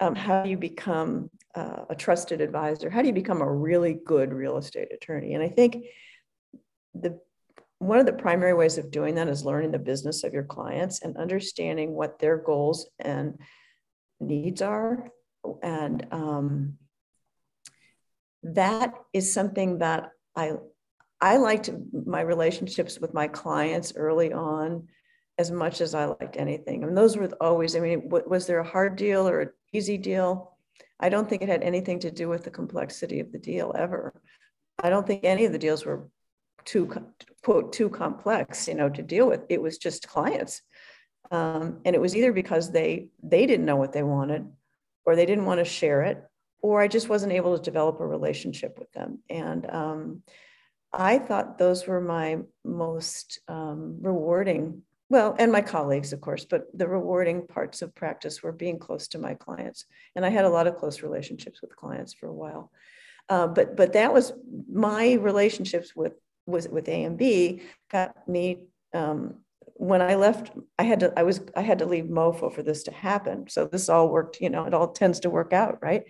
um, 0.00 0.14
how 0.14 0.42
do 0.42 0.50
you 0.50 0.58
become 0.58 1.30
uh, 1.54 1.84
a 1.88 1.94
trusted 1.94 2.42
advisor? 2.42 2.90
How 2.90 3.00
do 3.00 3.08
you 3.08 3.14
become 3.14 3.40
a 3.40 3.50
really 3.50 3.94
good 4.04 4.34
real 4.34 4.58
estate 4.58 4.92
attorney? 4.92 5.32
And 5.32 5.42
I 5.42 5.48
think 5.48 5.86
the 6.94 7.18
one 7.78 7.98
of 7.98 8.04
the 8.04 8.12
primary 8.12 8.52
ways 8.52 8.76
of 8.76 8.90
doing 8.90 9.14
that 9.14 9.28
is 9.28 9.46
learning 9.46 9.70
the 9.70 9.78
business 9.78 10.24
of 10.24 10.34
your 10.34 10.44
clients 10.44 11.00
and 11.00 11.16
understanding 11.16 11.92
what 11.92 12.18
their 12.18 12.36
goals 12.36 12.86
and 12.98 13.38
needs 14.20 14.60
are. 14.60 15.08
And 15.62 16.06
um, 16.10 16.74
that 18.42 18.92
is 19.14 19.32
something 19.32 19.78
that 19.78 20.10
I 20.36 20.52
I 21.20 21.36
liked 21.36 21.70
my 21.92 22.22
relationships 22.22 22.98
with 22.98 23.12
my 23.12 23.28
clients 23.28 23.92
early 23.94 24.32
on 24.32 24.88
as 25.38 25.50
much 25.50 25.80
as 25.80 25.94
I 25.94 26.06
liked 26.06 26.36
anything. 26.36 26.82
And 26.82 26.96
those 26.96 27.16
were 27.16 27.28
always, 27.40 27.76
I 27.76 27.80
mean, 27.80 28.08
was 28.08 28.46
there 28.46 28.58
a 28.58 28.66
hard 28.66 28.96
deal 28.96 29.28
or 29.28 29.40
an 29.40 29.50
easy 29.72 29.98
deal? 29.98 30.56
I 30.98 31.08
don't 31.08 31.28
think 31.28 31.42
it 31.42 31.48
had 31.48 31.62
anything 31.62 31.98
to 32.00 32.10
do 32.10 32.28
with 32.28 32.44
the 32.44 32.50
complexity 32.50 33.20
of 33.20 33.32
the 33.32 33.38
deal 33.38 33.74
ever. 33.76 34.14
I 34.82 34.90
don't 34.90 35.06
think 35.06 35.24
any 35.24 35.44
of 35.44 35.52
the 35.52 35.58
deals 35.58 35.84
were 35.84 36.08
too 36.64 36.90
quote 37.42 37.72
too 37.72 37.88
complex, 37.88 38.68
you 38.68 38.74
know, 38.74 38.88
to 38.90 39.02
deal 39.02 39.26
with. 39.26 39.42
It 39.48 39.62
was 39.62 39.78
just 39.78 40.08
clients, 40.08 40.62
um, 41.30 41.80
and 41.84 41.94
it 41.94 42.00
was 42.00 42.14
either 42.16 42.32
because 42.32 42.70
they 42.70 43.08
they 43.22 43.46
didn't 43.46 43.66
know 43.66 43.76
what 43.76 43.92
they 43.92 44.02
wanted, 44.02 44.46
or 45.06 45.16
they 45.16 45.26
didn't 45.26 45.46
want 45.46 45.58
to 45.58 45.64
share 45.64 46.02
it, 46.02 46.22
or 46.62 46.80
I 46.80 46.88
just 46.88 47.08
wasn't 47.08 47.32
able 47.32 47.56
to 47.56 47.62
develop 47.62 48.00
a 48.00 48.06
relationship 48.06 48.78
with 48.78 48.90
them. 48.92 49.20
And 49.28 49.68
um, 49.70 50.22
I 50.92 51.18
thought 51.18 51.58
those 51.58 51.86
were 51.86 52.00
my 52.00 52.38
most 52.64 53.40
um, 53.48 53.98
rewarding 54.00 54.82
well, 55.10 55.34
and 55.40 55.50
my 55.50 55.60
colleagues, 55.60 56.12
of 56.12 56.20
course, 56.20 56.44
but 56.44 56.66
the 56.72 56.86
rewarding 56.86 57.48
parts 57.48 57.82
of 57.82 57.92
practice 57.96 58.44
were 58.44 58.52
being 58.52 58.78
close 58.78 59.08
to 59.08 59.18
my 59.18 59.34
clients. 59.34 59.84
And 60.14 60.24
I 60.24 60.28
had 60.28 60.44
a 60.44 60.48
lot 60.48 60.68
of 60.68 60.76
close 60.76 61.02
relationships 61.02 61.60
with 61.60 61.74
clients 61.74 62.14
for 62.14 62.28
a 62.28 62.32
while. 62.32 62.70
Uh, 63.28 63.48
but 63.48 63.76
but 63.76 63.92
that 63.94 64.12
was 64.12 64.32
my 64.72 65.14
relationships 65.14 65.96
with 65.96 66.14
was 66.46 66.68
with 66.68 66.86
AMB 66.86 67.60
got 67.90 68.28
me 68.28 68.66
um, 68.94 69.40
when 69.80 70.02
I 70.02 70.16
left, 70.16 70.52
I 70.78 70.82
had 70.82 71.00
to, 71.00 71.12
I 71.16 71.22
was, 71.22 71.40
I 71.56 71.62
had 71.62 71.78
to 71.78 71.86
leave 71.86 72.04
MoFo 72.04 72.52
for 72.52 72.62
this 72.62 72.82
to 72.82 72.92
happen. 72.92 73.48
So 73.48 73.64
this 73.64 73.88
all 73.88 74.10
worked, 74.10 74.38
you 74.38 74.50
know, 74.50 74.64
it 74.64 74.74
all 74.74 74.88
tends 74.88 75.20
to 75.20 75.30
work 75.30 75.54
out, 75.54 75.78
right? 75.80 76.04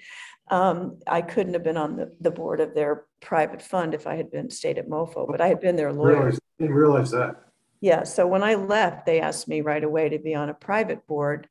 Um, 0.51 0.98
I 1.07 1.22
couldn't 1.22 1.55
have 1.55 1.62
been 1.62 1.76
on 1.76 1.96
the, 1.96 2.12
the 2.20 2.30
board 2.30 2.61
of 2.61 2.74
their 2.74 3.05
private 3.20 3.62
fund 3.62 3.94
if 3.94 4.07
I 4.07 4.16
had 4.16 4.30
been 4.30 4.51
stayed 4.51 4.78
at 4.78 4.88
MoFo, 4.88 5.30
but 5.30 5.40
I 5.40 5.48
had 5.48 5.61
been 5.61 5.76
their 5.76 5.92
lawyer. 5.92 6.16
Realize, 6.16 6.40
didn't 6.59 6.74
realize 6.74 7.11
that. 7.12 7.36
Yeah. 7.80 8.03
So 8.03 8.26
when 8.26 8.42
I 8.42 8.57
left, 8.57 9.07
they 9.07 9.20
asked 9.20 9.48
me 9.48 9.61
right 9.61 9.82
away 9.82 10.09
to 10.09 10.18
be 10.18 10.34
on 10.34 10.48
a 10.48 10.55
private 10.55 11.07
board 11.07 11.48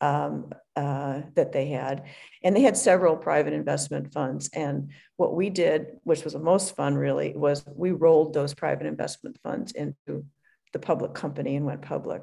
um, 0.00 0.52
uh, 0.76 1.22
that 1.34 1.52
they 1.52 1.68
had. 1.68 2.04
And 2.42 2.56
they 2.56 2.62
had 2.62 2.76
several 2.76 3.16
private 3.16 3.52
investment 3.52 4.12
funds. 4.12 4.48
And 4.52 4.90
what 5.16 5.34
we 5.34 5.50
did, 5.50 5.98
which 6.04 6.24
was 6.24 6.32
the 6.32 6.38
most 6.38 6.74
fun 6.74 6.94
really, 6.94 7.34
was 7.36 7.64
we 7.74 7.90
rolled 7.90 8.32
those 8.32 8.54
private 8.54 8.86
investment 8.86 9.38
funds 9.42 9.72
into 9.72 10.24
the 10.72 10.78
public 10.78 11.14
company 11.14 11.56
and 11.56 11.66
went 11.66 11.82
public. 11.82 12.22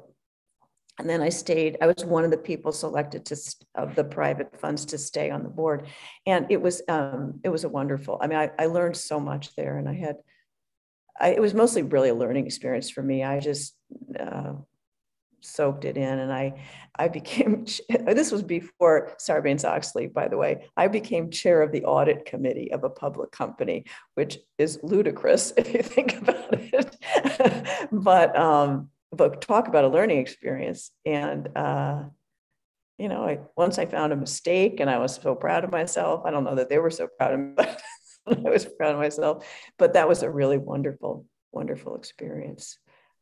And 0.98 1.08
then 1.08 1.20
I 1.20 1.28
stayed, 1.28 1.76
I 1.82 1.86
was 1.86 2.04
one 2.04 2.24
of 2.24 2.30
the 2.30 2.38
people 2.38 2.72
selected 2.72 3.26
to 3.26 3.36
of 3.74 3.94
the 3.94 4.04
private 4.04 4.58
funds 4.58 4.86
to 4.86 4.98
stay 4.98 5.30
on 5.30 5.42
the 5.42 5.48
board. 5.48 5.86
And 6.26 6.46
it 6.50 6.60
was 6.60 6.82
um, 6.88 7.40
it 7.44 7.50
was 7.50 7.64
a 7.64 7.68
wonderful, 7.68 8.18
I 8.20 8.26
mean, 8.26 8.38
I, 8.38 8.50
I 8.58 8.66
learned 8.66 8.96
so 8.96 9.20
much 9.20 9.54
there 9.56 9.76
and 9.76 9.88
I 9.88 9.94
had 9.94 10.16
I, 11.20 11.28
it 11.30 11.40
was 11.40 11.54
mostly 11.54 11.82
really 11.82 12.10
a 12.10 12.14
learning 12.14 12.46
experience 12.46 12.90
for 12.90 13.02
me. 13.02 13.24
I 13.24 13.40
just 13.40 13.74
uh, 14.18 14.54
soaked 15.40 15.84
it 15.84 15.96
in, 15.96 16.18
and 16.18 16.32
I 16.32 16.54
I 16.98 17.08
became 17.08 17.66
this 17.88 18.30
was 18.30 18.42
before 18.42 19.14
Sarbanes 19.18 19.64
Oxley, 19.64 20.06
by 20.06 20.28
the 20.28 20.36
way. 20.36 20.66
I 20.76 20.88
became 20.88 21.30
chair 21.30 21.62
of 21.62 21.72
the 21.72 21.84
audit 21.84 22.24
committee 22.24 22.72
of 22.72 22.84
a 22.84 22.90
public 22.90 23.30
company, 23.32 23.84
which 24.14 24.38
is 24.58 24.78
ludicrous 24.82 25.52
if 25.56 25.72
you 25.72 25.82
think 25.82 26.16
about 26.16 26.48
it. 26.52 27.88
but 27.92 28.36
um, 28.36 28.90
but 29.12 29.40
talk 29.40 29.68
about 29.68 29.84
a 29.84 29.88
learning 29.88 30.18
experience, 30.18 30.90
and 31.04 31.48
uh, 31.56 32.04
you 32.98 33.08
know, 33.08 33.24
I, 33.24 33.40
once 33.56 33.78
I 33.78 33.86
found 33.86 34.12
a 34.12 34.16
mistake, 34.16 34.80
and 34.80 34.88
I 34.88 34.98
was 34.98 35.14
so 35.14 35.34
proud 35.34 35.64
of 35.64 35.70
myself. 35.70 36.22
I 36.24 36.30
don't 36.30 36.44
know 36.44 36.54
that 36.54 36.68
they 36.68 36.78
were 36.78 36.90
so 36.90 37.06
proud 37.06 37.34
of 37.34 37.40
me, 37.40 37.52
but 37.56 37.82
I 38.26 38.50
was 38.50 38.64
proud 38.64 38.94
of 38.94 38.98
myself, 38.98 39.46
but 39.78 39.92
that 39.92 40.08
was 40.08 40.22
a 40.22 40.30
really 40.30 40.58
wonderful, 40.58 41.26
wonderful 41.52 41.96
experience. 41.96 42.78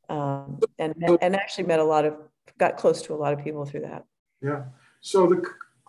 Um, 0.08 0.60
and, 0.78 0.94
and 1.22 1.34
actually 1.34 1.64
met 1.64 1.80
a 1.80 1.84
lot 1.84 2.04
of, 2.04 2.14
got 2.58 2.76
close 2.76 3.02
to 3.02 3.14
a 3.14 3.16
lot 3.16 3.32
of 3.32 3.42
people 3.42 3.64
through 3.64 3.80
that. 3.80 4.04
Yeah. 4.42 4.64
So 5.00 5.26
the, 5.26 5.42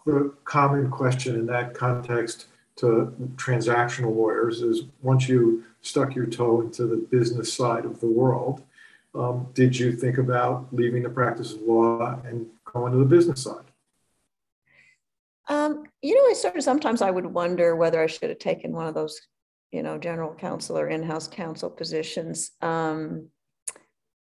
the 0.05 0.33
common 0.45 0.89
question 0.89 1.35
in 1.35 1.45
that 1.47 1.73
context 1.73 2.47
to 2.77 3.13
transactional 3.35 4.15
lawyers 4.15 4.61
is 4.61 4.83
once 5.01 5.29
you 5.29 5.63
stuck 5.81 6.15
your 6.15 6.25
toe 6.25 6.61
into 6.61 6.87
the 6.87 6.97
business 6.97 7.53
side 7.53 7.85
of 7.85 7.99
the 7.99 8.07
world, 8.07 8.63
um, 9.17 9.47
did 9.53 9.77
you 9.77 9.91
think 9.91 10.17
about 10.17 10.67
leaving 10.71 11.03
the 11.03 11.09
practice 11.09 11.53
of 11.53 11.61
law 11.61 12.19
and 12.25 12.47
going 12.65 12.91
to 12.91 12.97
the 12.97 13.05
business 13.05 13.43
side? 13.43 13.65
Um, 15.47 15.83
you 16.01 16.15
know, 16.15 16.29
I 16.29 16.33
sort 16.33 16.55
of 16.55 16.63
sometimes 16.63 17.01
I 17.01 17.11
would 17.11 17.25
wonder 17.25 17.75
whether 17.75 18.01
I 18.01 18.07
should 18.07 18.29
have 18.29 18.39
taken 18.39 18.73
one 18.73 18.87
of 18.87 18.95
those, 18.95 19.19
you 19.71 19.83
know, 19.83 19.97
general 19.97 20.33
counsel 20.33 20.77
or 20.77 20.89
in-house 20.89 21.27
counsel 21.27 21.69
positions. 21.69 22.51
Um, 22.61 23.29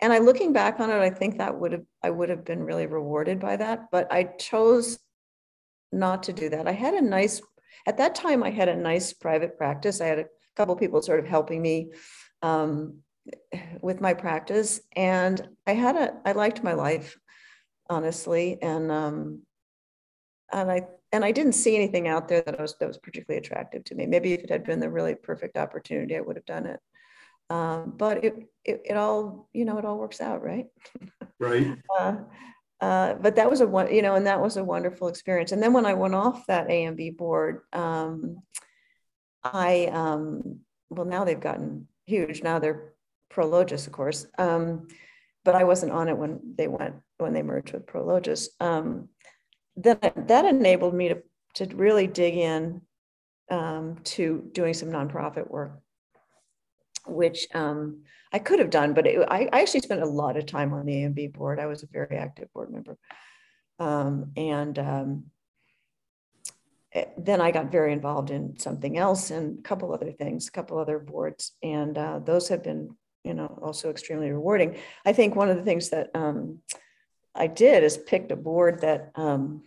and 0.01 0.11
I 0.11 0.17
looking 0.17 0.51
back 0.51 0.79
on 0.79 0.89
it, 0.89 0.99
I 0.99 1.09
think 1.09 1.37
that 1.37 1.57
would 1.57 1.71
have 1.71 1.85
I 2.03 2.09
would 2.09 2.29
have 2.29 2.43
been 2.43 2.61
really 2.63 2.87
rewarded 2.87 3.39
by 3.39 3.55
that. 3.55 3.87
But 3.89 4.11
I 4.11 4.23
chose 4.23 4.99
not 5.93 6.23
to 6.23 6.33
do 6.33 6.49
that. 6.49 6.67
I 6.67 6.73
had 6.73 6.93
a 6.93 7.01
nice 7.01 7.41
at 7.87 7.97
that 7.97 8.15
time, 8.15 8.43
I 8.43 8.49
had 8.49 8.69
a 8.69 8.75
nice 8.75 9.13
private 9.13 9.57
practice. 9.57 10.01
I 10.01 10.07
had 10.07 10.19
a 10.19 10.25
couple 10.55 10.75
people 10.75 11.01
sort 11.01 11.19
of 11.19 11.25
helping 11.25 11.61
me 11.61 11.91
um, 12.41 12.99
with 13.82 14.01
my 14.01 14.13
practice, 14.13 14.82
and 14.95 15.47
I 15.67 15.74
had 15.74 15.95
a 15.95 16.13
I 16.26 16.34
liked 16.34 16.63
my 16.63 16.74
life, 16.74 17.17
honestly, 17.89 18.57
and 18.61 18.91
um, 18.91 19.41
and 20.51 20.71
I 20.71 20.88
and 21.11 21.24
I 21.24 21.32
didn't 21.32 21.53
see 21.53 21.76
anything 21.76 22.07
out 22.07 22.28
there 22.28 22.43
that 22.45 22.59
was 22.59 22.76
that 22.80 22.88
was 22.88 22.97
particularly 22.97 23.39
attractive 23.39 23.84
to 23.86 23.95
me. 23.95 24.05
Maybe 24.05 24.34
if 24.34 24.43
it 24.43 24.49
had 24.49 24.63
been 24.63 24.80
the 24.80 24.89
really 24.89 25.15
perfect 25.15 25.57
opportunity, 25.57 26.15
I 26.15 26.21
would 26.21 26.36
have 26.36 26.45
done 26.45 26.65
it. 26.65 26.80
Um, 27.49 27.93
but 27.97 28.24
it, 28.24 28.36
it, 28.65 28.82
it 28.86 28.97
all 28.97 29.49
you 29.53 29.65
know 29.65 29.78
it 29.78 29.86
all 29.86 29.99
works 29.99 30.21
out, 30.21 30.41
right? 30.43 30.67
Right. 31.39 31.78
uh, 31.99 32.15
uh, 32.84 33.13
but 33.13 33.38
that 33.38 33.49
was 33.49 33.61
a 33.61 33.67
one, 33.67 33.93
you 33.93 34.01
know, 34.01 34.15
and 34.15 34.28
that 34.28 34.41
was 34.41 34.57
a 34.57 34.63
wonderful 34.63 35.07
experience. 35.07 35.53
And 35.53 35.63
then 35.63 35.71
when 35.71 35.86
I 35.86 35.93
went 35.93 36.15
off 36.15 36.45
that 36.47 36.67
AMB 36.67 37.15
board, 37.15 37.61
um, 37.71 38.39
I, 39.41 39.86
um, 39.86 40.59
well, 40.89 41.05
now 41.05 41.24
they've 41.24 41.39
gotten 41.39 41.88
huge. 42.05 42.43
Now 42.43 42.59
they're 42.59 42.93
Prologis, 43.34 43.88
of 43.88 43.93
course. 43.93 44.27
Um, 44.38 44.88
but 45.43 45.55
I 45.55 45.63
wasn't 45.63 45.91
on 45.91 46.07
it 46.07 46.17
when 46.17 46.39
they 46.57 46.67
went, 46.67 46.95
when 47.17 47.34
they 47.34 47.41
merged 47.41 47.73
with 47.73 47.86
Prologis. 47.86 48.47
Um, 48.59 49.09
then 49.75 49.97
that 50.15 50.45
enabled 50.45 50.93
me 50.93 51.09
to, 51.09 51.23
to 51.55 51.75
really 51.75 52.07
dig 52.07 52.36
in 52.36 52.81
um, 53.49 53.97
to 54.03 54.49
doing 54.53 54.73
some 54.73 54.89
nonprofit 54.89 55.49
work, 55.49 55.81
which 57.05 57.47
um, 57.53 58.03
I 58.31 58.39
could 58.39 58.59
have 58.59 58.69
done, 58.69 58.93
but 58.93 59.05
it, 59.05 59.27
I, 59.29 59.49
I, 59.51 59.61
actually 59.61 59.81
spent 59.81 60.01
a 60.01 60.07
lot 60.07 60.38
of 60.38 60.45
time 60.45 60.73
on 60.73 60.86
the 60.86 60.93
AMB 60.93 61.34
board. 61.34 61.59
I 61.59 61.67
was 61.67 61.84
a 61.84 61.88
very 61.88 62.17
active 62.17 62.51
board 62.53 62.71
member. 62.71 62.97
Um, 63.79 64.31
and 64.38 64.79
um, 64.79 65.23
eh, 66.93 67.05
then 67.17 67.41
I 67.41 67.51
got 67.51 67.71
very 67.71 67.93
involved 67.93 68.31
in 68.31 68.57
something 68.57 68.97
else 68.97 69.29
and 69.29 69.59
a 69.59 69.61
couple 69.61 69.93
other 69.93 70.11
things, 70.11 70.47
a 70.47 70.51
couple 70.51 70.79
other 70.79 70.99
boards. 70.99 71.51
And 71.61 71.97
uh, 71.97 72.19
those 72.19 72.47
have 72.47 72.63
been, 72.63 72.95
you 73.24 73.34
know, 73.34 73.59
also 73.61 73.89
extremely 73.89 74.32
rewarding. 74.32 74.78
I 75.05 75.13
think 75.13 75.36
one 75.36 75.49
of 75.49 75.57
the 75.57 75.63
things 75.63 75.89
that 75.89 76.09
um, 76.13 76.59
I 77.36 77.47
did 77.47 77.84
is 77.84 77.97
picked 77.97 78.32
a 78.32 78.36
board 78.36 78.82
that 78.82 79.11
um, 79.15 79.63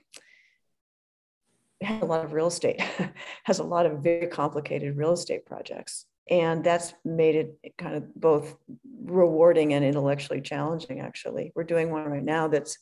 has 1.81 2.03
a 2.03 2.07
lot 2.07 2.25
of 2.25 2.33
real 2.33 2.49
estate, 2.49 2.81
has 3.45 3.59
a 3.59 3.65
lot 3.65 3.87
of 3.87 4.01
very 4.01 4.27
complicated 4.27 4.97
real 4.97 5.13
estate 5.13 5.47
projects. 5.47 6.07
And 6.29 6.65
that's 6.65 6.93
made 7.05 7.37
it 7.37 7.75
kind 7.79 7.95
of 7.95 8.15
both 8.15 8.57
rewarding 9.05 9.75
and 9.75 9.85
intellectually 9.85 10.41
challenging 10.41 11.01
actually. 11.01 11.53
We're 11.55 11.65
doing 11.65 11.91
one 11.91 12.05
right 12.05 12.25
now 12.25 12.49
that's 12.49 12.79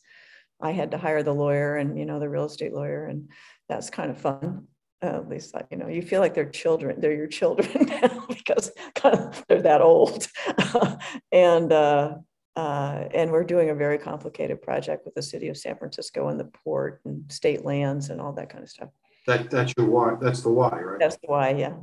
i 0.61 0.71
had 0.71 0.93
to 0.93 0.99
hire 0.99 1.23
the 1.23 1.35
lawyer 1.35 1.77
and 1.77 1.99
you 1.99 2.07
know 2.07 2.21
the 2.21 2.29
real 2.29 2.45
estate 2.45 2.73
lawyer 2.73 3.07
and 3.07 3.29
that's 3.69 3.91
kind 3.91 4.11
of 4.11 4.19
fun 4.19 4.67
uh, 5.05 5.19
at 5.19 5.29
least 5.29 5.55
you 5.71 5.77
know 5.77 5.89
you 5.89 6.01
feel 6.01 6.21
like 6.21 6.35
they're 6.35 6.49
children 6.49 7.01
they're 7.01 7.15
your 7.15 7.27
children 7.27 7.69
now 8.03 8.27
because 8.29 8.73
kind 8.95 9.15
of 9.15 9.45
they're 9.49 9.63
that 9.63 9.81
old. 9.81 10.27
And 11.33 11.73
uh, 11.73 12.17
uh, 12.57 13.05
and 13.13 13.33
we're 13.33 13.45
doing 13.45 13.71
a 13.71 13.75
very 13.75 13.99
complicated 13.99 14.63
project 14.63 15.05
with 15.05 15.15
the 15.15 15.23
city 15.23 15.49
of 15.49 15.57
san 15.57 15.77
francisco 15.77 16.29
and 16.29 16.39
the 16.39 16.45
port 16.45 17.01
and 17.05 17.31
state 17.31 17.65
lands 17.65 18.11
and 18.11 18.21
all 18.21 18.33
that 18.35 18.49
kind 18.49 18.63
of 18.63 18.71
stuff. 18.71 18.91
That 19.27 19.51
that's 19.51 19.75
your 19.77 19.89
why 19.89 20.15
that's 20.21 20.43
the 20.43 20.51
why 20.51 20.81
right? 20.81 21.01
That's 21.01 21.17
the 21.17 21.27
why 21.27 21.51
yeah. 21.51 21.75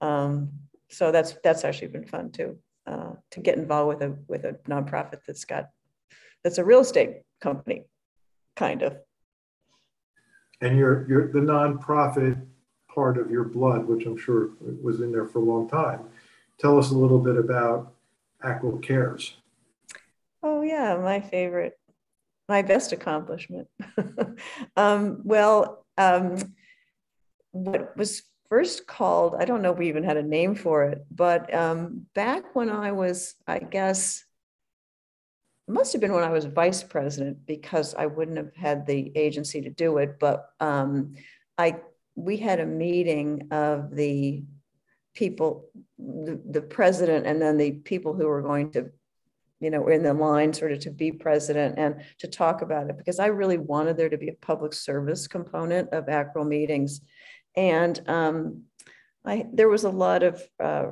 Um, 0.00 0.50
so 0.90 1.12
that's 1.12 1.36
that's 1.44 1.64
actually 1.64 1.88
been 1.88 2.06
fun 2.06 2.32
too 2.32 2.58
uh, 2.86 3.12
to 3.30 3.40
get 3.40 3.56
involved 3.56 3.88
with 3.88 4.02
a 4.02 4.16
with 4.28 4.44
a 4.44 4.54
nonprofit 4.68 5.20
that's 5.26 5.44
got 5.44 5.70
that's 6.42 6.58
a 6.58 6.64
real 6.64 6.80
estate 6.80 7.22
company 7.40 7.84
kind 8.56 8.82
of 8.82 8.96
and 10.62 10.78
you're 10.78 11.06
you're 11.08 11.28
the 11.30 11.40
nonprofit 11.40 12.40
part 12.88 13.18
of 13.18 13.30
your 13.30 13.44
blood 13.44 13.86
which 13.86 14.06
i'm 14.06 14.16
sure 14.16 14.50
was 14.82 15.00
in 15.00 15.12
there 15.12 15.26
for 15.26 15.40
a 15.40 15.44
long 15.44 15.68
time. 15.68 16.00
Tell 16.58 16.78
us 16.78 16.90
a 16.90 16.96
little 16.96 17.18
bit 17.18 17.36
about 17.36 17.92
ACREL 18.42 18.78
cares. 18.78 19.36
Oh 20.42 20.62
yeah 20.62 20.96
my 20.96 21.20
favorite 21.20 21.78
my 22.48 22.62
best 22.62 22.92
accomplishment. 22.92 23.68
Um, 24.76 25.20
well 25.24 25.84
um, 25.98 26.54
what 27.52 27.96
was 27.96 28.22
first 28.48 28.86
called, 28.86 29.34
I 29.38 29.44
don't 29.46 29.62
know 29.62 29.72
if 29.72 29.78
we 29.78 29.88
even 29.88 30.04
had 30.04 30.16
a 30.16 30.22
name 30.22 30.54
for 30.54 30.84
it, 30.84 31.04
but 31.10 31.52
um, 31.54 32.06
back 32.14 32.54
when 32.54 32.68
I 32.68 32.92
was, 32.92 33.34
I 33.46 33.58
guess, 33.58 34.24
it 35.68 35.72
must 35.72 35.92
have 35.92 36.00
been 36.00 36.12
when 36.12 36.24
I 36.24 36.30
was 36.30 36.44
vice 36.44 36.82
president 36.82 37.46
because 37.46 37.94
I 37.94 38.06
wouldn't 38.06 38.36
have 38.36 38.54
had 38.54 38.86
the 38.86 39.12
agency 39.14 39.60
to 39.62 39.70
do 39.70 39.98
it. 39.98 40.18
But 40.18 40.46
um, 40.60 41.14
I, 41.56 41.76
we 42.14 42.36
had 42.36 42.60
a 42.60 42.66
meeting 42.66 43.48
of 43.50 43.94
the 43.94 44.44
people, 45.14 45.68
the, 45.98 46.40
the 46.50 46.62
president, 46.62 47.26
and 47.26 47.40
then 47.40 47.58
the 47.58 47.72
people 47.72 48.14
who 48.14 48.26
were 48.26 48.42
going 48.42 48.72
to 48.72 48.90
you 49.62 49.70
know, 49.70 49.86
in 49.86 50.02
the 50.02 50.12
line 50.12 50.52
sort 50.52 50.72
of 50.72 50.80
to 50.80 50.90
be 50.90 51.12
president 51.12 51.78
and 51.78 52.02
to 52.18 52.26
talk 52.26 52.62
about 52.62 52.90
it 52.90 52.98
because 52.98 53.20
I 53.20 53.26
really 53.26 53.58
wanted 53.58 53.96
there 53.96 54.08
to 54.08 54.18
be 54.18 54.28
a 54.28 54.44
public 54.44 54.72
service 54.72 55.28
component 55.28 55.90
of 55.90 56.08
ACREL 56.08 56.44
meetings. 56.44 57.00
And 57.56 58.02
um, 58.08 58.64
I, 59.24 59.46
there 59.52 59.68
was 59.68 59.84
a 59.84 59.90
lot 59.90 60.24
of 60.24 60.42
uh, 60.58 60.86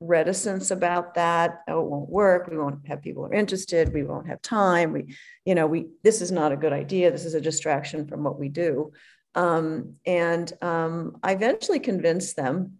reticence 0.00 0.70
about 0.70 1.14
that. 1.14 1.62
Oh, 1.68 1.82
it 1.82 1.90
won't 1.90 2.08
work. 2.08 2.48
We 2.48 2.58
won't 2.58 2.86
have 2.88 3.02
people 3.02 3.26
are 3.26 3.34
interested. 3.34 3.92
We 3.92 4.02
won't 4.02 4.28
have 4.28 4.42
time. 4.42 4.92
We, 4.92 5.14
you 5.44 5.54
know, 5.54 5.66
we 5.66 5.88
this 6.02 6.20
is 6.20 6.32
not 6.32 6.52
a 6.52 6.56
good 6.56 6.72
idea. 6.72 7.10
This 7.10 7.24
is 7.24 7.34
a 7.34 7.40
distraction 7.40 8.06
from 8.06 8.24
what 8.24 8.38
we 8.38 8.48
do. 8.48 8.92
Um, 9.34 9.94
and 10.06 10.52
um, 10.62 11.18
I 11.22 11.32
eventually 11.32 11.78
convinced 11.78 12.36
them 12.36 12.78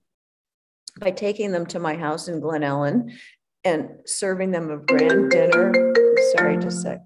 by 0.99 1.13
taking 1.13 1.53
them 1.53 1.67
to 1.67 1.79
my 1.79 1.95
house 1.95 2.27
in 2.27 2.41
Glen 2.41 2.65
Ellen 2.65 3.17
and 3.65 3.91
serving 4.07 4.51
them 4.51 4.71
a 4.71 4.79
grand 4.79 5.31
dinner. 5.31 5.95
Sorry, 6.35 6.57
just 6.57 6.79
a 6.79 6.81
sec 6.81 7.01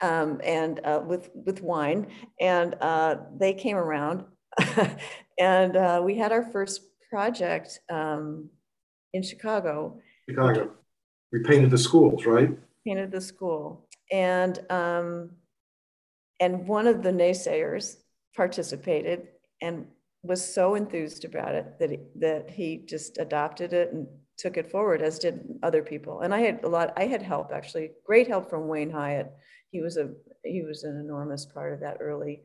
um, 0.00 0.40
and 0.44 0.80
uh, 0.84 1.02
with 1.04 1.30
with 1.34 1.62
wine, 1.62 2.06
and 2.40 2.74
uh, 2.80 3.16
they 3.36 3.54
came 3.54 3.76
around, 3.76 4.24
and 5.38 5.76
uh, 5.76 6.00
we 6.04 6.16
had 6.16 6.32
our 6.32 6.42
first 6.42 6.82
project 7.10 7.80
um, 7.90 8.48
in 9.12 9.22
Chicago. 9.22 10.00
Chicago, 10.28 10.70
we 11.32 11.42
painted 11.42 11.70
the 11.70 11.78
schools, 11.78 12.24
right? 12.24 12.50
Painted 12.86 13.10
the 13.10 13.20
school, 13.20 13.86
and 14.10 14.58
um, 14.70 15.30
and 16.38 16.66
one 16.66 16.86
of 16.86 17.02
the 17.02 17.10
naysayers 17.10 17.96
participated 18.34 19.28
and 19.60 19.86
was 20.22 20.42
so 20.42 20.74
enthused 20.74 21.24
about 21.24 21.54
it 21.54 21.78
that 21.78 21.90
he, 21.90 21.98
that 22.16 22.50
he 22.50 22.84
just 22.86 23.18
adopted 23.18 23.72
it 23.72 23.92
and 23.92 24.06
took 24.38 24.56
it 24.56 24.70
forward, 24.70 25.02
as 25.02 25.18
did 25.18 25.40
other 25.62 25.82
people. 25.82 26.20
And 26.20 26.32
I 26.34 26.40
had 26.40 26.64
a 26.64 26.68
lot. 26.68 26.92
I 26.96 27.06
had 27.06 27.22
help 27.22 27.52
actually, 27.52 27.90
great 28.06 28.28
help 28.28 28.48
from 28.48 28.68
Wayne 28.68 28.90
Hyatt 28.90 29.32
he 29.70 29.80
was 29.80 29.96
a 29.96 30.10
he 30.44 30.62
was 30.62 30.84
an 30.84 30.98
enormous 30.98 31.46
part 31.46 31.72
of 31.72 31.80
that 31.80 31.98
early 32.00 32.42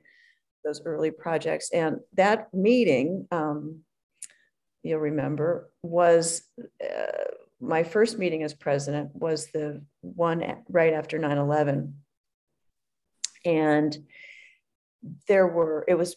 those 0.64 0.82
early 0.86 1.12
projects 1.12 1.70
and 1.72 2.00
that 2.14 2.52
meeting 2.54 3.28
um, 3.32 3.80
you'll 4.86 5.00
remember 5.00 5.70
was 5.82 6.44
uh, 6.84 7.24
my 7.60 7.84
first 7.84 8.18
meeting 8.18 8.44
as 8.44 8.54
president 8.54 9.16
was 9.16 9.48
the 9.48 9.82
one 10.02 10.44
right 10.70 10.94
after 10.94 11.20
9-11 11.20 11.94
and 13.46 13.98
there 15.28 15.48
were 15.48 15.86
it 15.88 15.96
was 15.96 16.16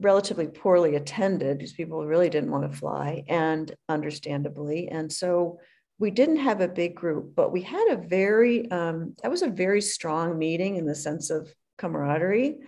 relatively 0.00 0.46
poorly 0.46 0.96
attended 0.96 1.58
because 1.58 1.72
people 1.72 2.06
really 2.06 2.28
didn't 2.28 2.50
want 2.50 2.70
to 2.70 2.78
fly 2.78 3.24
and 3.28 3.74
understandably. 3.88 4.88
And 4.88 5.10
so 5.10 5.58
we 5.98 6.10
didn't 6.10 6.36
have 6.36 6.60
a 6.60 6.68
big 6.68 6.94
group, 6.94 7.34
but 7.34 7.52
we 7.52 7.62
had 7.62 7.88
a 7.88 7.96
very, 7.96 8.70
um, 8.70 9.14
that 9.22 9.30
was 9.30 9.42
a 9.42 9.48
very 9.48 9.80
strong 9.80 10.38
meeting 10.38 10.76
in 10.76 10.84
the 10.84 10.94
sense 10.94 11.30
of 11.30 11.52
camaraderie. 11.78 12.58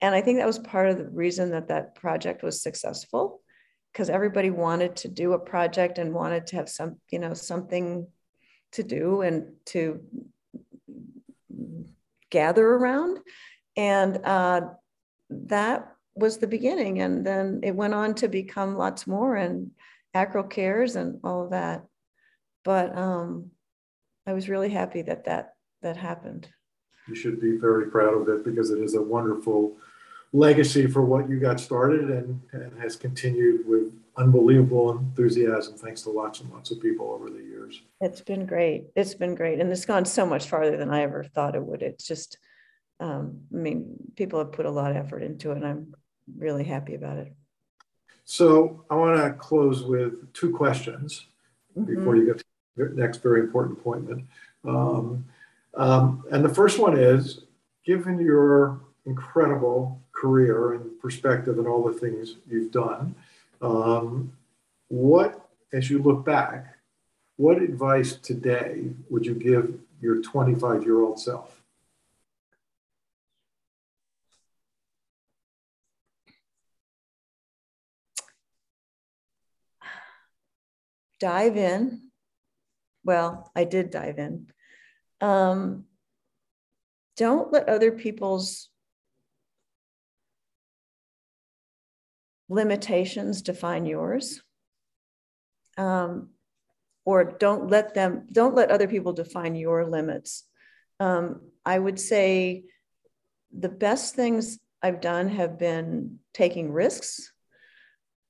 And 0.00 0.14
I 0.14 0.20
think 0.20 0.38
that 0.38 0.46
was 0.46 0.58
part 0.58 0.88
of 0.88 0.98
the 0.98 1.08
reason 1.08 1.50
that 1.50 1.68
that 1.68 1.94
project 1.94 2.42
was 2.42 2.60
successful 2.60 3.41
because 3.92 4.08
everybody 4.08 4.50
wanted 4.50 4.96
to 4.96 5.08
do 5.08 5.32
a 5.32 5.38
project 5.38 5.98
and 5.98 6.14
wanted 6.14 6.46
to 6.48 6.56
have 6.56 6.68
some, 6.68 6.96
you 7.10 7.18
know, 7.18 7.34
something 7.34 8.06
to 8.72 8.82
do 8.82 9.20
and 9.20 9.52
to 9.66 10.00
gather 12.30 12.66
around. 12.66 13.18
And 13.76 14.18
uh, 14.24 14.62
that 15.30 15.92
was 16.14 16.38
the 16.38 16.46
beginning. 16.46 17.00
And 17.00 17.26
then 17.26 17.60
it 17.62 17.74
went 17.74 17.94
on 17.94 18.14
to 18.16 18.28
become 18.28 18.76
lots 18.76 19.06
more 19.06 19.36
and 19.36 19.70
ACREL 20.14 20.44
Cares 20.44 20.96
and 20.96 21.20
all 21.22 21.44
of 21.44 21.50
that 21.50 21.84
but 22.64 22.96
um, 22.96 23.50
I 24.26 24.32
was 24.32 24.48
really 24.48 24.70
happy 24.70 25.02
that 25.02 25.24
that 25.24 25.54
that 25.82 25.96
happened. 25.96 26.48
You 27.08 27.14
should 27.14 27.40
be 27.40 27.56
very 27.56 27.90
proud 27.90 28.14
of 28.14 28.28
it 28.28 28.44
because 28.44 28.70
it 28.70 28.80
is 28.80 28.94
a 28.94 29.02
wonderful 29.02 29.76
legacy 30.32 30.86
for 30.86 31.02
what 31.02 31.28
you 31.28 31.38
got 31.38 31.60
started 31.60 32.10
and, 32.10 32.40
and 32.52 32.80
has 32.80 32.96
continued 32.96 33.66
with 33.66 33.92
unbelievable 34.16 34.90
enthusiasm 34.90 35.74
thanks 35.76 36.02
to 36.02 36.10
lots 36.10 36.40
and 36.40 36.50
lots 36.50 36.70
of 36.70 36.80
people 36.80 37.10
over 37.10 37.30
the 37.30 37.42
years. 37.42 37.82
It's 38.00 38.20
been 38.20 38.46
great. 38.46 38.84
It's 38.94 39.14
been 39.14 39.34
great. 39.34 39.60
And 39.60 39.70
it's 39.70 39.84
gone 39.84 40.04
so 40.04 40.26
much 40.26 40.48
farther 40.48 40.76
than 40.76 40.90
I 40.90 41.02
ever 41.02 41.24
thought 41.24 41.54
it 41.54 41.64
would. 41.64 41.82
It's 41.82 42.06
just, 42.06 42.38
um, 43.00 43.40
I 43.52 43.56
mean, 43.56 43.96
people 44.16 44.38
have 44.38 44.52
put 44.52 44.66
a 44.66 44.70
lot 44.70 44.90
of 44.90 44.96
effort 44.96 45.22
into 45.22 45.50
it 45.50 45.56
and 45.56 45.66
I'm 45.66 45.94
really 46.36 46.64
happy 46.64 46.94
about 46.94 47.18
it. 47.18 47.32
So 48.24 48.84
I 48.88 48.94
want 48.94 49.22
to 49.22 49.32
close 49.32 49.82
with 49.82 50.32
two 50.32 50.52
questions 50.52 51.26
before 51.86 52.16
you 52.16 52.26
get 52.26 52.38
to 52.38 52.44
the 52.76 52.94
next 52.94 53.22
very 53.22 53.40
important 53.40 53.78
appointment. 53.78 54.24
Um, 54.64 55.24
um, 55.74 56.24
and 56.30 56.44
the 56.44 56.54
first 56.54 56.78
one 56.78 56.98
is, 56.98 57.44
given 57.84 58.18
your 58.18 58.80
incredible 59.06 60.01
career 60.22 60.74
and 60.74 61.00
perspective 61.00 61.58
and 61.58 61.66
all 61.66 61.82
the 61.82 61.98
things 61.98 62.36
you've 62.48 62.70
done, 62.70 63.12
um, 63.60 64.32
what, 64.86 65.48
as 65.72 65.90
you 65.90 66.00
look 66.00 66.24
back, 66.24 66.76
what 67.36 67.60
advice 67.60 68.14
today 68.14 68.90
would 69.10 69.26
you 69.26 69.34
give 69.34 69.80
your 70.00 70.22
25 70.22 70.84
year 70.84 71.00
old 71.02 71.18
self? 71.18 71.60
Dive 81.18 81.56
in. 81.56 82.10
Well, 83.04 83.50
I 83.56 83.64
did 83.64 83.90
dive 83.90 84.18
in. 84.18 84.46
Um, 85.20 85.84
don't 87.16 87.52
let 87.52 87.68
other 87.68 87.92
people's 87.92 88.71
limitations 92.52 93.42
define 93.42 93.86
yours. 93.86 94.42
Um, 95.78 96.30
or 97.04 97.24
don't 97.24 97.68
let 97.68 97.94
them, 97.94 98.26
don't 98.30 98.54
let 98.54 98.70
other 98.70 98.86
people 98.86 99.12
define 99.12 99.54
your 99.54 99.86
limits. 99.86 100.44
Um, 101.00 101.40
I 101.64 101.78
would 101.78 101.98
say 101.98 102.64
the 103.50 103.70
best 103.70 104.14
things 104.14 104.58
I've 104.82 105.00
done 105.00 105.28
have 105.28 105.58
been 105.58 106.18
taking 106.34 106.70
risks, 106.70 107.32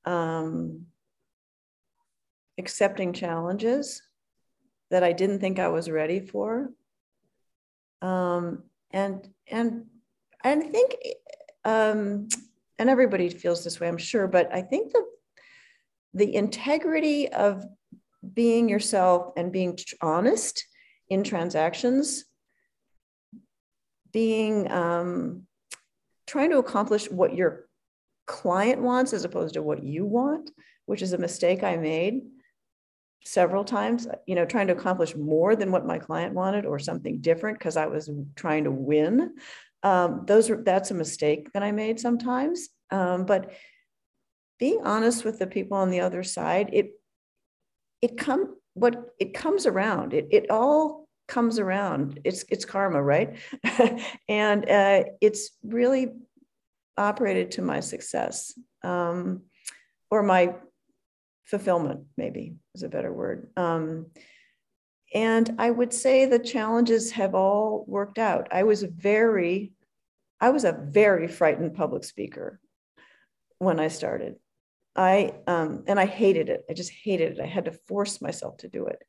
um, 0.04 0.86
accepting 2.58 3.12
challenges 3.12 4.02
that 4.90 5.02
I 5.02 5.12
didn't 5.12 5.40
think 5.40 5.58
I 5.58 5.68
was 5.68 5.90
ready 5.90 6.20
for. 6.20 6.70
Um, 8.00 8.64
and 8.90 9.28
and 9.50 9.86
I 10.44 10.56
think 10.56 10.96
um, 11.64 12.28
and 12.78 12.90
everybody 12.90 13.28
feels 13.28 13.64
this 13.64 13.80
way, 13.80 13.88
I'm 13.88 13.98
sure, 13.98 14.26
but 14.26 14.52
I 14.52 14.62
think 14.62 14.92
the 14.92 15.04
the 16.14 16.34
integrity 16.34 17.32
of 17.32 17.64
being 18.34 18.68
yourself 18.68 19.32
and 19.36 19.50
being 19.50 19.78
honest 20.00 20.66
in 21.08 21.24
transactions, 21.24 22.24
being 24.12 24.70
um, 24.70 25.46
trying 26.26 26.50
to 26.50 26.58
accomplish 26.58 27.10
what 27.10 27.34
your 27.34 27.66
client 28.26 28.80
wants 28.80 29.12
as 29.12 29.24
opposed 29.24 29.54
to 29.54 29.62
what 29.62 29.82
you 29.82 30.04
want, 30.04 30.50
which 30.86 31.02
is 31.02 31.12
a 31.12 31.18
mistake 31.18 31.62
I 31.62 31.76
made 31.76 32.22
several 33.24 33.64
times, 33.64 34.06
you 34.26 34.34
know, 34.34 34.44
trying 34.44 34.66
to 34.66 34.72
accomplish 34.72 35.14
more 35.14 35.56
than 35.56 35.70
what 35.70 35.86
my 35.86 35.98
client 35.98 36.34
wanted 36.34 36.66
or 36.66 36.78
something 36.78 37.20
different 37.20 37.58
because 37.58 37.76
I 37.76 37.86
was 37.86 38.10
trying 38.34 38.64
to 38.64 38.70
win. 38.70 39.34
Um, 39.82 40.24
those 40.26 40.50
are 40.50 40.62
that's 40.62 40.90
a 40.90 40.94
mistake 40.94 41.52
that 41.52 41.62
I 41.62 41.72
made 41.72 41.98
sometimes. 41.98 42.68
Um, 42.90 43.24
but 43.24 43.52
being 44.58 44.80
honest 44.84 45.24
with 45.24 45.38
the 45.38 45.46
people 45.46 45.76
on 45.76 45.90
the 45.90 46.00
other 46.00 46.22
side, 46.22 46.70
it 46.72 46.92
it 48.00 48.16
come 48.16 48.56
what 48.74 49.10
it 49.18 49.34
comes 49.34 49.66
around. 49.66 50.14
It 50.14 50.28
it 50.30 50.50
all 50.50 51.08
comes 51.28 51.58
around. 51.58 52.20
It's 52.24 52.44
it's 52.48 52.64
karma, 52.64 53.02
right? 53.02 53.36
and 54.28 54.68
uh, 54.68 55.04
it's 55.20 55.50
really 55.64 56.12
operated 56.96 57.52
to 57.52 57.62
my 57.62 57.80
success 57.80 58.52
um, 58.84 59.42
or 60.10 60.22
my 60.22 60.54
fulfillment, 61.44 62.04
maybe 62.16 62.54
is 62.74 62.82
a 62.82 62.88
better 62.88 63.12
word. 63.12 63.48
Um, 63.56 64.06
and 65.14 65.54
I 65.58 65.70
would 65.70 65.92
say 65.92 66.24
the 66.24 66.38
challenges 66.38 67.12
have 67.12 67.34
all 67.34 67.84
worked 67.86 68.18
out. 68.18 68.48
I 68.50 68.62
was 68.62 68.82
very, 68.82 69.72
I 70.40 70.50
was 70.50 70.64
a 70.64 70.72
very 70.72 71.28
frightened 71.28 71.74
public 71.74 72.04
speaker 72.04 72.60
when 73.58 73.78
I 73.78 73.88
started. 73.88 74.36
I 74.94 75.34
um, 75.46 75.84
and 75.86 75.98
I 75.98 76.06
hated 76.06 76.48
it. 76.48 76.64
I 76.68 76.74
just 76.74 76.90
hated 76.90 77.38
it. 77.38 77.40
I 77.40 77.46
had 77.46 77.64
to 77.66 77.72
force 77.72 78.20
myself 78.20 78.58
to 78.58 78.68
do 78.68 78.86
it. 78.86 79.02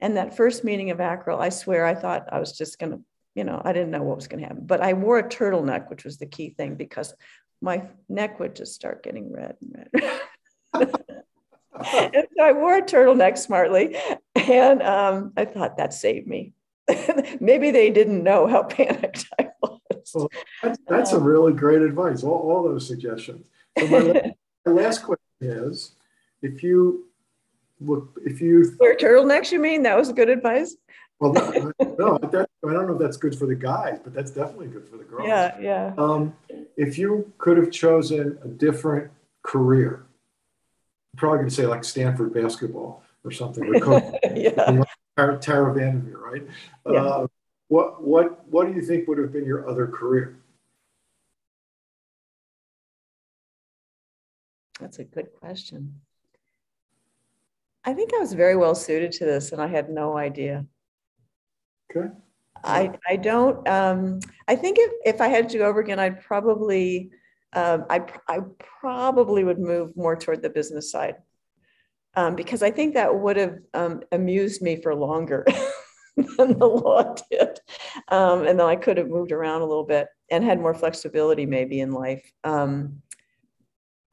And 0.00 0.16
that 0.16 0.36
first 0.36 0.64
meeting 0.64 0.90
of 0.90 0.98
ACREL, 0.98 1.40
I 1.40 1.48
swear 1.48 1.86
I 1.86 1.94
thought 1.94 2.28
I 2.32 2.38
was 2.38 2.56
just 2.56 2.78
gonna, 2.78 2.98
you 3.34 3.44
know, 3.44 3.60
I 3.64 3.72
didn't 3.72 3.92
know 3.92 4.02
what 4.02 4.16
was 4.16 4.28
gonna 4.28 4.42
happen. 4.42 4.66
But 4.66 4.82
I 4.82 4.92
wore 4.94 5.18
a 5.18 5.28
turtleneck, 5.28 5.88
which 5.88 6.04
was 6.04 6.18
the 6.18 6.26
key 6.26 6.50
thing 6.50 6.74
because 6.74 7.14
my 7.60 7.88
neck 8.08 8.40
would 8.40 8.56
just 8.56 8.74
start 8.74 9.02
getting 9.02 9.32
red 9.32 9.56
and 9.60 9.88
red. 9.94 10.90
and 11.94 12.26
so 12.36 12.44
I 12.44 12.52
wore 12.52 12.76
a 12.76 12.82
turtleneck 12.82 13.38
smartly, 13.38 13.96
and 14.34 14.82
um, 14.82 15.32
I 15.36 15.44
thought 15.44 15.76
that 15.78 15.94
saved 15.94 16.26
me. 16.26 16.52
Maybe 17.40 17.70
they 17.70 17.90
didn't 17.90 18.22
know 18.22 18.46
how 18.46 18.64
panicked 18.64 19.26
I 19.38 19.48
was. 19.62 20.10
Well, 20.14 20.28
that's, 20.62 20.78
that's 20.88 21.12
um, 21.12 21.22
a 21.22 21.24
really 21.24 21.52
great 21.52 21.82
advice. 21.82 22.22
All, 22.22 22.50
all 22.50 22.62
those 22.62 22.86
suggestions. 22.86 23.46
So 23.78 23.86
my, 23.86 24.32
my 24.66 24.72
last 24.72 25.02
question 25.02 25.22
is: 25.40 25.92
If 26.42 26.62
you 26.62 27.06
look, 27.80 28.18
if 28.24 28.40
you 28.40 28.76
wear 28.78 28.96
turtlenecks, 28.96 29.50
you 29.50 29.60
mean 29.60 29.82
that 29.84 29.96
was 29.96 30.12
good 30.12 30.28
advice? 30.28 30.76
Well, 31.20 31.32
no, 31.32 31.72
no 31.98 32.18
that, 32.18 32.50
I 32.68 32.72
don't 32.72 32.88
know 32.88 32.94
if 32.94 32.98
that's 32.98 33.16
good 33.16 33.38
for 33.38 33.46
the 33.46 33.54
guys, 33.54 34.00
but 34.02 34.12
that's 34.12 34.32
definitely 34.32 34.66
good 34.66 34.88
for 34.88 34.96
the 34.96 35.04
girls. 35.04 35.28
Yeah, 35.28 35.56
yeah. 35.60 35.94
Um, 35.96 36.34
if 36.76 36.98
you 36.98 37.32
could 37.38 37.56
have 37.58 37.70
chosen 37.70 38.38
a 38.42 38.48
different 38.48 39.10
career, 39.44 40.04
probably 41.16 41.38
going 41.38 41.48
to 41.48 41.54
say 41.54 41.66
like 41.66 41.84
Stanford 41.84 42.32
basketball 42.32 43.02
or 43.24 43.30
something. 43.30 43.64
Or 43.64 44.18
yeah. 44.34 44.82
Tara, 45.16 45.38
Tara 45.38 45.74
VanDerveer, 45.74 46.18
right? 46.18 46.46
Yeah. 46.90 47.04
Uh, 47.04 47.26
what 47.68 48.02
what 48.02 48.46
what 48.48 48.66
do 48.66 48.74
you 48.74 48.82
think 48.82 49.08
would 49.08 49.18
have 49.18 49.32
been 49.32 49.46
your 49.46 49.68
other 49.68 49.86
career? 49.86 50.38
That's 54.80 54.98
a 54.98 55.04
good 55.04 55.32
question. 55.38 56.00
I 57.84 57.94
think 57.94 58.12
I 58.14 58.18
was 58.18 58.32
very 58.32 58.56
well 58.56 58.74
suited 58.74 59.12
to 59.12 59.24
this, 59.24 59.52
and 59.52 59.60
I 59.60 59.66
had 59.66 59.90
no 59.90 60.16
idea. 60.16 60.66
Okay. 61.90 62.08
I 62.64 62.92
I 63.08 63.16
don't. 63.16 63.66
Um, 63.66 64.20
I 64.48 64.56
think 64.56 64.76
if 64.78 64.92
if 65.14 65.20
I 65.20 65.28
had 65.28 65.48
to 65.50 65.58
go 65.58 65.66
over 65.66 65.80
again, 65.80 65.98
I'd 65.98 66.20
probably 66.20 67.10
um, 67.54 67.84
I, 67.90 68.04
I 68.28 68.40
probably 68.80 69.44
would 69.44 69.58
move 69.58 69.96
more 69.96 70.16
toward 70.16 70.42
the 70.42 70.50
business 70.50 70.90
side 70.90 71.16
um, 72.14 72.34
because 72.34 72.62
I 72.62 72.70
think 72.70 72.94
that 72.94 73.14
would 73.14 73.36
have 73.36 73.58
um, 73.74 74.02
amused 74.10 74.62
me 74.62 74.76
for 74.76 74.94
longer 74.94 75.44
than 76.16 76.58
the 76.58 76.66
law 76.66 77.14
did. 77.30 77.60
Um, 78.08 78.46
and 78.46 78.58
then 78.58 78.66
I 78.66 78.76
could 78.76 78.96
have 78.98 79.08
moved 79.08 79.32
around 79.32 79.62
a 79.62 79.66
little 79.66 79.84
bit 79.84 80.08
and 80.30 80.44
had 80.44 80.60
more 80.60 80.74
flexibility 80.74 81.46
maybe 81.46 81.80
in 81.80 81.92
life. 81.92 82.30
Um, 82.44 83.02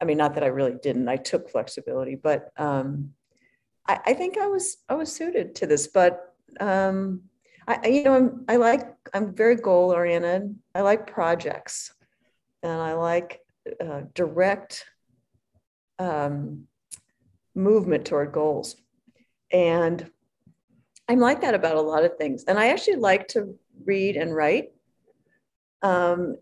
I 0.00 0.06
mean, 0.06 0.16
not 0.16 0.34
that 0.34 0.44
I 0.44 0.48
really 0.48 0.76
didn't, 0.82 1.08
I 1.08 1.16
took 1.16 1.50
flexibility, 1.50 2.14
but 2.14 2.50
um, 2.56 3.10
I, 3.86 4.00
I, 4.06 4.14
think 4.14 4.38
I 4.38 4.46
was, 4.46 4.78
I 4.88 4.94
was 4.94 5.12
suited 5.12 5.54
to 5.56 5.66
this, 5.66 5.88
but 5.88 6.34
I, 6.58 7.86
you 7.86 8.04
know, 8.04 8.14
I'm, 8.14 8.44
I 8.48 8.56
like, 8.56 8.96
I'm 9.12 9.34
very 9.34 9.56
goal 9.56 9.92
oriented. 9.92 10.56
I 10.74 10.80
like 10.80 11.06
projects 11.06 11.92
and 12.62 12.72
I 12.72 12.94
like 12.94 13.40
uh, 13.80 14.02
direct 14.14 14.84
um, 15.98 16.66
movement 17.54 18.06
toward 18.06 18.32
goals. 18.32 18.76
And 19.52 20.10
I'm 21.08 21.18
like 21.18 21.40
that 21.40 21.54
about 21.54 21.76
a 21.76 21.80
lot 21.80 22.04
of 22.04 22.16
things. 22.16 22.44
And 22.44 22.58
I 22.58 22.68
actually 22.68 22.96
like 22.96 23.28
to 23.28 23.54
read 23.84 24.16
and 24.16 24.34
write. 24.34 24.70
Um, 25.82 26.36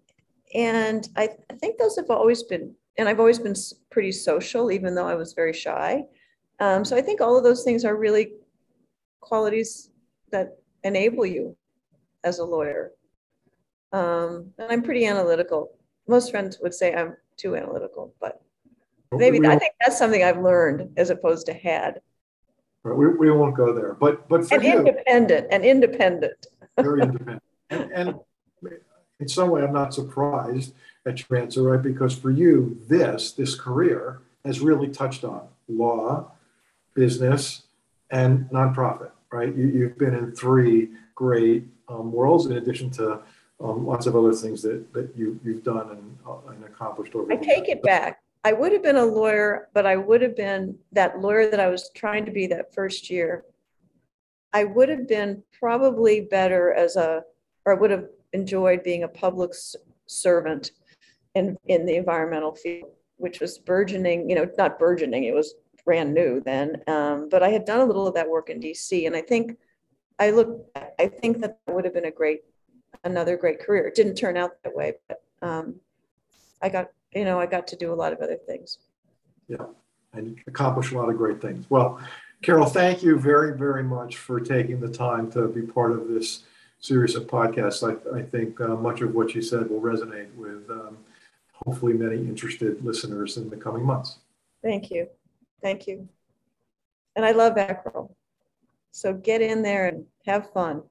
and 0.55 1.09
I, 1.17 1.31
I 1.51 1.55
think 1.55 1.79
those 1.79 1.97
have 1.97 2.11
always 2.11 2.43
been, 2.43 2.75
and 2.97 3.09
I've 3.09 3.21
always 3.21 3.39
been 3.39 3.55
pretty 3.91 4.13
social, 4.13 4.71
even 4.71 4.95
though 4.95 5.07
I 5.07 5.15
was 5.15 5.33
very 5.33 5.53
shy. 5.53 6.05
Um, 6.61 6.85
so 6.85 6.97
I 6.97 7.03
think 7.03 7.21
all 7.21 7.37
of 7.37 7.45
those 7.45 7.65
things 7.65 7.85
are 7.85 7.97
really 7.97 8.33
qualities 9.21 9.91
that 10.33 10.59
enable 10.83 11.25
you 11.25 11.57
as 12.25 12.39
a 12.39 12.45
lawyer. 12.45 12.93
Um, 13.93 14.53
and 14.59 14.71
I'm 14.71 14.83
pretty 14.83 15.07
analytical 15.07 15.78
most 16.09 16.31
friends 16.31 16.59
would 16.63 16.75
say 16.75 16.95
I'm 16.95 17.17
too 17.37 17.57
analytical, 17.57 18.15
but 18.21 18.43
maybe 19.13 19.47
I 19.47 19.59
think 19.59 19.75
that's 19.81 19.99
something 19.99 20.23
I've 20.23 20.41
learned 20.41 20.91
as 20.97 21.11
opposed 21.11 21.47
to 21.47 21.53
had. 21.53 22.01
We, 22.85 23.09
we 23.09 23.31
won't 23.31 23.55
go 23.55 23.75
there, 23.75 23.95
but 23.95 24.29
but 24.29 24.49
for 24.49 24.55
and 24.55 24.65
you, 24.65 24.79
independent 24.79 25.49
and 25.51 25.65
independent. 25.65 26.47
very 26.81 27.03
independent, 27.03 27.43
and, 27.71 27.93
and 27.93 28.15
in 29.21 29.29
some 29.29 29.51
way, 29.51 29.63
I'm 29.63 29.73
not 29.73 29.93
surprised 29.93 30.75
at 31.05 31.29
your 31.29 31.39
answer, 31.39 31.63
right? 31.63 31.83
Because 31.83 32.17
for 32.17 32.31
you, 32.31 32.81
this 32.89 33.33
this 33.33 33.55
career 33.55 34.21
has 34.45 34.61
really 34.61 34.89
touched 34.89 35.25
on 35.25 35.49
law, 35.69 36.31
business, 36.95 37.65
and 38.11 38.49
nonprofit, 38.51 39.11
right? 39.31 39.55
You, 39.55 39.67
you've 39.67 39.99
been 39.99 40.15
in 40.15 40.33
three 40.33 40.91
great 41.15 41.65
um, 41.89 42.13
worlds 42.13 42.47
in 42.47 42.53
addition 42.53 42.91
to 42.93 43.21
um, 43.61 43.87
lots 43.87 44.07
of 44.07 44.15
other 44.15 44.33
things 44.33 44.63
that, 44.63 44.93
that 44.93 45.11
you, 45.17 45.39
you've 45.45 45.65
done 45.65 45.91
and, 45.91 46.19
uh, 46.27 46.51
and 46.51 46.65
accomplished 46.65 47.15
over. 47.15 47.33
I 47.33 47.37
take 47.37 47.69
it 47.69 47.83
back. 47.83 48.21
I 48.45 48.53
would 48.53 48.73
have 48.73 48.83
been 48.83 48.97
a 48.97 49.05
lawyer, 49.05 49.69
but 49.75 49.85
I 49.85 49.97
would 49.97 50.23
have 50.23 50.37
been 50.37 50.79
that 50.93 51.21
lawyer 51.21 51.51
that 51.51 51.59
I 51.59 51.69
was 51.69 51.91
trying 51.95 52.25
to 52.27 52.31
be 52.31 52.47
that 52.49 52.73
first 52.73 53.11
year. 53.11 53.45
I 54.53 54.65
would 54.65 54.89
have 54.89 55.09
been 55.09 55.43
probably 55.59 56.21
better 56.21 56.73
as 56.73 56.97
a, 56.97 57.23
or 57.65 57.77
I 57.77 57.81
would 57.81 57.91
have 57.91 58.07
enjoyed 58.33 58.83
being 58.85 59.03
a 59.03 59.09
public 59.09 59.51
s- 59.51 59.77
servant 60.07 60.71
in, 61.35 61.59
in 61.67 61.85
the 61.85 61.97
environmental 61.97 62.55
field, 62.55 62.93
which 63.17 63.41
was 63.41 63.59
burgeoning, 63.59 64.31
you 64.31 64.37
know, 64.37 64.49
not 64.57 64.79
burgeoning, 64.79 65.25
it 65.25 65.35
was 65.35 65.55
brand 65.85 66.15
new 66.15 66.41
then. 66.41 66.83
Um, 66.87 67.29
but 67.29 67.43
I 67.43 67.49
had 67.49 67.65
done 67.65 67.81
a 67.81 67.85
little 67.85 68.07
of 68.07 68.15
that 68.15 68.29
work 68.29 68.51
in 68.51 68.61
DC 68.61 69.07
and 69.07 69.17
I 69.17 69.21
think, 69.21 69.57
I 70.19 70.31
look, 70.31 70.67
I 70.99 71.09
think 71.09 71.41
that 71.41 71.59
would 71.67 71.85
have 71.85 71.95
been 71.95 72.07
a 72.07 72.11
great, 72.11 72.43
another 73.05 73.37
great 73.37 73.61
career. 73.61 73.87
It 73.87 73.95
didn't 73.95 74.17
turn 74.17 74.37
out 74.37 74.63
that 74.63 74.75
way, 74.75 74.95
but, 75.07 75.23
um, 75.43 75.77
I 76.61 76.69
got, 76.69 76.91
you 77.13 77.25
know, 77.25 77.39
I 77.39 77.47
got 77.47 77.67
to 77.69 77.77
do 77.77 77.93
a 77.93 77.95
lot 77.95 78.13
of 78.13 78.21
other 78.21 78.37
things. 78.37 78.79
Yeah, 79.49 79.67
and 80.13 80.39
accomplish 80.47 80.93
a 80.93 80.97
lot 80.97 81.09
of 81.09 81.17
great 81.17 81.41
things. 81.41 81.67
Well, 81.71 82.01
Caryl, 82.43 82.67
thank 82.67 83.03
you 83.03 83.19
very, 83.19 83.57
very 83.57 83.83
much 83.83 84.17
for 84.17 84.41
taking 84.41 84.81
the 84.81 84.89
time 84.89 85.31
to 85.33 85.49
be 85.49 85.63
part 85.63 85.93
of 85.93 86.09
this 86.09 86.45
series 86.81 87.17
of 87.17 87.27
podcasts. 87.27 87.83
I, 87.83 88.17
I 88.17 88.23
think 88.23 88.61
uh, 88.61 88.77
much 88.77 89.01
of 89.01 89.15
what 89.15 89.35
you 89.35 89.43
said 89.43 89.69
will 89.71 89.81
resonate 89.81 90.33
with 90.37 90.71
um, 90.71 90.99
hopefully 91.53 91.95
many 91.95 92.17
interested 92.17 92.85
listeners 92.85 93.37
in 93.37 93.51
the 93.51 93.57
coming 93.57 93.85
months. 93.85 94.19
Thank 94.63 94.91
you. 94.91 95.09
Thank 95.63 95.87
you. 95.87 96.09
And 97.17 97.25
I 97.25 97.33
love 97.33 97.57
ACREL. 97.57 98.15
So 98.93 99.13
get 99.13 99.41
in 99.43 99.63
there 99.63 99.89
and 99.89 100.05
have 100.27 100.53
fun. 100.53 100.83